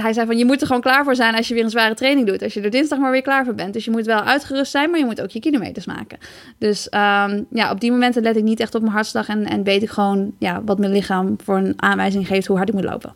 hij 0.00 0.12
zei 0.12 0.26
van 0.26 0.38
je 0.38 0.44
moet 0.44 0.60
er 0.60 0.66
gewoon 0.66 0.82
klaar 0.82 1.04
voor 1.04 1.14
zijn 1.14 1.34
als 1.34 1.48
je 1.48 1.54
weer 1.54 1.64
een 1.64 1.70
zware 1.70 1.94
training 1.94 2.26
doet. 2.26 2.42
Als 2.42 2.54
je 2.54 2.60
er 2.60 2.70
dinsdag 2.70 2.98
maar 2.98 3.10
weer 3.10 3.22
klaar 3.22 3.44
voor 3.44 3.54
bent. 3.54 3.72
Dus 3.72 3.84
je 3.84 3.90
moet 3.90 4.06
wel 4.06 4.20
uitgerust 4.20 4.70
zijn, 4.70 4.90
maar 4.90 4.98
je 4.98 5.04
moet 5.04 5.20
ook 5.20 5.30
je 5.30 5.40
kilometers 5.40 5.86
maken. 5.86 6.18
Dus 6.58 6.86
um, 6.86 7.46
ja, 7.50 7.70
op 7.70 7.80
die 7.80 7.90
momenten 7.90 8.22
let 8.22 8.36
ik 8.36 8.42
niet 8.42 8.60
echt 8.60 8.74
op 8.74 8.80
mijn 8.80 8.94
hartslag 8.94 9.28
en, 9.28 9.46
en 9.46 9.62
weet 9.62 9.82
ik 9.82 9.90
gewoon 9.90 10.32
ja, 10.38 10.62
wat 10.64 10.78
mijn 10.78 10.92
lichaam 10.92 11.36
voor 11.44 11.56
een 11.56 11.74
aanwijzing 11.76 12.26
geeft 12.26 12.46
hoe 12.46 12.56
hard 12.56 12.68
ik 12.68 12.74
moet 12.74 12.84
lopen. 12.84 13.14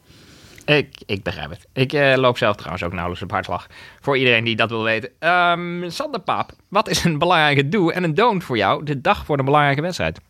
Ik, 0.65 1.03
ik 1.07 1.23
begrijp 1.23 1.51
het. 1.51 1.67
Ik 1.73 1.93
eh, 1.93 2.17
loop 2.17 2.39
zelf 2.39 2.57
trouwens 2.57 2.85
ook 2.85 2.93
nauwelijks 2.93 3.23
op 3.23 3.31
hartslag. 3.31 3.67
Voor 4.01 4.19
iedereen 4.19 4.45
die 4.45 4.57
dat 4.57 4.71
wil 4.71 4.83
weten. 4.83 5.11
Ehm 5.19 5.91
Sander 5.91 6.21
Paap, 6.21 6.53
wat 6.69 6.89
is 6.89 7.05
een 7.05 7.19
belangrijke 7.19 7.69
do 7.69 7.89
en 7.89 8.05
een 8.05 8.15
don't 8.15 8.45
voor 8.45 8.57
jou 8.57 8.85
de 8.85 9.01
dag 9.01 9.25
voor 9.25 9.39
een 9.39 9.45
belangrijke 9.45 9.81
wedstrijd? 9.81 10.21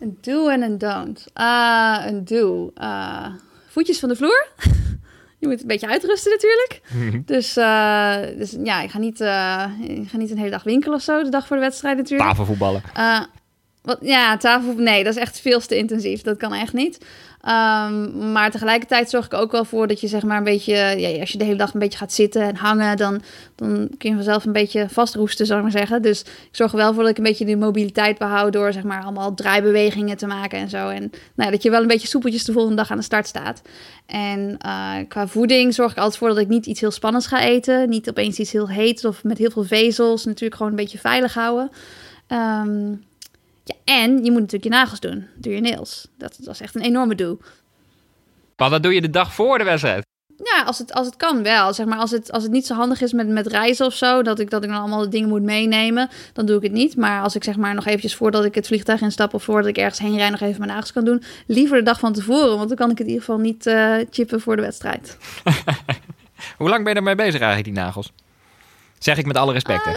Een 0.00 0.18
do 0.20 0.48
en 0.48 0.62
een 0.62 0.78
don't. 0.78 1.26
Ah, 1.32 2.06
een 2.06 2.24
do. 2.24 2.70
Ah, 2.74 3.26
voetjes 3.80 3.98
van 3.98 4.08
de 4.08 4.16
vloer. 4.16 4.46
je 5.40 5.48
moet 5.48 5.60
een 5.60 5.66
beetje 5.66 5.88
uitrusten 5.88 6.30
natuurlijk. 6.30 6.80
Dus, 7.26 7.56
eh, 7.56 8.16
dus 8.36 8.56
ja, 8.62 8.80
ik 8.82 8.90
ga, 8.90 8.98
niet, 8.98 9.20
eh, 9.20 9.64
ik 9.80 10.08
ga 10.08 10.16
niet 10.16 10.30
een 10.30 10.38
hele 10.38 10.50
dag 10.50 10.62
winkelen 10.62 10.96
of 10.96 11.02
zo 11.02 11.22
de 11.22 11.30
dag 11.30 11.46
voor 11.46 11.56
de 11.56 11.62
wedstrijd 11.62 11.96
natuurlijk. 11.96 12.28
Tafelvoetballen. 12.28 12.82
Eh, 12.94 13.20
wat, 13.82 13.98
ja, 14.00 14.36
tafel. 14.36 14.74
Nee, 14.74 15.04
dat 15.04 15.14
is 15.14 15.20
echt 15.20 15.40
veel 15.40 15.60
te 15.60 15.76
intensief. 15.76 16.22
Dat 16.22 16.36
kan 16.36 16.54
echt 16.54 16.72
niet. 16.72 17.04
Ehm, 17.40 18.32
maar 18.32 18.50
tegelijkertijd 18.50 19.10
zorg 19.10 19.24
ik 19.24 19.34
ook 19.34 19.52
wel 19.52 19.64
voor 19.64 19.86
dat 19.86 20.00
je 20.00 20.06
zeg 20.08 20.22
maar 20.22 20.36
een 20.36 20.44
beetje, 20.44 20.74
ja, 20.74 21.20
als 21.20 21.32
je 21.32 21.38
de 21.38 21.44
hele 21.44 21.56
dag 21.56 21.74
een 21.74 21.80
beetje 21.80 21.98
gaat 21.98 22.12
zitten 22.12 22.42
en 22.42 22.56
hangen, 22.56 22.96
dan, 22.96 23.22
dan 23.54 23.88
kun 23.98 24.10
je 24.10 24.14
vanzelf 24.14 24.44
een 24.44 24.52
beetje 24.52 24.88
vastroesten, 24.88 25.46
zou 25.46 25.58
ik 25.58 25.64
maar 25.64 25.78
zeggen. 25.78 26.02
Dus 26.02 26.20
ik 26.20 26.48
zorg 26.50 26.70
er 26.70 26.76
wel 26.76 26.92
voor 26.92 27.02
dat 27.02 27.10
ik 27.10 27.18
een 27.18 27.24
beetje 27.24 27.44
die 27.44 27.56
mobiliteit 27.56 28.18
behoud 28.18 28.52
door 28.52 28.72
zeg 28.72 28.82
maar 28.82 29.02
allemaal 29.02 29.34
draaibewegingen 29.34 30.16
te 30.16 30.26
maken 30.26 30.58
en 30.58 30.68
zo. 30.68 30.88
En 30.88 31.10
nou 31.34 31.50
dat 31.50 31.62
je 31.62 31.70
wel 31.70 31.80
een 31.80 31.86
beetje 31.86 32.08
soepeltjes 32.08 32.44
de 32.44 32.52
volgende 32.52 32.76
dag 32.76 32.90
aan 32.90 32.96
de 32.96 33.02
start 33.02 33.26
staat. 33.26 33.62
En 34.06 34.58
uh, 34.66 34.94
qua 35.08 35.26
voeding 35.26 35.74
zorg 35.74 35.92
ik 35.92 35.98
altijd 35.98 36.16
voor 36.16 36.28
dat 36.28 36.38
ik 36.38 36.48
niet 36.48 36.66
iets 36.66 36.80
heel 36.80 36.90
spannends 36.90 37.26
ga 37.26 37.42
eten. 37.42 37.88
Niet 37.88 38.08
opeens 38.08 38.38
iets 38.38 38.52
heel 38.52 38.68
heets 38.68 39.04
of 39.04 39.24
met 39.24 39.38
heel 39.38 39.50
veel 39.50 39.64
vezels. 39.64 40.24
Natuurlijk 40.24 40.54
gewoon 40.54 40.72
een 40.72 40.78
beetje 40.78 40.98
veilig 40.98 41.34
houden. 41.34 41.70
Um, 42.28 43.08
ja, 43.70 43.94
en 43.94 44.24
je 44.24 44.30
moet 44.30 44.40
natuurlijk 44.40 44.64
je 44.64 44.70
nagels 44.70 45.00
doen. 45.00 45.26
Doe 45.34 45.54
je 45.54 45.60
nails. 45.60 46.08
Dat, 46.18 46.36
dat 46.38 46.54
is 46.54 46.60
echt 46.60 46.74
een 46.74 46.82
enorme 46.82 47.14
doe. 47.14 47.38
Maar 48.56 48.70
dat 48.70 48.82
doe 48.82 48.94
je 48.94 49.00
de 49.00 49.10
dag 49.10 49.34
voor 49.34 49.58
de 49.58 49.64
wedstrijd? 49.64 50.04
Ja, 50.36 50.62
als 50.62 50.78
het, 50.78 50.92
als 50.92 51.06
het 51.06 51.16
kan 51.16 51.42
wel. 51.42 51.72
Zeg 51.74 51.86
maar, 51.86 51.98
als, 51.98 52.10
het, 52.10 52.32
als 52.32 52.42
het 52.42 52.52
niet 52.52 52.66
zo 52.66 52.74
handig 52.74 53.00
is 53.00 53.12
met, 53.12 53.28
met 53.28 53.46
reizen 53.46 53.86
of 53.86 53.94
zo, 53.94 54.22
dat 54.22 54.38
ik, 54.38 54.50
dat 54.50 54.62
ik 54.62 54.68
dan 54.68 54.78
allemaal 54.78 55.00
de 55.00 55.08
dingen 55.08 55.28
moet 55.28 55.42
meenemen, 55.42 56.08
dan 56.32 56.46
doe 56.46 56.56
ik 56.56 56.62
het 56.62 56.72
niet. 56.72 56.96
Maar 56.96 57.22
als 57.22 57.34
ik 57.34 57.44
zeg 57.44 57.56
maar 57.56 57.74
nog 57.74 57.86
eventjes 57.86 58.16
voordat 58.16 58.44
ik 58.44 58.54
het 58.54 58.66
vliegtuig 58.66 59.00
instap 59.00 59.34
of 59.34 59.42
voordat 59.42 59.66
ik 59.66 59.76
ergens 59.76 59.98
heen 59.98 60.16
rijd, 60.16 60.30
nog 60.30 60.40
even 60.40 60.58
mijn 60.58 60.70
nagels 60.70 60.92
kan 60.92 61.04
doen, 61.04 61.22
liever 61.46 61.76
de 61.76 61.82
dag 61.82 61.98
van 61.98 62.12
tevoren, 62.12 62.56
want 62.56 62.68
dan 62.68 62.76
kan 62.76 62.90
ik 62.90 62.98
het 62.98 63.06
in 63.06 63.12
ieder 63.12 63.24
geval 63.24 63.40
niet 63.40 63.66
uh, 63.66 63.94
chippen 64.10 64.40
voor 64.40 64.56
de 64.56 64.62
wedstrijd. 64.62 65.16
Hoe 66.58 66.68
lang 66.68 66.84
ben 66.84 66.92
je 66.92 66.98
ermee 66.98 67.14
bezig 67.14 67.40
eigenlijk, 67.40 67.64
die 67.64 67.84
nagels? 67.84 68.12
Zeg 68.98 69.18
ik 69.18 69.26
met 69.26 69.36
alle 69.36 69.52
respect. 69.52 69.86
Uh, 69.86 69.94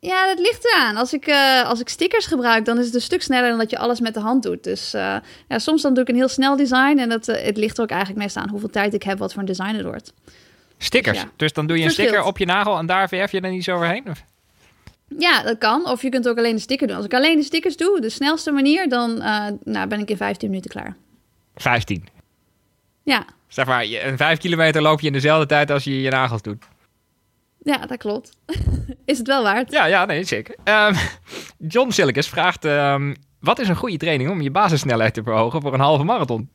ja, 0.00 0.26
dat 0.26 0.38
ligt 0.38 0.64
eraan. 0.64 0.96
Als 0.96 1.12
ik, 1.12 1.26
uh, 1.26 1.64
als 1.64 1.80
ik 1.80 1.88
stickers 1.88 2.26
gebruik, 2.26 2.64
dan 2.64 2.78
is 2.78 2.86
het 2.86 2.94
een 2.94 3.00
stuk 3.00 3.22
sneller 3.22 3.48
dan 3.48 3.58
dat 3.58 3.70
je 3.70 3.78
alles 3.78 4.00
met 4.00 4.14
de 4.14 4.20
hand 4.20 4.42
doet. 4.42 4.64
Dus 4.64 4.94
uh, 4.94 5.16
ja, 5.48 5.58
soms 5.58 5.82
dan 5.82 5.94
doe 5.94 6.02
ik 6.02 6.08
een 6.08 6.14
heel 6.14 6.28
snel 6.28 6.56
design. 6.56 6.98
En 6.98 7.08
dat, 7.08 7.28
uh, 7.28 7.36
het 7.36 7.56
ligt 7.56 7.76
er 7.76 7.82
ook 7.82 7.90
eigenlijk 7.90 8.20
meestal 8.20 8.42
aan 8.42 8.48
hoeveel 8.48 8.70
tijd 8.70 8.94
ik 8.94 9.02
heb, 9.02 9.18
wat 9.18 9.32
voor 9.32 9.40
een 9.40 9.48
design 9.48 9.74
het 9.74 9.84
wordt. 9.84 10.12
Stickers? 10.78 11.16
Dus, 11.16 11.26
ja. 11.26 11.32
dus 11.36 11.52
dan 11.52 11.66
doe 11.66 11.76
je 11.76 11.82
een 11.82 11.88
Verschilt. 11.88 12.08
sticker 12.08 12.30
op 12.30 12.38
je 12.38 12.46
nagel 12.46 12.78
en 12.78 12.86
daar 12.86 13.08
verf 13.08 13.32
je 13.32 13.40
dan 13.40 13.52
iets 13.52 13.68
overheen? 13.68 14.04
Of? 14.08 14.24
Ja, 15.18 15.42
dat 15.42 15.58
kan. 15.58 15.86
Of 15.86 16.02
je 16.02 16.08
kunt 16.08 16.28
ook 16.28 16.38
alleen 16.38 16.54
de 16.54 16.60
sticker 16.60 16.86
doen. 16.86 16.96
Als 16.96 17.04
ik 17.04 17.14
alleen 17.14 17.36
de 17.36 17.42
stickers 17.42 17.76
doe, 17.76 18.00
de 18.00 18.10
snelste 18.10 18.50
manier, 18.50 18.88
dan 18.88 19.18
nou, 19.64 19.86
ben 19.88 20.00
ik 20.00 20.10
in 20.10 20.16
15 20.16 20.48
minuten 20.48 20.70
klaar. 20.70 20.96
15? 21.56 22.08
Ja. 23.02 23.24
Zeg 23.48 23.66
maar, 23.66 23.84
een 23.84 24.16
5 24.16 24.38
kilometer 24.38 24.82
loop 24.82 25.00
je 25.00 25.06
in 25.06 25.12
dezelfde 25.12 25.46
tijd 25.46 25.70
als 25.70 25.84
je 25.84 26.00
je 26.00 26.10
nagels 26.10 26.42
doet. 26.42 26.64
Ja, 27.62 27.86
dat 27.86 27.98
klopt. 27.98 28.36
is 29.04 29.18
het 29.18 29.26
wel 29.26 29.42
waard? 29.42 29.72
Ja, 29.72 29.84
ja 29.84 30.04
nee, 30.04 30.24
zeker. 30.24 30.56
Um, 30.64 30.94
John 31.58 31.90
Silkes 31.90 32.28
vraagt: 32.28 32.64
um, 32.64 33.14
wat 33.40 33.58
is 33.58 33.68
een 33.68 33.76
goede 33.76 33.96
training 33.96 34.30
om 34.30 34.40
je 34.40 34.50
basissnelheid 34.50 35.14
te 35.14 35.22
verhogen 35.22 35.62
voor 35.62 35.74
een 35.74 35.80
halve 35.80 36.04
marathon? 36.04 36.48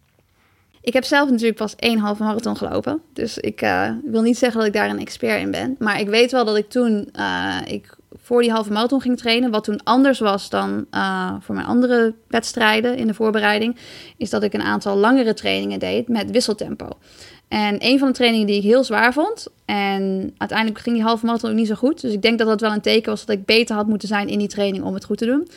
Ik 0.81 0.93
heb 0.93 1.03
zelf 1.03 1.29
natuurlijk 1.29 1.57
pas 1.57 1.75
één 1.75 1.99
halve 1.99 2.23
marathon 2.23 2.57
gelopen. 2.57 3.01
Dus 3.13 3.37
ik 3.37 3.61
uh, 3.61 3.89
wil 4.03 4.21
niet 4.21 4.37
zeggen 4.37 4.57
dat 4.57 4.67
ik 4.67 4.73
daar 4.73 4.89
een 4.89 4.99
expert 4.99 5.41
in 5.41 5.51
ben. 5.51 5.75
Maar 5.79 5.99
ik 5.99 6.07
weet 6.07 6.31
wel 6.31 6.45
dat 6.45 6.57
ik 6.57 6.69
toen 6.69 7.09
uh, 7.19 7.57
ik 7.65 7.95
voor 8.23 8.41
die 8.41 8.51
halve 8.51 8.71
marathon 8.71 9.01
ging 9.01 9.17
trainen. 9.17 9.51
Wat 9.51 9.63
toen 9.63 9.83
anders 9.83 10.19
was 10.19 10.49
dan 10.49 10.85
uh, 10.91 11.33
voor 11.39 11.55
mijn 11.55 11.67
andere 11.67 12.15
wedstrijden 12.27 12.97
in 12.97 13.07
de 13.07 13.13
voorbereiding. 13.13 13.77
Is 14.17 14.29
dat 14.29 14.43
ik 14.43 14.53
een 14.53 14.61
aantal 14.61 14.97
langere 14.97 15.33
trainingen 15.33 15.79
deed 15.79 16.07
met 16.07 16.31
wisseltempo. 16.31 16.87
En 17.53 17.75
een 17.79 17.99
van 17.99 18.07
de 18.07 18.13
trainingen 18.13 18.47
die 18.47 18.55
ik 18.55 18.63
heel 18.63 18.83
zwaar 18.83 19.13
vond. 19.13 19.47
En 19.65 20.33
uiteindelijk 20.37 20.79
ging 20.79 20.95
die 20.95 21.05
halve 21.05 21.25
marathon 21.25 21.49
ook 21.49 21.55
niet 21.55 21.67
zo 21.67 21.75
goed. 21.75 22.01
Dus 22.01 22.13
ik 22.13 22.21
denk 22.21 22.37
dat 22.37 22.47
dat 22.47 22.61
wel 22.61 22.71
een 22.71 22.81
teken 22.81 23.09
was 23.09 23.25
dat 23.25 23.35
ik 23.35 23.45
beter 23.45 23.75
had 23.75 23.87
moeten 23.87 24.07
zijn 24.07 24.27
in 24.27 24.39
die 24.39 24.47
training 24.47 24.83
om 24.83 24.93
het 24.93 25.05
goed 25.05 25.17
te 25.17 25.25
doen. 25.25 25.47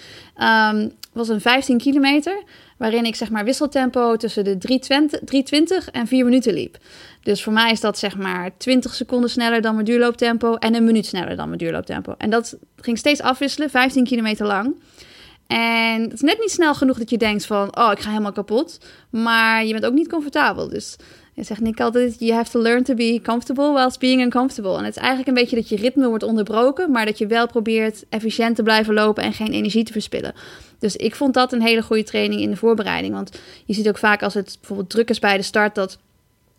Um, 0.75 0.93
was 1.13 1.29
een 1.29 1.41
15 1.41 1.79
kilometer. 1.79 2.43
Waarin 2.77 3.05
ik 3.05 3.15
zeg 3.15 3.31
maar 3.31 3.45
wisseltempo 3.45 4.17
tussen 4.17 4.45
de 4.45 4.59
320, 4.59 5.21
320 5.25 5.91
en 5.91 6.07
4 6.07 6.25
minuten 6.25 6.55
liep. 6.55 6.79
Dus 7.23 7.43
voor 7.43 7.53
mij 7.53 7.71
is 7.71 7.81
dat 7.81 7.99
zeg 7.99 8.17
maar 8.17 8.51
20 8.57 8.95
seconden 8.95 9.31
sneller 9.31 9.61
dan 9.61 9.75
mijn 9.75 9.87
duurlooptempo. 9.87 10.55
En 10.55 10.75
een 10.75 10.85
minuut 10.85 11.07
sneller 11.07 11.37
dan 11.37 11.47
mijn 11.47 11.59
duurlooptempo. 11.59 12.15
En 12.19 12.31
dat 12.31 12.57
ging 12.77 12.99
steeds 12.99 13.21
afwisselen, 13.21 13.71
15 13.71 14.05
kilometer 14.05 14.47
lang. 14.47 14.75
En 15.47 16.03
het 16.03 16.13
is 16.13 16.21
net 16.21 16.39
niet 16.39 16.51
snel 16.51 16.75
genoeg 16.75 16.99
dat 16.99 17.11
je 17.11 17.19
denkt 17.19 17.47
van, 17.47 17.79
oh, 17.79 17.91
ik 17.93 18.01
ga 18.01 18.09
helemaal 18.11 18.33
kapot. 18.33 18.79
Maar 19.11 19.65
je 19.65 19.73
bent 19.73 19.87
ook 19.87 19.93
niet 19.93 20.09
comfortabel. 20.09 20.69
Dus 20.69 20.97
je 21.37 21.43
zegt 21.43 21.61
Nick 21.61 21.81
altijd, 21.81 22.17
you 22.19 22.33
have 22.33 22.51
to 22.51 22.61
learn 22.61 22.83
to 22.83 22.95
be 22.95 23.21
comfortable 23.23 23.73
whilst 23.73 23.99
being 23.99 24.23
uncomfortable. 24.23 24.79
En 24.79 24.85
het 24.85 24.97
is 24.97 25.03
eigenlijk 25.03 25.29
een 25.29 25.35
beetje 25.35 25.57
dat 25.57 25.69
je 25.69 25.77
ritme 25.77 26.09
wordt 26.09 26.25
onderbroken, 26.25 26.91
maar 26.91 27.05
dat 27.05 27.19
je 27.19 27.27
wel 27.27 27.47
probeert 27.47 28.05
efficiënt 28.09 28.57
te 28.57 28.63
blijven 28.63 28.95
lopen 28.95 29.23
en 29.23 29.33
geen 29.33 29.53
energie 29.53 29.85
te 29.85 29.93
verspillen. 29.93 30.35
Dus 30.79 30.97
ik 30.97 31.15
vond 31.15 31.35
dat 31.35 31.53
een 31.53 31.63
hele 31.63 31.83
goede 31.83 32.03
training 32.03 32.41
in 32.41 32.51
de 32.51 32.57
voorbereiding. 32.57 33.15
Want 33.15 33.39
je 33.65 33.75
ziet 33.75 33.89
ook 33.89 33.99
vaak 33.99 34.23
als 34.23 34.35
het 34.35 34.57
bijvoorbeeld 34.59 34.91
druk 34.91 35.11
is 35.11 35.19
bij 35.19 35.37
de 35.37 35.43
start, 35.43 35.75
dat 35.75 35.99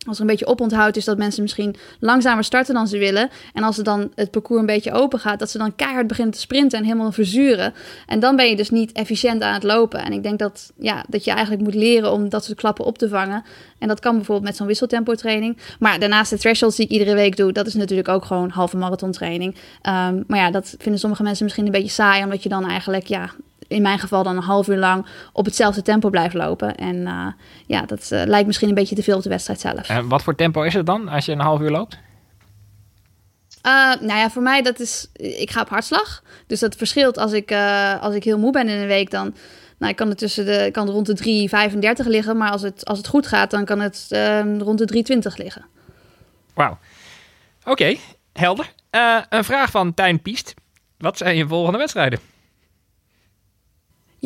als 0.07 0.15
er 0.15 0.21
een 0.21 0.27
beetje 0.27 0.45
oponthoud 0.45 0.95
is 0.95 1.05
dat 1.05 1.17
mensen 1.17 1.41
misschien 1.41 1.75
langzamer 1.99 2.43
starten 2.43 2.73
dan 2.73 2.87
ze 2.87 2.97
willen. 2.97 3.29
En 3.53 3.63
als 3.63 3.77
er 3.77 3.83
dan 3.83 4.11
het 4.15 4.31
parcours 4.31 4.59
een 4.59 4.65
beetje 4.65 4.91
open 4.91 5.19
gaat, 5.19 5.39
dat 5.39 5.49
ze 5.49 5.57
dan 5.57 5.75
keihard 5.75 6.07
beginnen 6.07 6.33
te 6.33 6.39
sprinten 6.39 6.79
en 6.79 6.85
helemaal 6.85 7.11
verzuren. 7.11 7.73
En 8.05 8.19
dan 8.19 8.35
ben 8.35 8.49
je 8.49 8.55
dus 8.55 8.69
niet 8.69 8.91
efficiënt 8.91 9.41
aan 9.41 9.53
het 9.53 9.63
lopen. 9.63 10.03
En 10.03 10.11
ik 10.11 10.23
denk 10.23 10.39
dat, 10.39 10.71
ja, 10.79 11.05
dat 11.09 11.23
je 11.23 11.31
eigenlijk 11.31 11.63
moet 11.63 11.75
leren 11.75 12.11
om 12.11 12.29
dat 12.29 12.45
soort 12.45 12.57
klappen 12.57 12.85
op 12.85 12.97
te 12.97 13.09
vangen. 13.09 13.43
En 13.79 13.87
dat 13.87 13.99
kan 13.99 14.15
bijvoorbeeld 14.15 14.47
met 14.47 14.55
zo'n 14.55 14.67
wisseltempo 14.67 15.13
training. 15.13 15.57
Maar 15.79 15.99
daarnaast 15.99 16.29
de 16.29 16.37
thresholds 16.37 16.75
die 16.75 16.85
ik 16.85 16.91
iedere 16.91 17.13
week 17.13 17.35
doe, 17.37 17.51
dat 17.51 17.67
is 17.67 17.73
natuurlijk 17.73 18.07
ook 18.07 18.25
gewoon 18.25 18.49
halve 18.49 18.77
marathon 18.77 19.11
training. 19.11 19.55
Um, 19.55 20.23
maar 20.27 20.39
ja, 20.39 20.51
dat 20.51 20.75
vinden 20.77 20.99
sommige 20.99 21.23
mensen 21.23 21.43
misschien 21.43 21.65
een 21.65 21.71
beetje 21.71 21.89
saai, 21.89 22.23
omdat 22.23 22.43
je 22.43 22.49
dan 22.49 22.69
eigenlijk 22.69 23.07
ja, 23.07 23.31
in 23.67 23.81
mijn 23.81 23.99
geval 23.99 24.23
dan 24.23 24.37
een 24.37 24.43
half 24.43 24.67
uur 24.67 24.77
lang 24.77 25.05
op 25.33 25.45
hetzelfde 25.45 25.81
tempo 25.81 26.09
blijft 26.09 26.33
lopen. 26.33 26.75
En 26.75 26.95
uh, 26.95 27.27
ja, 27.65 27.81
dat 27.81 28.09
uh, 28.13 28.23
lijkt 28.25 28.47
misschien 28.47 28.69
een 28.69 28.75
beetje 28.75 28.95
te 28.95 29.03
veel 29.03 29.17
op 29.17 29.23
de 29.23 29.29
wedstrijd 29.29 29.59
zelf. 29.59 29.89
En 29.89 30.07
wat 30.07 30.23
voor 30.23 30.35
tempo 30.35 30.61
is 30.61 30.73
het 30.73 30.85
dan 30.85 31.07
als 31.07 31.25
je 31.25 31.31
een 31.31 31.39
half 31.39 31.59
uur 31.59 31.71
loopt? 31.71 31.97
Uh, 33.67 33.93
nou 34.01 34.19
ja, 34.19 34.29
voor 34.29 34.41
mij 34.41 34.61
dat 34.61 34.79
is... 34.79 35.09
Ik 35.13 35.51
ga 35.51 35.61
op 35.61 35.69
hartslag. 35.69 36.23
Dus 36.47 36.59
dat 36.59 36.75
verschilt 36.75 37.17
als 37.17 37.31
ik, 37.31 37.55
als 38.01 38.15
ik 38.15 38.23
heel 38.23 38.39
moe 38.39 38.51
ben 38.51 38.69
in 38.69 38.79
een 38.79 38.87
week 38.87 39.11
dan... 39.11 39.35
Nou, 39.77 39.91
ik 39.91 39.97
kan 39.97 40.09
het 40.09 40.17
tussen 40.17 40.45
de, 40.45 40.69
kan 40.71 40.89
rond 40.89 41.17
de 41.17 41.49
3,35 42.01 42.07
liggen. 42.07 42.37
Maar 42.37 42.51
als 42.51 42.61
het, 42.61 42.85
als 42.85 42.97
het 42.97 43.07
goed 43.07 43.27
gaat, 43.27 43.51
dan 43.51 43.65
kan 43.65 43.79
het 43.79 44.05
ehm, 44.09 44.59
rond 44.59 44.87
de 44.87 45.17
3,20 45.29 45.35
liggen. 45.35 45.65
Wauw. 46.53 46.77
Oké, 47.59 47.71
okay, 47.71 47.99
helder. 48.33 48.73
een 49.29 49.43
vraag 49.43 49.71
van 49.71 49.93
Tijn 49.93 50.21
Piest. 50.21 50.53
Wat 50.97 51.17
zijn 51.17 51.35
je 51.35 51.47
volgende 51.47 51.77
wedstrijden? 51.77 52.19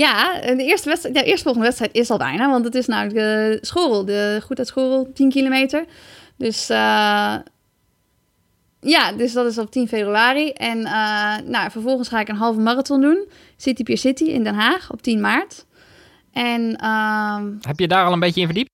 Ja, 0.01 0.41
de 0.41 0.63
eerste, 0.63 0.89
wedstrijd, 0.89 1.15
de 1.15 1.23
eerste 1.23 1.43
volgende 1.43 1.67
wedstrijd 1.67 1.95
is 1.95 2.09
al 2.09 2.17
bijna, 2.17 2.49
want 2.49 2.65
het 2.65 2.75
is 2.75 2.87
namelijk 2.87 3.15
de 3.15 3.57
school, 3.61 4.05
de 4.05 4.39
Goed 4.43 4.57
uit 4.57 4.67
School, 4.67 5.11
10 5.13 5.29
kilometer. 5.29 5.85
Dus 6.37 6.69
uh, 6.69 7.35
ja, 8.79 9.11
dus 9.17 9.33
dat 9.33 9.45
is 9.45 9.57
op 9.57 9.71
10 9.71 9.87
februari. 9.87 10.49
En 10.49 10.77
uh, 10.77 11.37
nou, 11.45 11.71
vervolgens 11.71 12.09
ga 12.09 12.19
ik 12.19 12.27
een 12.27 12.35
halve 12.35 12.59
marathon 12.59 13.01
doen, 13.01 13.27
City 13.57 13.83
Pier 13.83 13.97
City 13.97 14.23
in 14.23 14.43
Den 14.43 14.55
Haag 14.55 14.91
op 14.91 15.01
10 15.01 15.21
maart. 15.21 15.65
En, 16.31 16.79
uh, 16.83 17.41
Heb 17.61 17.79
je 17.79 17.87
daar 17.87 18.05
al 18.05 18.13
een 18.13 18.19
beetje 18.19 18.41
in 18.41 18.47
verdiept? 18.47 18.69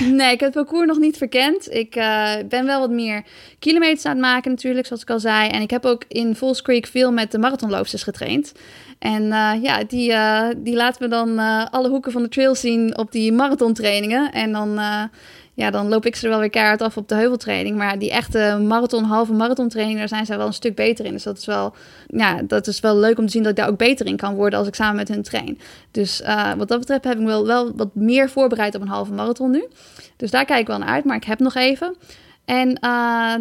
Nee, 0.00 0.32
ik 0.32 0.40
heb 0.40 0.54
het 0.54 0.64
parcours 0.64 0.86
nog 0.86 0.98
niet 0.98 1.16
verkend. 1.16 1.74
Ik 1.74 1.96
uh, 1.96 2.32
ben 2.48 2.66
wel 2.66 2.80
wat 2.80 2.90
meer 2.90 3.22
kilometers 3.58 4.04
aan 4.04 4.12
het 4.12 4.20
maken 4.20 4.50
natuurlijk, 4.50 4.86
zoals 4.86 5.02
ik 5.02 5.10
al 5.10 5.20
zei. 5.20 5.48
En 5.48 5.62
ik 5.62 5.70
heb 5.70 5.84
ook 5.84 6.04
in 6.08 6.36
Falls 6.36 6.62
Creek 6.62 6.86
veel 6.86 7.12
met 7.12 7.32
de 7.32 7.38
marathonloopsters 7.38 8.02
getraind. 8.02 8.52
En 8.98 9.22
uh, 9.22 9.52
ja, 9.62 9.84
die, 9.84 10.10
uh, 10.10 10.48
die 10.56 10.74
laten 10.74 11.02
we 11.02 11.08
dan 11.08 11.38
alle 11.70 11.88
hoeken 11.88 12.12
van 12.12 12.22
de 12.22 12.28
trail 12.28 12.54
zien 12.54 12.98
op 12.98 13.12
die 13.12 13.32
marathontrainingen. 13.32 14.32
En 14.32 14.52
dan, 14.52 14.80
ja, 15.58 15.70
dan 15.70 15.88
loop 15.88 16.06
ik 16.06 16.16
ze 16.16 16.28
wel 16.28 16.38
weer 16.38 16.50
keihard 16.50 16.82
af 16.82 16.96
op 16.96 17.08
de 17.08 17.14
heuveltraining. 17.14 17.76
Maar 17.76 17.98
die 17.98 18.10
echte 18.10 18.58
marathon, 18.62 19.04
halve 19.04 19.32
marathontraining, 19.32 19.98
daar 19.98 20.08
zijn 20.08 20.26
zij 20.26 20.36
wel 20.36 20.46
een 20.46 20.52
stuk 20.52 20.74
beter 20.74 21.04
in. 21.04 21.12
Dus 21.12 21.22
dat 21.22 21.38
is 21.38 21.44
wel, 21.44 21.74
ja, 22.06 22.42
dat 22.42 22.66
is 22.66 22.80
wel 22.80 22.96
leuk 22.96 23.18
om 23.18 23.26
te 23.26 23.32
zien 23.32 23.42
dat 23.42 23.50
ik 23.50 23.56
daar 23.56 23.68
ook 23.68 23.78
beter 23.78 24.06
in 24.06 24.16
kan 24.16 24.34
worden 24.34 24.58
als 24.58 24.68
ik 24.68 24.74
samen 24.74 24.96
met 24.96 25.08
hun 25.08 25.22
train. 25.22 25.58
Dus 25.90 26.22
wat 26.56 26.68
dat 26.68 26.78
betreft 26.78 27.04
heb 27.04 27.18
ik 27.18 27.26
wel, 27.26 27.46
wel 27.46 27.72
wat 27.76 27.94
meer 27.94 28.30
voorbereid 28.30 28.74
op 28.74 28.80
een 28.80 28.88
halve 28.88 29.12
marathon 29.12 29.50
nu. 29.50 29.66
Dus 30.16 30.30
daar 30.30 30.44
kijk 30.44 30.60
ik 30.60 30.66
wel 30.66 30.78
naar 30.78 30.88
uit, 30.88 31.04
maar 31.04 31.16
ik 31.16 31.24
heb 31.24 31.38
nog 31.38 31.54
even. 31.54 31.96
En 32.44 32.68
uh, 32.68 32.78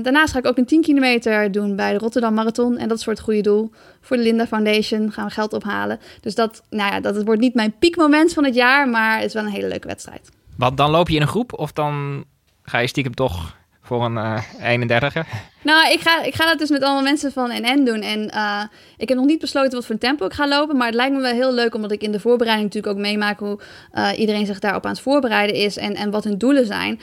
daarnaast 0.03 0.33
ga 0.33 0.39
ik 0.39 0.47
ook 0.47 0.57
een 0.57 0.65
10 0.65 0.81
kilometer 0.81 1.51
doen 1.51 1.75
bij 1.75 1.91
de 1.91 1.97
Rotterdam 1.97 2.33
Marathon. 2.33 2.77
En 2.77 2.87
dat 2.87 2.97
is 2.97 3.03
voor 3.03 3.13
het 3.13 3.21
goede 3.21 3.41
doel. 3.41 3.71
Voor 4.01 4.17
de 4.17 4.23
Linda 4.23 4.47
Foundation 4.47 5.11
gaan 5.11 5.25
we 5.25 5.31
geld 5.31 5.53
ophalen. 5.53 5.99
Dus 6.21 6.35
dat, 6.35 6.63
nou 6.69 6.93
ja, 6.93 6.99
dat 6.99 7.23
wordt 7.23 7.41
niet 7.41 7.53
mijn 7.53 7.73
piekmoment 7.79 8.33
van 8.33 8.43
het 8.43 8.55
jaar, 8.55 8.89
maar 8.89 9.15
het 9.15 9.25
is 9.25 9.33
wel 9.33 9.43
een 9.43 9.49
hele 9.49 9.67
leuke 9.67 9.87
wedstrijd. 9.87 10.29
Want 10.57 10.77
dan 10.77 10.91
loop 10.91 11.09
je 11.09 11.15
in 11.15 11.21
een 11.21 11.27
groep 11.27 11.53
of 11.53 11.71
dan 11.71 12.25
ga 12.63 12.77
je 12.77 12.87
stiekem 12.87 13.13
toch 13.13 13.55
voor 13.87 14.05
een 14.05 14.15
uh, 14.15 14.41
31er? 14.79 15.27
Nou, 15.63 15.91
ik 15.91 15.99
ga, 15.99 16.23
ik 16.23 16.35
ga 16.35 16.45
dat 16.45 16.59
dus 16.59 16.69
met 16.69 16.81
allemaal 16.81 17.03
mensen 17.03 17.31
van 17.31 17.49
NN 17.49 17.83
doen. 17.85 18.01
En 18.01 18.31
uh, 18.35 18.63
ik 18.97 19.09
heb 19.09 19.17
nog 19.17 19.27
niet 19.27 19.39
besloten 19.39 19.71
wat 19.71 19.85
voor 19.85 19.97
tempo 19.97 20.25
ik 20.25 20.33
ga 20.33 20.47
lopen. 20.47 20.77
Maar 20.77 20.87
het 20.87 20.95
lijkt 20.95 21.15
me 21.15 21.21
wel 21.21 21.33
heel 21.33 21.53
leuk, 21.53 21.75
omdat 21.75 21.91
ik 21.91 22.01
in 22.01 22.11
de 22.11 22.19
voorbereiding 22.19 22.67
natuurlijk 22.67 22.95
ook 22.95 23.01
meemaak 23.01 23.39
hoe 23.39 23.59
uh, 23.93 24.09
iedereen 24.19 24.45
zich 24.45 24.59
daarop 24.59 24.85
aan 24.85 24.91
het 24.91 25.01
voorbereiden 25.01 25.55
is. 25.55 25.77
En, 25.77 25.95
en 25.95 26.11
wat 26.11 26.23
hun 26.23 26.37
doelen 26.37 26.65
zijn. 26.65 26.99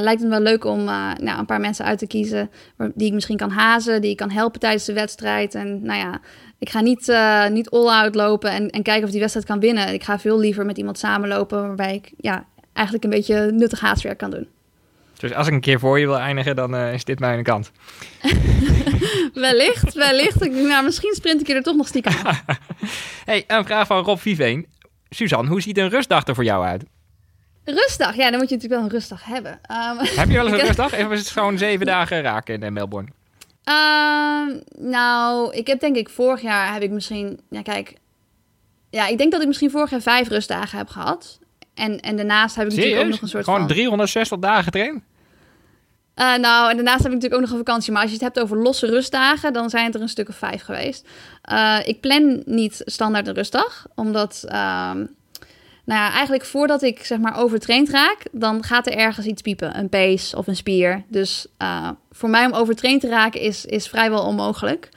Lijkt 0.00 0.20
het 0.20 0.30
wel 0.30 0.40
leuk 0.40 0.64
om 0.64 0.84
nou, 0.84 1.38
een 1.38 1.46
paar 1.46 1.60
mensen 1.60 1.84
uit 1.84 1.98
te 1.98 2.06
kiezen 2.06 2.50
die 2.94 3.06
ik 3.06 3.12
misschien 3.12 3.36
kan 3.36 3.50
hazen, 3.50 4.00
die 4.00 4.10
ik 4.10 4.16
kan 4.16 4.30
helpen 4.30 4.60
tijdens 4.60 4.84
de 4.84 4.92
wedstrijd. 4.92 5.54
En 5.54 5.82
nou 5.82 5.98
ja, 5.98 6.20
ik 6.58 6.70
ga 6.70 6.80
niet, 6.80 7.12
niet 7.50 7.70
all-out 7.70 8.14
lopen 8.14 8.50
en, 8.50 8.70
en 8.70 8.82
kijken 8.82 9.04
of 9.04 9.10
die 9.10 9.20
wedstrijd 9.20 9.46
kan 9.46 9.60
winnen. 9.60 9.92
Ik 9.92 10.04
ga 10.04 10.18
veel 10.18 10.38
liever 10.38 10.66
met 10.66 10.78
iemand 10.78 10.98
samenlopen 10.98 11.66
waarbij 11.66 11.94
ik 11.94 12.12
ja, 12.16 12.44
eigenlijk 12.72 13.04
een 13.04 13.10
beetje 13.10 13.50
nuttig 13.52 13.80
haastwerk 13.80 14.18
kan 14.18 14.30
doen. 14.30 14.48
Dus 15.20 15.34
als 15.34 15.46
ik 15.46 15.52
een 15.52 15.60
keer 15.60 15.78
voor 15.78 15.98
je 15.98 16.06
wil 16.06 16.18
eindigen, 16.18 16.56
dan 16.56 16.74
uh, 16.74 16.92
is 16.92 17.04
dit 17.04 17.18
mijn 17.18 17.42
kant. 17.42 17.70
wellicht, 19.34 19.94
wellicht. 19.94 20.44
Ik, 20.44 20.52
nou, 20.52 20.84
misschien 20.84 21.14
sprint 21.14 21.40
ik 21.40 21.46
je 21.46 21.54
er 21.54 21.62
toch 21.62 21.76
nog 21.76 21.88
stiekem 21.88 22.12
hey, 23.24 23.44
een 23.46 23.64
vraag 23.64 23.86
van 23.86 24.04
Rob 24.04 24.18
Viveen. 24.18 24.66
Suzanne, 25.08 25.50
hoe 25.50 25.60
ziet 25.60 25.78
een 25.78 25.88
rustdag 25.88 26.26
er 26.26 26.34
voor 26.34 26.44
jou 26.44 26.64
uit? 26.64 26.84
Rustdag? 27.64 28.16
Ja, 28.16 28.30
dan 28.30 28.38
moet 28.38 28.48
je 28.48 28.54
natuurlijk 28.54 28.80
wel 28.80 28.82
een 28.82 28.96
rustdag 28.96 29.24
hebben. 29.24 29.52
Um, 29.52 29.98
heb 29.98 30.28
je 30.28 30.34
wel 30.34 30.46
eens 30.46 30.54
een 30.60 30.66
rustdag? 30.66 30.92
Of 30.92 31.10
is 31.10 31.18
het 31.18 31.30
gewoon 31.30 31.58
zeven 31.58 31.86
dagen 31.86 32.22
raken 32.22 32.62
in 32.62 32.72
Melbourne? 32.72 33.08
Um, 33.64 34.62
nou, 34.90 35.54
ik 35.54 35.66
heb 35.66 35.80
denk 35.80 35.96
ik 35.96 36.08
vorig 36.08 36.40
jaar 36.40 36.72
heb 36.72 36.82
ik 36.82 36.90
misschien... 36.90 37.40
Ja, 37.50 37.62
kijk... 37.62 37.94
Ja, 38.90 39.06
ik 39.06 39.18
denk 39.18 39.32
dat 39.32 39.40
ik 39.40 39.46
misschien 39.46 39.70
vorig 39.70 39.90
jaar 39.90 40.00
vijf 40.00 40.28
rustdagen 40.28 40.78
heb 40.78 40.88
gehad. 40.88 41.38
En, 41.80 42.00
en 42.00 42.16
daarnaast 42.16 42.56
heb 42.56 42.66
ik 42.66 42.70
Serieus? 42.70 42.90
natuurlijk 42.90 43.06
ook 43.06 43.12
nog 43.12 43.22
een 43.22 43.28
soort 43.28 43.44
Gewoon 43.44 43.58
van... 43.58 43.68
360 43.68 44.38
dagen 44.38 44.64
getraind? 44.64 45.02
Uh, 46.16 46.36
nou, 46.36 46.70
en 46.70 46.76
daarnaast 46.76 47.02
heb 47.02 47.12
ik 47.12 47.14
natuurlijk 47.14 47.34
ook 47.34 47.40
nog 47.40 47.50
een 47.50 47.64
vakantie. 47.66 47.92
Maar 47.92 48.02
als 48.02 48.10
je 48.10 48.16
het 48.16 48.24
hebt 48.24 48.40
over 48.40 48.56
losse 48.56 48.86
rustdagen, 48.86 49.52
dan 49.52 49.70
zijn 49.70 49.84
het 49.84 49.94
er 49.94 50.00
een 50.00 50.08
stuk 50.08 50.28
of 50.28 50.36
vijf 50.36 50.62
geweest. 50.62 51.08
Uh, 51.52 51.78
ik 51.84 52.00
plan 52.00 52.42
niet 52.44 52.82
standaard 52.84 53.26
een 53.26 53.34
rustdag, 53.34 53.86
omdat... 53.94 54.42
Uh, 54.46 54.52
nou 55.84 56.02
ja, 56.02 56.10
eigenlijk 56.10 56.44
voordat 56.44 56.82
ik 56.82 57.04
zeg 57.04 57.18
maar 57.18 57.38
overtraind 57.38 57.90
raak, 57.90 58.22
dan 58.32 58.64
gaat 58.64 58.86
er 58.86 58.92
ergens 58.92 59.26
iets 59.26 59.42
piepen. 59.42 59.78
Een 59.78 59.88
pees 59.88 60.34
of 60.34 60.46
een 60.46 60.56
spier. 60.56 61.04
Dus 61.08 61.46
uh, 61.62 61.88
voor 62.10 62.30
mij 62.30 62.46
om 62.46 62.52
overtraind 62.52 63.00
te 63.00 63.08
raken 63.08 63.40
is, 63.40 63.64
is 63.64 63.88
vrijwel 63.88 64.24
onmogelijk 64.24 64.88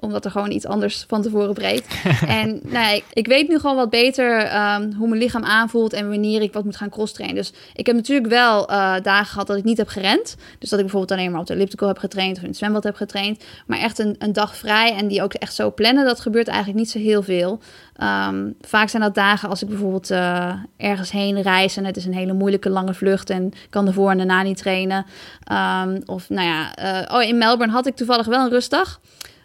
omdat 0.00 0.24
er 0.24 0.30
gewoon 0.30 0.50
iets 0.50 0.66
anders 0.66 1.04
van 1.08 1.22
tevoren 1.22 1.54
breekt. 1.54 1.94
en 2.26 2.60
nou, 2.62 2.94
ik, 2.94 3.04
ik, 3.12 3.26
weet 3.26 3.48
nu 3.48 3.58
gewoon 3.58 3.76
wat 3.76 3.90
beter 3.90 4.40
um, 4.40 4.92
hoe 4.92 5.08
mijn 5.08 5.20
lichaam 5.20 5.44
aanvoelt 5.44 5.92
en 5.92 6.08
wanneer 6.08 6.42
ik 6.42 6.52
wat 6.52 6.64
moet 6.64 6.76
gaan 6.76 6.90
cross-trainen. 6.90 7.36
Dus 7.36 7.52
ik 7.74 7.86
heb 7.86 7.96
natuurlijk 7.96 8.28
wel 8.28 8.70
uh, 8.70 8.94
dagen 9.02 9.26
gehad 9.26 9.46
dat 9.46 9.56
ik 9.56 9.64
niet 9.64 9.78
heb 9.78 9.88
gerend. 9.88 10.36
Dus 10.58 10.70
dat 10.70 10.78
ik 10.78 10.84
bijvoorbeeld 10.84 11.18
alleen 11.18 11.30
maar 11.30 11.40
op 11.40 11.46
de 11.46 11.54
elliptical 11.54 11.88
heb 11.88 11.98
getraind 11.98 12.36
of 12.36 12.42
in 12.42 12.48
het 12.48 12.58
zwembad 12.58 12.84
heb 12.84 12.94
getraind. 12.94 13.44
Maar 13.66 13.78
echt 13.78 13.98
een, 13.98 14.16
een 14.18 14.32
dag 14.32 14.56
vrij 14.56 14.94
en 14.94 15.08
die 15.08 15.22
ook 15.22 15.34
echt 15.34 15.54
zo 15.54 15.72
plannen, 15.72 16.04
dat 16.04 16.20
gebeurt 16.20 16.48
eigenlijk 16.48 16.78
niet 16.78 16.90
zo 16.90 16.98
heel 16.98 17.22
veel. 17.22 17.60
Um, 18.28 18.54
vaak 18.60 18.88
zijn 18.88 19.02
dat 19.02 19.14
dagen 19.14 19.48
als 19.48 19.62
ik 19.62 19.68
bijvoorbeeld 19.68 20.10
uh, 20.10 20.52
ergens 20.76 21.10
heen 21.10 21.42
reis 21.42 21.76
en 21.76 21.84
het 21.84 21.96
is 21.96 22.04
een 22.04 22.14
hele 22.14 22.32
moeilijke 22.32 22.70
lange 22.70 22.94
vlucht 22.94 23.30
en 23.30 23.52
kan 23.70 23.86
ervoor 23.86 24.10
en 24.10 24.16
daarna 24.16 24.42
niet 24.42 24.56
trainen. 24.56 25.06
Um, 25.52 26.02
of 26.06 26.28
nou 26.28 26.48
ja, 26.48 26.78
uh, 27.08 27.16
oh, 27.16 27.22
in 27.22 27.38
Melbourne 27.38 27.74
had 27.74 27.86
ik 27.86 27.96
toevallig 27.96 28.26
wel 28.26 28.44
een 28.44 28.50
rustdag. 28.50 29.00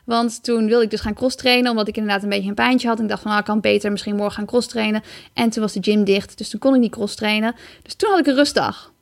Want 0.06 0.44
toen 0.44 0.68
wilde 0.68 0.84
ik 0.84 0.90
dus 0.90 1.02
gaan 1.02 1.14
cross 1.14 1.36
trainen, 1.36 1.72
omdat 1.72 1.88
ik 1.88 1.98
inderdaad 1.98 2.24
een 2.24 2.30
beetje 2.30 2.50
een 2.50 2.56
pijntje 2.56 2.88
had. 2.88 2.98
En 2.98 3.04
ik 3.04 3.10
dacht 3.10 3.22
van, 3.22 3.30
nou, 3.30 3.42
ik 3.42 3.50
kan 3.50 3.62
beter 3.62 3.92
misschien 3.92 4.16
morgen 4.16 4.36
gaan 4.36 4.46
cross 4.46 4.68
trainen. 4.68 5.04
En 5.34 5.50
toen 5.50 5.62
was 5.62 5.74
de 5.74 5.84
gym 5.84 6.04
dicht, 6.04 6.38
dus 6.38 6.50
toen 6.50 6.60
kon 6.60 6.74
ik 6.74 6.80
niet 6.80 6.92
cross 6.92 7.16
trainen. 7.16 7.56
Dus 7.82 7.96
toen 7.96 8.10
had 8.10 8.20
ik 8.20 8.28
een 8.28 8.36
rustdag. 8.36 8.94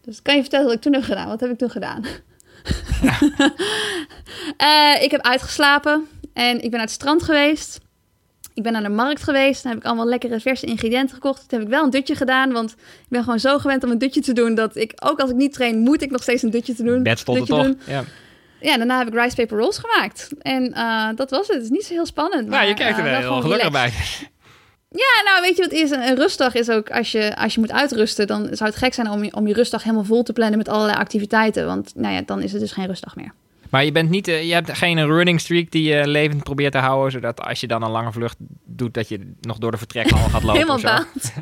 Dus 0.00 0.22
kan 0.22 0.34
je 0.34 0.40
vertellen 0.40 0.66
wat 0.66 0.74
ik 0.74 0.80
toen 0.80 0.92
heb 0.92 1.02
gedaan? 1.02 1.28
Wat 1.28 1.40
heb 1.40 1.50
ik 1.50 1.58
toen 1.58 1.70
gedaan? 1.70 2.04
Ja. 3.02 3.18
uh, 4.96 5.02
ik 5.04 5.10
heb 5.10 5.20
uitgeslapen 5.20 6.06
en 6.32 6.54
ik 6.54 6.60
ben 6.60 6.70
naar 6.70 6.80
het 6.80 6.90
strand 6.90 7.22
geweest. 7.22 7.80
Ik 8.54 8.62
ben 8.62 8.72
naar 8.72 8.82
de 8.82 8.88
markt 8.88 9.22
geweest. 9.22 9.62
Dan 9.62 9.72
heb 9.72 9.80
ik 9.80 9.86
allemaal 9.86 10.06
lekkere 10.06 10.40
verse 10.40 10.66
ingrediënten 10.66 11.14
gekocht. 11.14 11.48
Toen 11.48 11.58
heb 11.58 11.68
ik 11.68 11.74
wel 11.74 11.84
een 11.84 11.90
dutje 11.90 12.14
gedaan. 12.14 12.52
Want 12.52 12.70
ik 12.70 13.06
ben 13.08 13.22
gewoon 13.22 13.40
zo 13.40 13.58
gewend 13.58 13.84
om 13.84 13.90
een 13.90 13.98
dutje 13.98 14.20
te 14.20 14.32
doen. 14.32 14.54
Dat 14.54 14.76
ik, 14.76 14.92
ook 15.04 15.20
als 15.20 15.30
ik 15.30 15.36
niet 15.36 15.52
train, 15.52 15.78
moet 15.78 16.02
ik 16.02 16.10
nog 16.10 16.22
steeds 16.22 16.42
een 16.42 16.50
dutje 16.50 16.74
te 16.74 16.82
doen. 16.82 17.02
Bed 17.02 17.18
stond 17.18 17.46
toch? 17.46 17.72
Ja 17.86 18.04
ja, 18.62 18.76
daarna 18.76 18.98
heb 18.98 19.08
ik 19.08 19.14
rice 19.14 19.36
paper 19.36 19.58
rolls 19.58 19.78
gemaakt. 19.78 20.30
En 20.38 20.72
uh, 20.76 21.08
dat 21.14 21.30
was 21.30 21.46
het. 21.46 21.56
Het 21.56 21.64
is 21.64 21.70
niet 21.70 21.84
zo 21.84 21.92
heel 21.92 22.06
spannend. 22.06 22.48
Nou, 22.48 22.66
je 22.66 22.74
kijkt 22.74 22.98
er 22.98 23.04
wel, 23.04 23.18
heel 23.18 23.40
gelukkig 23.40 23.70
bij. 23.70 23.92
Ja, 24.88 25.22
nou 25.24 25.42
weet 25.42 25.56
je 25.56 25.62
wat 25.62 25.72
is? 25.72 25.90
Een 25.90 26.16
rustdag 26.16 26.54
is 26.54 26.70
ook 26.70 26.90
als 26.90 27.12
je, 27.12 27.36
als 27.36 27.54
je 27.54 27.60
moet 27.60 27.72
uitrusten, 27.72 28.26
dan 28.26 28.48
zou 28.50 28.70
het 28.70 28.78
gek 28.78 28.94
zijn 28.94 29.10
om 29.10 29.24
je, 29.24 29.34
om 29.34 29.46
je 29.46 29.54
rustdag 29.54 29.82
helemaal 29.82 30.04
vol 30.04 30.22
te 30.22 30.32
plannen 30.32 30.58
met 30.58 30.68
allerlei 30.68 30.98
activiteiten. 30.98 31.66
Want 31.66 31.92
nou 31.94 32.14
ja, 32.14 32.22
dan 32.26 32.42
is 32.42 32.52
het 32.52 32.60
dus 32.60 32.72
geen 32.72 32.86
rustdag 32.86 33.16
meer. 33.16 33.32
Maar 33.70 33.84
je, 33.84 33.92
bent 33.92 34.10
niet, 34.10 34.28
uh, 34.28 34.42
je 34.42 34.54
hebt 34.54 34.72
geen 34.72 35.06
running 35.06 35.40
streak 35.40 35.70
die 35.70 35.94
je 35.94 36.08
levend 36.08 36.42
probeert 36.42 36.72
te 36.72 36.78
houden, 36.78 37.12
zodat 37.12 37.40
als 37.40 37.60
je 37.60 37.66
dan 37.66 37.82
een 37.82 37.90
lange 37.90 38.12
vlucht 38.12 38.36
doet, 38.78 38.94
dat 38.94 39.08
je 39.08 39.32
nog 39.40 39.58
door 39.58 39.70
de 39.70 39.76
vertrekhal 39.76 40.28
gaat 40.28 40.42
lopen. 40.42 40.60
Helemaal 40.60 40.80
baat. 40.80 41.32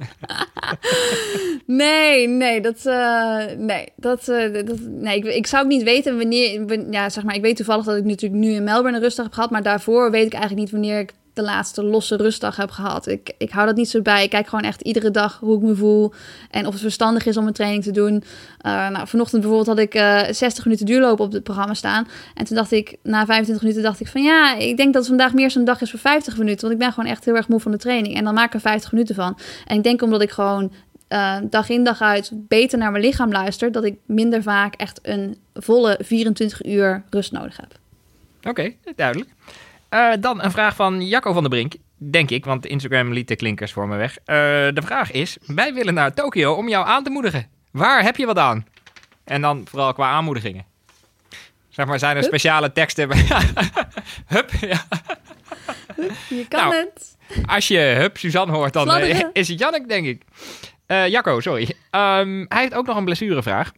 nee, 1.67 2.29
nee, 2.29 2.61
dat, 2.61 2.87
uh, 2.87 3.45
nee, 3.57 3.89
dat, 3.97 4.29
uh, 4.29 4.65
dat, 4.67 4.79
nee 4.81 5.17
ik, 5.17 5.25
ik 5.25 5.47
zou 5.47 5.63
ook 5.65 5.69
niet 5.69 5.83
weten 5.83 6.17
wanneer, 6.17 6.81
ja, 6.91 7.09
zeg 7.09 7.25
maar, 7.25 7.35
ik 7.35 7.43
weet 7.43 7.57
toevallig 7.57 7.85
dat 7.85 7.97
ik 7.97 8.05
natuurlijk 8.05 8.41
nu 8.43 8.53
in 8.53 8.65
Melbourne 8.65 8.97
een 8.97 9.03
rustdag 9.03 9.25
heb 9.25 9.35
gehad, 9.35 9.51
maar 9.51 9.63
daarvoor 9.63 10.11
weet 10.11 10.27
ik 10.27 10.33
eigenlijk 10.33 10.63
niet 10.63 10.71
wanneer 10.71 10.99
ik 10.99 11.13
de 11.41 11.47
laatste 11.47 11.83
losse 11.85 12.17
rustdag 12.17 12.57
heb 12.57 12.71
gehad. 12.71 13.07
Ik, 13.07 13.33
ik 13.39 13.51
hou 13.51 13.67
dat 13.67 13.77
niet 13.77 13.89
zo 13.89 14.03
bij. 14.03 14.23
Ik 14.23 14.31
kijk 14.31 14.49
gewoon 14.49 14.65
echt 14.65 14.81
iedere 14.81 15.11
dag 15.11 15.39
hoe 15.41 15.57
ik 15.57 15.63
me 15.63 15.75
voel. 15.75 16.13
En 16.51 16.67
of 16.67 16.73
het 16.73 16.83
verstandig 16.83 17.27
is 17.27 17.37
om 17.37 17.47
een 17.47 17.53
training 17.53 17.83
te 17.83 17.91
doen. 17.91 18.15
Uh, 18.15 18.89
nou, 18.89 19.09
vanochtend 19.09 19.43
bijvoorbeeld 19.43 19.77
had 19.77 19.79
ik 19.79 19.95
uh, 19.95 20.23
60 20.31 20.65
minuten 20.65 20.87
duurlopen 20.87 21.25
op 21.25 21.33
het 21.33 21.43
programma 21.43 21.75
staan. 21.75 22.09
En 22.35 22.45
toen 22.45 22.57
dacht 22.57 22.73
ik, 22.73 22.97
na 23.03 23.27
25 23.27 23.63
minuten 23.63 23.83
dacht 23.83 24.01
ik 24.01 24.07
van 24.07 24.23
ja, 24.23 24.57
ik 24.57 24.77
denk 24.77 24.95
dat 24.95 25.07
vandaag 25.07 25.35
meer 25.35 25.51
zo'n 25.51 25.65
dag 25.65 25.81
is 25.81 25.91
voor 25.91 26.01
50 26.01 26.37
minuten. 26.37 26.61
Want 26.61 26.73
ik 26.73 26.79
ben 26.79 26.93
gewoon 26.93 27.11
echt 27.11 27.25
heel 27.25 27.37
erg 27.37 27.49
moe 27.49 27.61
van 27.61 27.73
de 27.73 27.79
training. 27.79 28.17
En 28.17 28.25
dan 28.25 28.35
maak 28.35 28.47
ik 28.47 28.55
er 28.55 28.61
50 28.61 28.93
minuten 28.93 29.15
van. 29.15 29.39
En 29.67 29.77
ik 29.77 29.83
denk 29.83 30.03
omdat 30.03 30.23
ik 30.23 30.31
gewoon 30.31 30.73
uh, 31.09 31.37
dag 31.43 31.69
in 31.69 31.85
dag 31.85 32.01
uit 32.01 32.31
beter 32.35 32.79
naar 32.79 32.91
mijn 32.91 33.05
lichaam 33.05 33.33
luister, 33.33 33.73
dat 33.73 33.85
ik 33.85 33.95
minder 34.07 34.43
vaak 34.43 34.75
echt 34.75 34.99
een 35.03 35.37
volle 35.55 35.99
24 36.03 36.65
uur 36.65 37.03
rust 37.11 37.33
nodig 37.33 37.57
heb. 37.57 37.79
Oké, 38.43 38.73
duidelijk. 38.97 39.31
Uh, 39.91 40.13
dan 40.21 40.43
een 40.43 40.51
vraag 40.51 40.75
van 40.75 41.07
Jacco 41.07 41.33
van 41.33 41.43
der 41.43 41.51
Brink, 41.51 41.75
denk 41.97 42.31
ik, 42.31 42.45
want 42.45 42.67
Instagram 42.67 43.13
liet 43.13 43.29
de 43.29 43.37
klinkers 43.37 43.73
voor 43.73 43.89
me 43.89 43.97
weg. 43.97 44.19
Uh, 44.19 44.25
de 44.75 44.83
vraag 44.85 45.11
is: 45.11 45.37
wij 45.47 45.75
willen 45.75 45.95
naar 45.95 46.15
Tokio 46.15 46.53
om 46.53 46.69
jou 46.69 46.87
aan 46.87 47.05
te 47.05 47.11
moedigen. 47.11 47.49
Waar 47.71 48.03
heb 48.03 48.17
je 48.17 48.27
wat 48.27 48.39
aan? 48.39 48.67
En 49.25 49.41
dan 49.41 49.67
vooral 49.69 49.93
qua 49.93 50.11
aanmoedigingen. 50.11 50.65
Zeg 51.69 51.87
maar, 51.87 51.99
zijn 51.99 52.17
er 52.17 52.23
Hup? 52.23 52.29
speciale 52.29 52.73
teksten? 52.73 53.09
Hup, 54.27 54.51
ja. 54.61 54.85
Je 56.29 56.47
kan 56.49 56.61
nou, 56.61 56.75
het. 56.75 57.17
Als 57.47 57.69
je 57.69 57.79
Hup 57.79 58.17
Suzanne 58.17 58.53
hoort, 58.53 58.73
dan 58.73 58.89
uh, 58.89 59.21
is 59.33 59.49
het 59.49 59.59
Jannik, 59.59 59.89
denk 59.89 60.07
ik. 60.07 60.23
Jacco, 60.87 61.41
sorry. 61.41 61.63
Um, 61.63 62.47
hij 62.49 62.61
heeft 62.61 62.75
ook 62.75 62.87
nog 62.87 62.97
een 62.97 63.05
blessurevraag. 63.05 63.73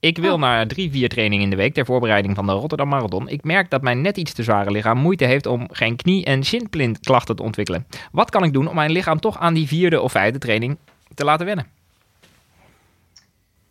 Ik 0.00 0.18
wil 0.18 0.34
oh. 0.34 0.40
naar 0.40 0.66
drie, 0.66 0.90
vier 0.90 1.08
trainingen 1.08 1.44
in 1.44 1.50
de 1.50 1.56
week 1.56 1.74
ter 1.74 1.84
voorbereiding 1.84 2.34
van 2.34 2.46
de 2.46 2.52
Rotterdam 2.52 2.88
Marathon. 2.88 3.28
Ik 3.28 3.44
merk 3.44 3.70
dat 3.70 3.82
mijn 3.82 4.00
net 4.00 4.16
iets 4.16 4.32
te 4.32 4.42
zware 4.42 4.70
lichaam 4.70 4.98
moeite 4.98 5.24
heeft 5.24 5.46
om 5.46 5.68
geen 5.70 5.96
knie- 5.96 6.24
en 6.24 6.44
shinplint-klachten 6.44 7.36
te 7.36 7.42
ontwikkelen. 7.42 7.86
Wat 8.12 8.30
kan 8.30 8.44
ik 8.44 8.52
doen 8.52 8.68
om 8.68 8.74
mijn 8.74 8.90
lichaam 8.90 9.20
toch 9.20 9.38
aan 9.38 9.54
die 9.54 9.66
vierde 9.66 10.00
of 10.00 10.12
vijfde 10.12 10.38
training 10.38 10.76
te 11.14 11.24
laten 11.24 11.46
wennen? 11.46 11.66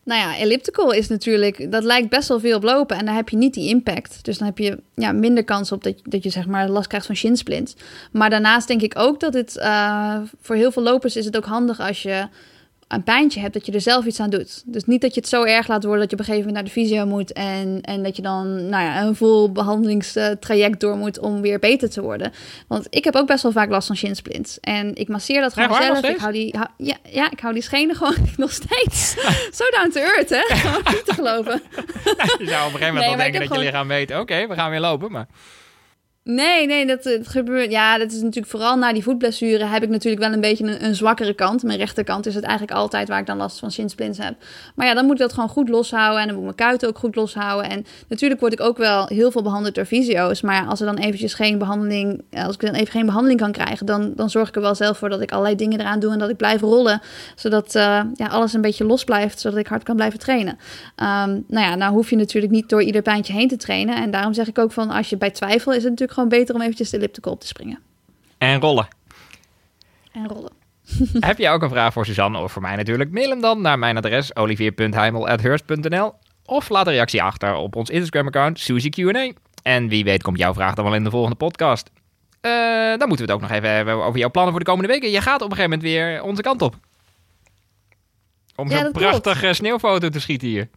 Nou 0.06 0.20
ja, 0.20 0.38
elliptical 0.38 0.92
is 0.92 1.08
natuurlijk, 1.08 1.72
dat 1.72 1.84
lijkt 1.84 2.10
best 2.10 2.28
wel 2.28 2.40
veel 2.40 2.56
op 2.58 2.64
lopen 2.64 2.98
en 2.98 3.06
daar 3.06 3.16
heb 3.16 3.30
je 3.30 3.38
niet 3.38 3.54
die 3.54 3.70
impact. 3.70 4.26
Dus 4.26 4.38
dan 4.38 4.48
heb 4.48 4.58
je 4.58 4.80
ja, 4.96 5.12
minder 5.12 5.44
kans 5.44 5.72
op 5.72 5.84
dat, 5.84 5.96
dat 6.04 6.24
je 6.24 6.30
zeg 6.30 6.48
maar 6.48 6.70
last 6.70 6.88
krijgt 6.88 7.06
van 7.06 7.16
shinsplints. 7.16 7.76
Maar 8.12 8.30
daarnaast 8.30 8.68
denk 8.68 8.82
ik 8.82 8.94
ook 8.98 9.20
dat 9.20 9.34
het 9.34 9.56
uh, 9.56 10.18
voor 10.42 10.56
heel 10.56 10.72
veel 10.72 10.84
lopers 10.84 11.16
is 11.16 11.26
het 11.26 11.38
ook 11.38 11.46
handig 11.46 11.80
als 11.80 12.02
je 12.02 12.28
een 12.88 13.04
pijntje 13.04 13.40
hebt, 13.40 13.54
dat 13.54 13.66
je 13.66 13.72
er 13.72 13.82
zelf 13.82 14.06
iets 14.06 14.20
aan 14.20 14.30
doet. 14.30 14.64
Dus 14.66 14.86
niet 14.86 15.02
dat 15.02 15.14
je 15.14 15.20
het 15.20 15.30
zo 15.30 15.44
erg 15.44 15.68
laat 15.68 15.84
worden 15.84 16.02
dat 16.02 16.10
je 16.10 16.16
op 16.16 16.22
een 16.22 16.26
gegeven 16.26 16.48
moment 16.48 16.66
naar 16.66 16.74
de 16.74 16.82
fysio 16.82 17.06
moet 17.06 17.34
en, 17.34 17.82
en 17.82 18.04
dat 18.04 18.16
je 18.16 18.22
dan 18.22 18.70
nou 18.70 18.84
ja, 18.84 19.02
een 19.02 19.16
vol 19.16 19.52
behandelingstraject 19.52 20.80
door 20.80 20.98
moet 20.98 21.20
om 21.20 21.42
weer 21.42 21.60
beter 21.60 21.90
te 21.90 22.02
worden. 22.02 22.34
Want 22.68 22.88
ik 22.90 23.04
heb 23.04 23.16
ook 23.16 23.28
best 23.28 23.44
wel 23.44 23.52
vaak 23.52 23.70
last 23.70 23.88
van 23.88 23.96
shinsplints. 23.96 24.60
En 24.60 24.96
ik 24.96 25.08
masseer 25.08 25.42
dat 25.42 25.54
gewoon 25.54 25.70
ja, 25.70 25.86
zelf. 25.86 26.04
Ik 26.04 26.18
hou 26.18 26.34
die, 26.34 26.56
hou, 26.58 26.68
ja, 26.78 26.96
ja, 27.10 27.32
ik 27.32 27.40
hou 27.40 27.54
die 27.54 27.64
schenen 27.64 27.96
gewoon 27.96 28.16
nog 28.38 28.52
steeds. 28.52 29.16
zo 29.60 29.64
down 29.70 29.90
to 29.90 30.00
earth, 30.00 30.30
hè? 30.30 30.56
Gewoon 30.56 30.82
niet 30.86 31.06
te 31.06 31.14
geloven. 31.14 31.62
je 32.40 32.48
zou 32.48 32.68
op 32.68 32.74
een 32.74 32.80
gegeven 32.80 32.80
moment 32.80 32.98
nee, 32.98 33.10
al 33.10 33.18
denken 33.18 33.40
dat 33.40 33.48
gewoon... 33.48 33.64
je 33.64 33.70
lichaam 33.70 33.88
weet, 33.88 34.12
oké, 34.12 34.20
okay, 34.20 34.48
we 34.48 34.54
gaan 34.54 34.70
weer 34.70 34.80
lopen, 34.80 35.12
maar... 35.12 35.28
Nee, 36.30 36.66
nee, 36.68 36.86
dat, 36.86 37.04
dat 37.04 37.28
gebeurt. 37.28 37.72
Ja, 37.72 37.98
dat 37.98 38.12
is 38.12 38.22
natuurlijk 38.22 38.48
vooral 38.48 38.78
na 38.78 38.94
die 38.94 39.04
voetblessure 39.04 39.66
heb 39.66 39.84
ik 39.84 39.90
natuurlijk 39.90 40.24
wel 40.24 40.34
een 40.34 40.42
beetje 40.42 40.84
een, 40.84 40.96
zwakkere 40.96 41.34
kant. 41.34 41.64
Mijn 41.64 41.78
rechterkant 41.78 42.26
is 42.26 42.36
het 42.36 42.44
eigenlijk 42.44 42.78
altijd 42.78 43.08
waar 43.08 43.20
ik 43.20 43.26
dan 43.26 43.38
last 43.38 43.60
van 43.60 43.72
shinsplints 43.72 44.18
heb. 44.18 44.36
Maar 44.76 44.88
ja, 44.88 44.94
dan 44.94 45.06
moet 45.06 45.14
ik 45.14 45.20
dat 45.20 45.34
gewoon 45.34 45.50
goed 45.50 45.70
loshouden 45.70 46.22
en 46.22 46.28
dan 46.28 46.36
moet 46.36 46.50
ik 46.50 46.56
mijn 46.56 46.70
kuiten 46.70 46.88
ook 46.88 46.98
goed 46.98 47.16
loshouden. 47.16 47.70
En 47.70 47.86
natuurlijk 48.08 48.42
word 48.42 48.54
ik 48.54 48.62
ook 48.62 48.78
wel 48.78 49.06
heel 49.08 49.32
veel 49.32 49.42
behandeld 49.42 49.76
door 49.76 49.86
fysio's. 49.86 50.42
Maar 50.42 50.66
als 50.66 50.80
er 50.80 50.86
dan 50.86 50.98
eventjes 50.98 51.34
geen 51.34 51.58
behandeling, 51.58 52.22
als 52.32 52.54
ik 52.56 52.62
dan 52.62 52.74
even 52.74 52.92
geen 52.92 53.06
behandeling 53.06 53.40
kan 53.40 53.52
krijgen, 53.52 53.86
dan, 53.86 54.14
dan 54.16 54.30
zorg 54.30 54.48
ik 54.48 54.56
er 54.56 54.62
wel 54.62 54.76
zelf 54.76 54.98
voor 54.98 55.10
dat 55.10 55.22
ik 55.22 55.32
allerlei 55.32 55.56
dingen 55.56 55.80
eraan 55.80 56.00
doe 56.00 56.12
en 56.12 56.20
dat 56.20 56.30
ik 56.30 56.38
blijf 56.38 56.62
rollen. 56.62 57.02
Zodat 57.36 57.76
uh, 57.76 57.82
ja, 58.14 58.28
alles 58.30 58.54
een 58.54 58.62
beetje 58.62 58.86
los 58.86 59.04
blijft, 59.04 59.40
zodat 59.40 59.60
ik 59.60 59.68
hard 59.68 59.84
kan 59.84 59.96
blijven 59.96 60.20
trainen. 60.20 60.54
Um, 60.54 61.44
nou 61.48 61.66
ja, 61.66 61.76
nou 61.76 61.94
hoef 61.94 62.10
je 62.10 62.16
natuurlijk 62.16 62.54
niet 62.54 62.70
door 62.70 62.82
ieder 62.82 63.02
pijntje 63.02 63.34
heen 63.34 63.48
te 63.48 63.58
trainen. 63.58 63.96
En 63.96 64.12
daarom 64.12 64.34
zeg 64.34 64.48
ik 64.48 64.60
ook 64.60 64.72
van 64.72 64.90
als 64.90 65.10
je 65.10 65.18
bij 65.18 65.32
twijfel 65.32 65.72
is 65.72 65.84
het 65.84 65.90
natuurlijk 65.90 66.15
gewoon 66.16 66.30
beter 66.30 66.56
om 66.56 66.62
eventjes 66.62 66.90
de 66.90 66.98
elliptical 66.98 67.34
op 67.34 67.40
te 67.40 67.48
springen. 67.48 67.80
En 68.38 68.60
rollen. 68.60 68.88
En 70.12 70.28
rollen. 70.28 70.52
Heb 71.30 71.38
je 71.38 71.50
ook 71.50 71.62
een 71.62 71.70
vraag 71.70 71.94
voor 71.94 72.06
Suzanne 72.06 72.38
of 72.38 72.52
voor 72.52 72.62
mij 72.62 72.76
natuurlijk? 72.76 73.12
Mail 73.12 73.30
hem 73.30 73.42
dan 73.42 73.62
naar 73.62 73.80
mijn 73.80 73.98
adres 73.98 74.36
olivier.heimel.hurst.nl 74.36 76.14
of 76.46 76.70
laat 76.70 76.88
een 76.88 76.94
reactie 76.94 77.24
achter 77.24 77.56
op 77.56 77.76
ons 77.76 77.90
Instagram-account 77.90 78.60
Suzy 78.60 78.90
Q&A. 78.90 79.32
En 79.64 79.88
wie 79.88 80.04
weet 80.04 80.24
komt 80.24 80.38
jouw 80.38 80.54
vraag 80.54 80.76
dan 80.76 80.86
wel 80.86 80.96
in 80.96 81.04
de 81.04 81.10
volgende 81.10 81.36
podcast. 81.36 81.90
Uh, 82.42 82.52
dan 82.98 83.08
moeten 83.08 83.26
we 83.26 83.32
het 83.32 83.42
ook 83.42 83.42
nog 83.42 83.52
even 83.52 83.70
hebben 83.70 84.04
over 84.04 84.20
jouw 84.20 84.32
plannen 84.32 84.52
voor 84.52 84.64
de 84.64 84.70
komende 84.70 84.94
weken. 84.94 85.12
Je 85.12 85.22
gaat 85.22 85.42
op 85.42 85.50
een 85.52 85.56
gegeven 85.56 85.78
moment 85.78 85.90
weer 85.90 86.24
onze 86.24 86.42
kant 86.42 86.62
op. 86.62 86.76
Om 88.56 88.70
Ja, 88.70 88.80
zo'n 88.80 88.92
prachtige 88.92 89.54
sneeuwfoto 89.54 90.10
te 90.10 90.20
schieten 90.20 90.48
hier. 90.48 90.70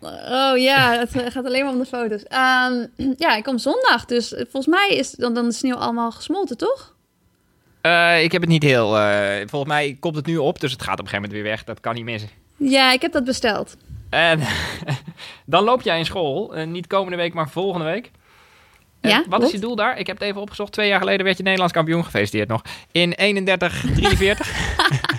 Oh 0.00 0.58
ja, 0.58 0.98
het 0.98 1.10
gaat 1.32 1.44
alleen 1.44 1.64
maar 1.64 1.72
om 1.72 1.78
de 1.78 1.86
foto's. 1.86 2.22
Ehm, 2.22 2.86
ja, 3.24 3.36
ik 3.36 3.44
kom 3.44 3.58
zondag, 3.58 4.04
dus 4.04 4.28
volgens 4.28 4.66
mij 4.66 4.88
is 4.96 5.10
dan, 5.10 5.34
dan 5.34 5.44
de 5.44 5.52
sneeuw 5.52 5.76
allemaal 5.76 6.10
gesmolten, 6.10 6.56
toch? 6.56 6.94
Eh, 7.80 8.22
ik 8.22 8.32
heb 8.32 8.40
het 8.40 8.50
niet 8.50 8.62
heel... 8.62 8.98
eh, 8.98 9.36
volgens 9.46 9.72
mij 9.72 9.96
komt 10.00 10.16
het 10.16 10.26
nu 10.26 10.36
op, 10.36 10.60
dus 10.60 10.72
het 10.72 10.82
gaat 10.82 10.98
op 10.98 11.04
een 11.04 11.08
gegeven 11.08 11.28
moment 11.30 11.42
weer 11.42 11.52
weg. 11.52 11.64
Dat 11.64 11.80
kan 11.80 11.94
niet 11.94 12.04
missen. 12.04 12.28
Ja, 12.56 12.92
ik 12.92 13.02
heb 13.02 13.12
dat 13.12 13.24
besteld. 13.24 13.76
En 14.10 14.40
dan 15.46 15.64
loop 15.64 15.82
jij 15.82 15.98
in 15.98 16.04
school. 16.04 16.54
eh, 16.54 16.66
niet 16.66 16.86
komende 16.86 17.16
week, 17.16 17.34
maar 17.34 17.48
volgende 17.50 17.86
week. 17.86 18.10
Ja, 19.00 19.24
wat 19.28 19.42
is 19.42 19.50
je 19.50 19.58
doel 19.58 19.76
daar? 19.76 19.98
Ik 19.98 20.06
heb 20.06 20.18
het 20.18 20.28
even 20.28 20.40
opgezocht. 20.40 20.72
Twee 20.72 20.88
jaar 20.88 20.98
geleden 21.00 21.24
werd 21.24 21.36
je 21.36 21.42
Nederlands 21.42 21.74
kampioen. 21.74 22.04
Gefeliciteerd 22.04 22.48
nog. 22.48 22.62
In 22.92 23.12
31-43. 23.12 23.16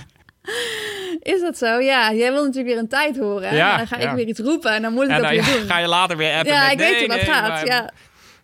Is 1.33 1.41
dat 1.41 1.57
zo? 1.57 1.79
Ja, 1.79 2.13
jij 2.13 2.31
wil 2.31 2.41
natuurlijk 2.43 2.67
weer 2.73 2.77
een 2.77 2.87
tijd 2.87 3.17
horen. 3.17 3.55
Ja, 3.55 3.67
Maar 3.67 3.77
dan 3.77 3.87
ga 3.87 3.99
ja. 3.99 4.09
ik 4.09 4.15
weer 4.15 4.27
iets 4.27 4.39
roepen 4.39 4.71
en 4.71 4.81
dan 4.81 4.93
moet 4.93 5.03
ik 5.03 5.09
en 5.09 5.21
dat 5.21 5.29
weer 5.29 5.43
doen. 5.43 5.67
ga 5.67 5.77
je 5.77 5.87
later 5.87 6.17
weer 6.17 6.33
appen 6.33 6.53
ja, 6.53 6.63
met, 6.63 6.71
ik 6.71 6.77
weet 6.79 6.91
nee, 6.91 6.99
hoe 6.99 7.07
dat 7.17 7.19
gaat. 7.35 7.47
maar- 7.47 7.65
Ja. 7.65 7.89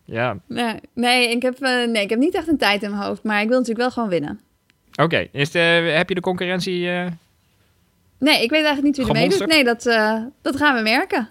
ja. 0.04 0.36
Nee, 0.46 0.74
nee, 0.94 1.30
ik 1.30 1.42
heb, 1.42 1.60
eh, 1.62 1.70
nee, 1.88 2.02
ik 2.02 2.10
heb 2.10 2.18
niet 2.18 2.34
echt 2.34 2.48
een 2.48 2.56
tijd 2.58 2.82
in 2.82 2.90
mijn 2.90 3.02
hoofd, 3.02 3.22
maar 3.22 3.40
ik 3.40 3.48
wil 3.48 3.58
natuurlijk 3.58 3.80
wel 3.80 3.90
gewoon 3.90 4.08
winnen. 4.08 4.40
Oké, 5.02 5.26
is 5.32 5.50
de- 5.50 5.58
heb 5.96 6.08
je 6.08 6.14
de 6.14 6.20
concurrentie... 6.20 6.90
eh, 6.90 7.06
Nee, 8.18 8.42
ik 8.42 8.50
weet 8.50 8.64
eigenlijk 8.64 8.82
niet 8.82 8.96
wie 8.96 9.06
er 9.06 9.20
meedoet. 9.28 9.46
Nee, 9.46 9.64
dat, 9.64 9.86
eh, 9.86 10.14
dat 10.42 10.56
gaan 10.56 10.74
we 10.76 10.80
merken. 10.82 11.28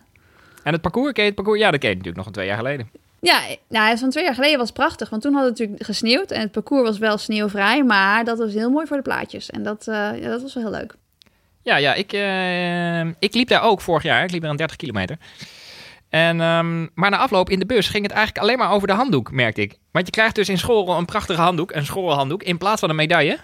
En 0.64 0.74
het 0.74 0.82
parcours, 0.82 1.12
ken 1.14 1.22
je 1.24 1.28
het 1.30 1.36
parcours? 1.36 1.60
Ja, 1.60 1.72
dat 1.72 1.80
ken 1.80 1.90
je 1.90 1.96
natuurlijk 1.96 2.18
nog 2.18 2.26
een 2.26 2.38
twee 2.38 2.48
jaar 2.48 2.58
geleden. 2.58 2.90
Ja, 3.20 3.40
nou, 3.68 3.98
van 3.98 4.10
twee 4.10 4.24
jaar 4.24 4.34
geleden 4.34 4.58
was 4.58 4.68
het 4.68 4.78
prachtig, 4.78 5.10
want 5.10 5.22
toen 5.22 5.34
had 5.34 5.42
het 5.42 5.52
natuurlijk 5.52 5.84
gesneeuwd 5.84 6.32
en 6.32 6.40
het 6.42 6.52
parcours 6.52 6.84
was 6.90 6.98
wel 6.98 7.18
sneeuwvrij, 7.18 7.84
maar 7.84 8.24
dat 8.24 8.38
was 8.38 8.54
heel 8.54 8.70
mooi 8.70 8.88
voor 8.88 8.98
de 8.98 9.04
plaatjes. 9.04 9.50
En 9.50 9.64
dat, 9.64 9.84
ja, 9.86 10.12
dat 10.30 10.42
was 10.42 10.54
wel 10.54 10.64
heel 10.64 10.72
leuk. 10.72 10.96
Ja, 11.66 11.76
ja 11.78 11.94
ik, 11.94 12.14
eh, 12.14 13.00
ik 13.20 13.34
liep 13.34 13.48
daar 13.48 13.64
ook 13.64 13.82
vorig 13.82 14.04
jaar. 14.04 14.24
Ik 14.24 14.32
liep 14.32 14.44
er 14.44 14.50
een 14.50 14.56
30 14.56 14.76
kilometer. 14.78 15.18
En, 16.10 16.42
ehm, 16.42 16.88
maar 16.94 17.10
na 17.10 17.18
afloop 17.18 17.50
in 17.50 17.60
de 17.60 17.66
bus 17.66 17.88
ging 17.90 18.04
het 18.04 18.12
eigenlijk 18.12 18.46
alleen 18.46 18.58
maar 18.58 18.72
over 18.72 18.88
de 18.88 18.94
handdoek, 18.94 19.32
merkte 19.32 19.62
ik. 19.62 19.78
Want 19.92 20.06
je 20.06 20.12
krijgt 20.12 20.36
dus 20.36 20.50
in 20.50 20.58
school 20.58 20.98
een 20.98 21.06
prachtige 21.06 21.42
handdoek, 21.42 21.72
een 21.74 21.86
schoolhanddoek, 21.86 22.44
in 22.44 22.58
plaats 22.58 22.80
van 22.80 22.90
een 22.90 22.96
medaille. 22.96 23.38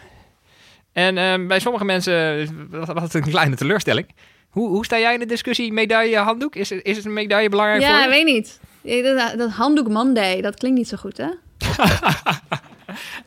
En 0.93 1.17
ehm, 1.17 1.47
bij 1.47 1.59
sommige 1.59 1.85
mensen 1.85 2.47
was 2.69 3.03
het 3.03 3.13
een 3.13 3.21
kleine 3.23 3.55
teleurstelling. 3.55 4.07
Hoe, 4.49 4.67
hoe 4.69 4.85
sta 4.85 4.99
jij 4.99 5.13
in 5.13 5.19
de 5.19 5.25
discussie 5.25 5.73
medaille-handdoek? 5.73 6.55
Is, 6.55 6.71
is 6.71 6.95
het 6.95 7.05
een 7.05 7.13
medaille 7.13 7.49
belangrijk 7.49 7.83
voor 7.83 7.91
Ja, 7.91 8.03
je? 8.03 8.09
weet 8.09 8.25
niet. 8.25 8.59
Ja, 8.81 9.01
Dat, 9.29 9.37
dat 9.37 9.51
handdoek 9.51 9.87
Monday, 9.89 10.41
dat 10.41 10.55
klinkt 10.55 10.77
niet 10.77 10.87
zo 10.87 10.97
goed, 10.97 11.17
hè? 11.17 11.27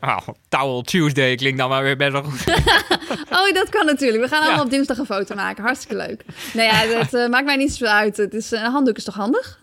Oh, 0.01 0.17
Towel 0.49 0.81
Tuesday 0.81 1.35
klinkt 1.35 1.57
dan 1.57 1.69
maar 1.69 1.83
weer 1.83 1.97
best 1.97 2.11
wel 2.11 2.23
goed. 2.23 2.43
Oh, 3.29 3.53
dat 3.53 3.69
kan 3.69 3.85
natuurlijk. 3.85 4.23
We 4.23 4.29
gaan 4.29 4.39
allemaal 4.39 4.57
Ja. 4.57 4.63
op 4.63 4.69
dinsdag 4.69 4.97
een 4.97 5.05
foto 5.05 5.35
maken. 5.35 5.63
Hartstikke 5.63 5.95
leuk. 5.95 6.23
Nou 6.53 6.67
ja, 6.69 6.99
dat 6.99 7.13
eh, 7.13 7.29
maakt 7.29 7.45
mij 7.45 7.55
niet 7.55 7.71
zoveel 7.73 7.93
uit. 7.95 8.17
Het 8.17 8.33
is, 8.33 8.51
een 8.51 8.71
handdoek 8.71 8.97
is 8.97 9.03
toch 9.03 9.15
handig? 9.15 9.59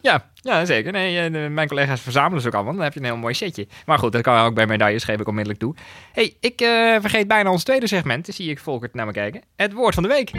Ja, 0.00 0.30
ja 0.34 0.64
zeker. 0.64 0.92
Nee, 0.92 1.18
eh, 1.30 1.50
mijn 1.50 1.68
collega's 1.68 2.00
verzamelen 2.00 2.42
ze 2.42 2.48
ook 2.48 2.54
allemaal. 2.54 2.72
Dan 2.74 2.82
heb 2.82 2.92
je 2.92 2.98
een 3.00 3.04
heel 3.06 3.16
mooi 3.16 3.34
setje. 3.34 3.66
Maar 3.86 3.98
goed, 3.98 4.12
dat 4.12 4.22
kan 4.22 4.44
ook 4.44 4.54
bij 4.54 4.66
medailles, 4.66 5.04
geef 5.04 5.20
ik 5.20 5.28
onmiddellijk 5.28 5.60
toe. 5.62 5.74
hey, 6.12 6.36
ik 6.40 6.60
eh, 6.60 6.96
vergeet 7.00 7.28
bijna 7.28 7.50
ons 7.50 7.64
tweede 7.64 7.86
segment. 7.86 8.26
Dan 8.26 8.34
zie 8.34 8.50
ik 8.50 8.58
Volkert 8.58 8.94
naar 8.94 9.06
me 9.06 9.12
kijken. 9.12 9.42
Het 9.56 9.72
woord 9.72 9.94
van 9.94 10.02
de 10.02 10.08
week. 10.08 10.30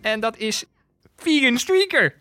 En 0.00 0.20
dat 0.20 0.36
is 0.36 0.64
vegan 1.16 1.58
streaker. 1.58 2.14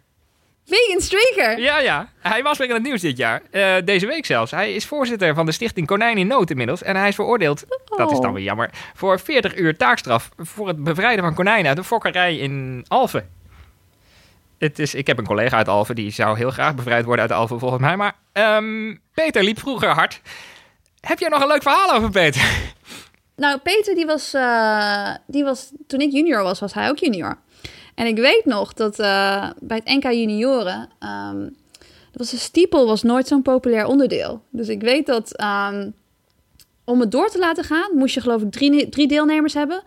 Vegan 0.65 1.02
streaker. 1.02 1.60
Ja, 1.60 1.80
ja. 1.80 2.10
Hij 2.19 2.43
was 2.43 2.58
weer 2.58 2.67
in 2.67 2.74
het 2.74 2.84
nieuws 2.84 3.02
dit 3.02 3.17
jaar. 3.17 3.41
Eh, 3.52 3.76
deze 3.86 4.06
week 4.06 4.26
zelfs. 4.26 4.52
Hij 4.52 4.74
is 4.74 4.86
voorzitter 4.86 5.34
van 5.34 5.45
de 5.45 5.52
stichting 5.52 5.88
Konijn 5.88 6.17
in 6.17 6.28
Nood 6.28 6.50
inmiddels. 6.50 6.84
En 6.84 6.95
hij 6.95 7.08
is 7.08 7.15
veroordeeld, 7.15 7.65
dat 7.86 8.12
is 8.12 8.19
dan 8.19 8.34
weer 8.34 8.43
jammer, 8.43 8.69
voor 8.93 9.19
40 9.19 9.58
uur 9.58 9.78
taakstraf 9.78 10.30
voor 10.38 10.67
het 10.67 10.84
bevrijden 10.84 11.24
van 11.24 11.34
konijnen 11.34 11.69
uit 11.69 11.78
een 11.78 11.84
fokkerij 11.84 12.38
in 12.38 12.86
Alphen. 12.88 13.30
Het 14.58 14.80
is, 14.80 14.95
ik 14.95 15.08
heb 15.08 15.17
een 15.17 15.26
collega 15.26 15.58
uit 15.58 15.67
Alphen, 15.67 15.95
die 15.95 16.12
zou 16.12 16.38
heel 16.38 16.52
graag 16.52 16.76
bevrijd 16.76 17.06
worden 17.06 17.21
uit 17.21 17.39
Alphen 17.39 17.60
volgens 17.60 17.82
mij. 17.82 17.95
Maar 17.95 18.15
ehm, 18.32 18.95
Peter 19.13 19.43
liep 19.43 19.60
vroeger 19.60 19.89
hard. 19.89 20.21
Heb 21.00 21.19
jij 21.19 21.30
nog 21.30 21.41
een 21.41 21.47
leuk 21.47 21.62
verhaal 21.62 21.93
over 21.93 22.10
Peter? 22.10 22.41
Nou, 23.36 23.58
Peter, 23.58 23.95
die 23.95 24.06
was, 24.06 24.34
eh, 24.34 25.15
die 25.28 25.43
was, 25.43 25.71
toen 25.88 26.00
ik 26.00 26.12
junior 26.12 26.43
was, 26.43 26.60
was 26.60 26.74
hij 26.74 26.89
ook 26.89 26.97
junior. 26.97 27.38
En 27.95 28.06
ik 28.08 28.15
weet 28.17 28.45
nog 28.45 28.73
dat 28.73 28.99
eh, 28.99 29.49
bij 29.60 29.82
het 29.84 29.95
NK 29.95 30.04
junioren, 30.04 30.89
ehm, 30.99 31.39
dat 32.12 32.19
was 32.19 32.30
de 32.30 32.38
stiepel 32.38 32.86
was 32.86 33.04
nooit 33.04 33.27
zo'n 33.27 33.41
populair 33.41 33.86
onderdeel. 33.86 34.41
Dus 34.49 34.67
ik 34.67 34.82
weet 34.82 35.06
dat 35.06 35.36
ehm, 35.36 35.89
om 36.84 36.99
het 36.99 37.12
door 37.12 37.30
te 37.30 37.39
laten 37.39 37.63
gaan, 37.63 37.97
moest 37.97 38.13
je 38.13 38.21
geloof 38.21 38.41
ik 38.41 38.51
drie, 38.51 38.89
drie 38.89 39.08
deelnemers 39.08 39.54
hebben. 39.54 39.84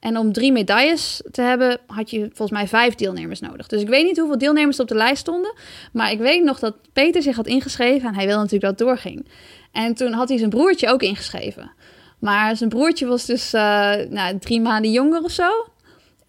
En 0.00 0.16
om 0.16 0.32
drie 0.32 0.52
medailles 0.52 1.22
te 1.30 1.42
hebben, 1.42 1.78
had 1.86 2.10
je 2.10 2.20
volgens 2.20 2.50
mij 2.50 2.68
vijf 2.68 2.94
deelnemers 2.94 3.40
nodig. 3.40 3.66
Dus 3.66 3.80
ik 3.80 3.88
weet 3.88 4.04
niet 4.04 4.18
hoeveel 4.18 4.38
deelnemers 4.38 4.76
er 4.76 4.82
op 4.82 4.88
de 4.88 4.94
lijst 4.94 5.20
stonden. 5.20 5.54
Maar 5.92 6.10
ik 6.10 6.18
weet 6.18 6.44
nog 6.44 6.58
dat 6.58 6.74
Peter 6.92 7.22
zich 7.22 7.36
had 7.36 7.46
ingeschreven 7.46 8.08
en 8.08 8.14
hij 8.14 8.26
wilde 8.26 8.42
natuurlijk 8.42 8.78
dat 8.78 8.86
doorging. 8.86 9.26
En 9.72 9.94
toen 9.94 10.12
had 10.12 10.28
hij 10.28 10.38
zijn 10.38 10.50
broertje 10.50 10.88
ook 10.88 11.02
ingeschreven. 11.02 11.70
Maar 12.18 12.56
zijn 12.56 12.68
broertje 12.68 13.06
was 13.06 13.24
dus 13.24 13.52
eh, 13.52 13.94
nou, 14.08 14.38
drie 14.38 14.60
maanden 14.60 14.90
jonger 14.90 15.22
of 15.22 15.30
zo. 15.30 15.50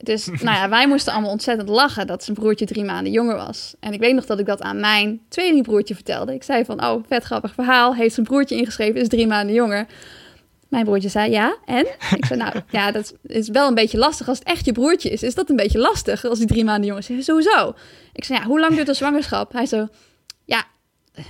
Dus 0.03 0.25
nou 0.47 0.57
ja, 0.57 0.69
wij 0.69 0.87
moesten 0.87 1.13
allemaal 1.13 1.31
ontzettend 1.31 1.69
lachen 1.69 2.07
dat 2.07 2.23
zijn 2.23 2.37
broertje 2.37 2.65
drie 2.65 2.83
maanden 2.83 3.11
jonger 3.11 3.35
was. 3.35 3.75
En 3.79 3.93
ik 3.93 3.99
weet 3.99 4.15
nog 4.15 4.25
dat 4.25 4.39
ik 4.39 4.45
dat 4.45 4.61
aan 4.61 4.79
mijn 4.79 5.21
tweelingbroertje 5.29 5.95
vertelde. 5.95 6.33
Ik 6.33 6.43
zei 6.43 6.65
van, 6.65 6.85
oh, 6.85 7.03
vet 7.07 7.23
grappig 7.23 7.53
verhaal. 7.53 7.95
Heeft 7.95 8.13
zijn 8.13 8.25
broertje 8.25 8.55
ingeschreven, 8.55 9.01
is 9.01 9.07
drie 9.07 9.27
maanden 9.27 9.55
jonger. 9.55 9.85
Mijn 10.67 10.85
broertje 10.85 11.09
zei, 11.09 11.31
ja, 11.31 11.57
en? 11.65 11.85
Ik 12.15 12.25
zei, 12.25 12.39
nou, 12.39 12.53
ja, 12.71 12.91
dat 12.91 13.13
is 13.23 13.49
wel 13.49 13.67
een 13.67 13.75
beetje 13.75 13.97
lastig. 13.97 14.27
Als 14.27 14.39
het 14.39 14.47
echt 14.47 14.65
je 14.65 14.71
broertje 14.71 15.09
is, 15.09 15.23
is 15.23 15.35
dat 15.35 15.49
een 15.49 15.55
beetje 15.55 15.79
lastig 15.79 16.25
als 16.25 16.37
hij 16.37 16.47
drie 16.47 16.63
maanden 16.63 16.85
jonger 16.85 17.09
is. 17.09 17.25
Sowieso. 17.25 17.73
Ik 18.13 18.23
zei, 18.23 18.39
ja, 18.39 18.45
hoe 18.45 18.59
lang 18.59 18.75
duurt 18.75 18.87
de 18.87 18.93
zwangerschap? 18.93 19.53
Hij 19.53 19.65
zo, 19.65 19.87
ja, 20.45 20.63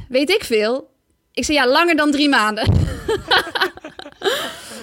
weet 0.09 0.29
ik 0.29 0.43
veel. 0.43 0.89
Ik 1.33 1.45
zei, 1.45 1.57
ja, 1.57 1.67
langer 1.67 1.95
dan 1.95 2.11
drie 2.11 2.29
maanden. 2.29 2.67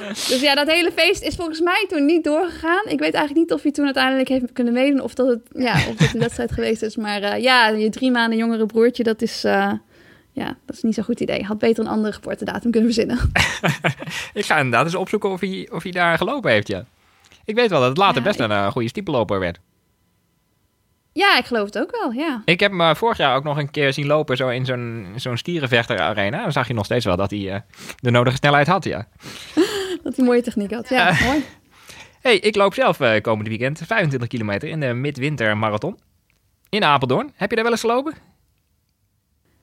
dus 0.09 0.41
ja, 0.41 0.55
dat 0.55 0.71
hele 0.71 0.93
feest 0.93 1.23
is 1.23 1.35
volgens 1.35 1.61
mij 1.61 1.85
toen 1.89 2.05
niet 2.05 2.25
doorgegaan. 2.25 2.83
Ik 2.85 2.99
weet 2.99 3.15
eigenlijk 3.15 3.35
niet 3.35 3.53
of 3.53 3.63
hij 3.63 3.73
toen 3.73 3.85
uiteindelijk 3.85 4.29
heeft 4.29 4.53
kunnen 4.53 4.73
meedoen 4.73 5.01
of 5.01 5.15
dat 5.15 5.27
het, 5.29 5.41
ja, 5.53 5.73
of 5.89 5.95
dat 5.97 6.15
een 6.15 6.21
wedstrijd 6.21 6.53
geweest 6.53 6.83
is. 6.83 6.97
Maar 6.97 7.23
eh, 7.23 7.43
ja, 7.43 7.69
je 7.69 7.91
drie 7.91 8.11
maanden 8.11 8.39
jongere 8.39 8.67
broertje, 8.67 9.03
dat 9.03 9.23
is, 9.23 9.45
eh, 9.45 9.73
ja, 10.33 10.57
dat 10.67 10.77
is 10.77 10.83
niet 10.83 10.95
zo'n 10.95 11.05
goed 11.05 11.21
idee. 11.21 11.45
Had 11.45 11.59
beter 11.59 11.85
een 11.85 11.91
andere 11.91 12.13
geboortedatum 12.13 12.71
kunnen 12.71 12.93
verzinnen. 12.93 13.19
Ik 14.35 14.45
ga 14.45 14.57
inderdaad 14.57 14.85
eens 14.85 14.95
opzoeken 14.95 15.31
of 15.31 15.41
hij, 15.41 15.69
of 15.73 15.83
hij 15.83 15.93
daar 15.93 16.17
gelopen 16.19 16.51
heeft, 16.51 16.69
ja. 16.69 16.85
Ik 17.45 17.55
weet 17.55 17.71
wel 17.71 17.81
dat 17.81 17.89
het 17.89 17.99
later 17.99 18.17
Ja, 18.17 18.23
best 18.23 18.39
ik- 18.41 18.45
een 18.45 18.51
eh, 18.51 18.67
goede 18.71 18.89
stiepelloper 18.89 19.39
werd. 19.39 19.59
ja, 21.13 21.39
ik 21.39 21.45
geloof 21.45 21.65
het 21.65 21.79
ook 21.79 21.91
wel, 21.91 22.13
ja. 22.13 22.43
Ik 22.45 22.61
heb 22.61 22.73
hem 22.79 22.97
vorig 22.97 23.17
jaar 23.17 23.37
ook 23.37 23.45
nog 23.45 23.59
een 23.59 23.71
keer 23.71 23.93
zien 23.93 24.07
lopen 24.07 24.37
zo 24.37 24.49
in 24.49 24.65
zo'n 24.65 25.07
zo'n 25.17 25.37
stierenvechter-arena. 25.37 26.43
Dan 26.43 26.53
zag 26.53 26.69
je 26.69 26.75
nog 26.75 26.85
steeds 26.85 27.05
wel 27.05 27.17
dat 27.17 27.31
hij 27.31 27.65
de 28.01 28.11
nodige 28.11 28.37
snelheid 28.37 28.67
had, 28.67 28.85
ja. 28.85 29.09
Dat 30.07 30.17
hij 30.17 30.25
mooie 30.25 30.43
techniek 30.43 30.73
had. 30.73 30.89
Ja, 30.89 31.17
mooi. 31.27 31.45
hey, 32.21 32.37
ik 32.39 32.57
loop 32.57 32.75
zelf 32.75 33.01
eh, 33.01 33.21
komende 33.21 33.51
weekend 33.51 33.81
25 33.87 34.29
kilometer 34.29 34.69
in 34.69 34.81
de 34.81 34.87
midwinter 34.95 35.57
marathon. 35.57 35.99
In 36.69 36.85
Apeldoorn. 36.85 37.33
Heb 37.35 37.49
je 37.51 37.55
daar 37.55 37.65
wel 37.65 37.73
eens 37.73 37.81
gelopen? 37.81 38.15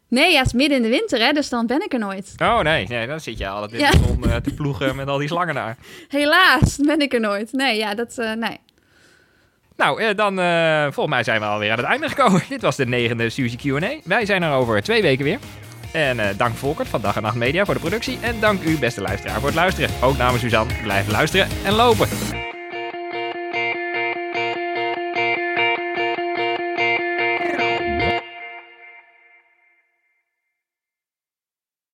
Nee, 0.08 0.32
ja, 0.32 0.38
het 0.38 0.45
is 0.45 0.53
midden 0.53 0.77
in 0.77 0.84
de 0.84 0.89
winter, 0.89 1.19
hè, 1.19 1.32
dus 1.32 1.49
dan 1.49 1.67
ben 1.67 1.82
ik 1.84 1.93
er 1.93 1.99
nooit. 1.99 2.34
Oh 2.38 2.60
nee, 2.60 2.88
nee 2.88 3.08
dan 3.08 3.19
zit 3.19 3.38
je 3.38 3.47
altijd 3.47 3.71
in 3.71 3.79
Ja. 3.79 3.91
de 3.91 3.97
zon 4.08 4.23
eh, 4.29 4.36
te 4.36 4.53
ploegen 4.53 4.95
met 4.95 5.08
al 5.08 5.17
die 5.17 5.27
slangen 5.27 5.53
daar. 5.56 5.77
Helaas 6.08 6.77
ben 6.77 6.99
ik 6.99 7.13
er 7.13 7.19
nooit. 7.19 7.51
Nee, 7.51 7.77
ja, 7.77 7.95
dat, 7.95 8.17
eh, 8.17 8.34
nee. 8.34 8.58
Nou, 9.77 10.13
dan 10.15 10.34
volgens 10.93 11.15
mij 11.15 11.23
zijn 11.23 11.39
we 11.39 11.45
alweer 11.45 11.71
aan 11.71 11.77
het 11.77 11.86
einde 11.88 12.10
gekomen. 12.10 12.41
Dit 12.49 12.62
was 12.62 12.75
de 12.75 12.86
negende 12.86 13.29
Suzy 13.29 13.56
Q&A. 13.58 13.99
Wij 14.03 14.25
zijn 14.25 14.43
er 14.43 14.51
over 14.53 14.82
twee 14.84 15.01
weken 15.01 15.23
weer. 15.25 15.39
En 15.93 16.19
eh, 16.19 16.38
dank 16.38 16.56
Volkert 16.56 16.88
van 16.88 17.01
Dag 17.01 17.15
en 17.15 17.21
Nacht 17.21 17.36
Media 17.36 17.65
voor 17.65 17.73
de 17.73 17.79
productie. 17.79 18.17
En 18.21 18.39
dank 18.39 18.63
u, 18.63 18.77
beste 18.77 19.01
luisteraar, 19.01 19.36
voor 19.36 19.45
het 19.45 19.56
luisteren. 19.56 19.89
Ook 20.01 20.17
namens 20.17 20.41
Suzanne, 20.41 20.73
blijf 20.84 21.08
luisteren 21.08 21.47
en 21.63 21.73
lopen. 21.73 22.08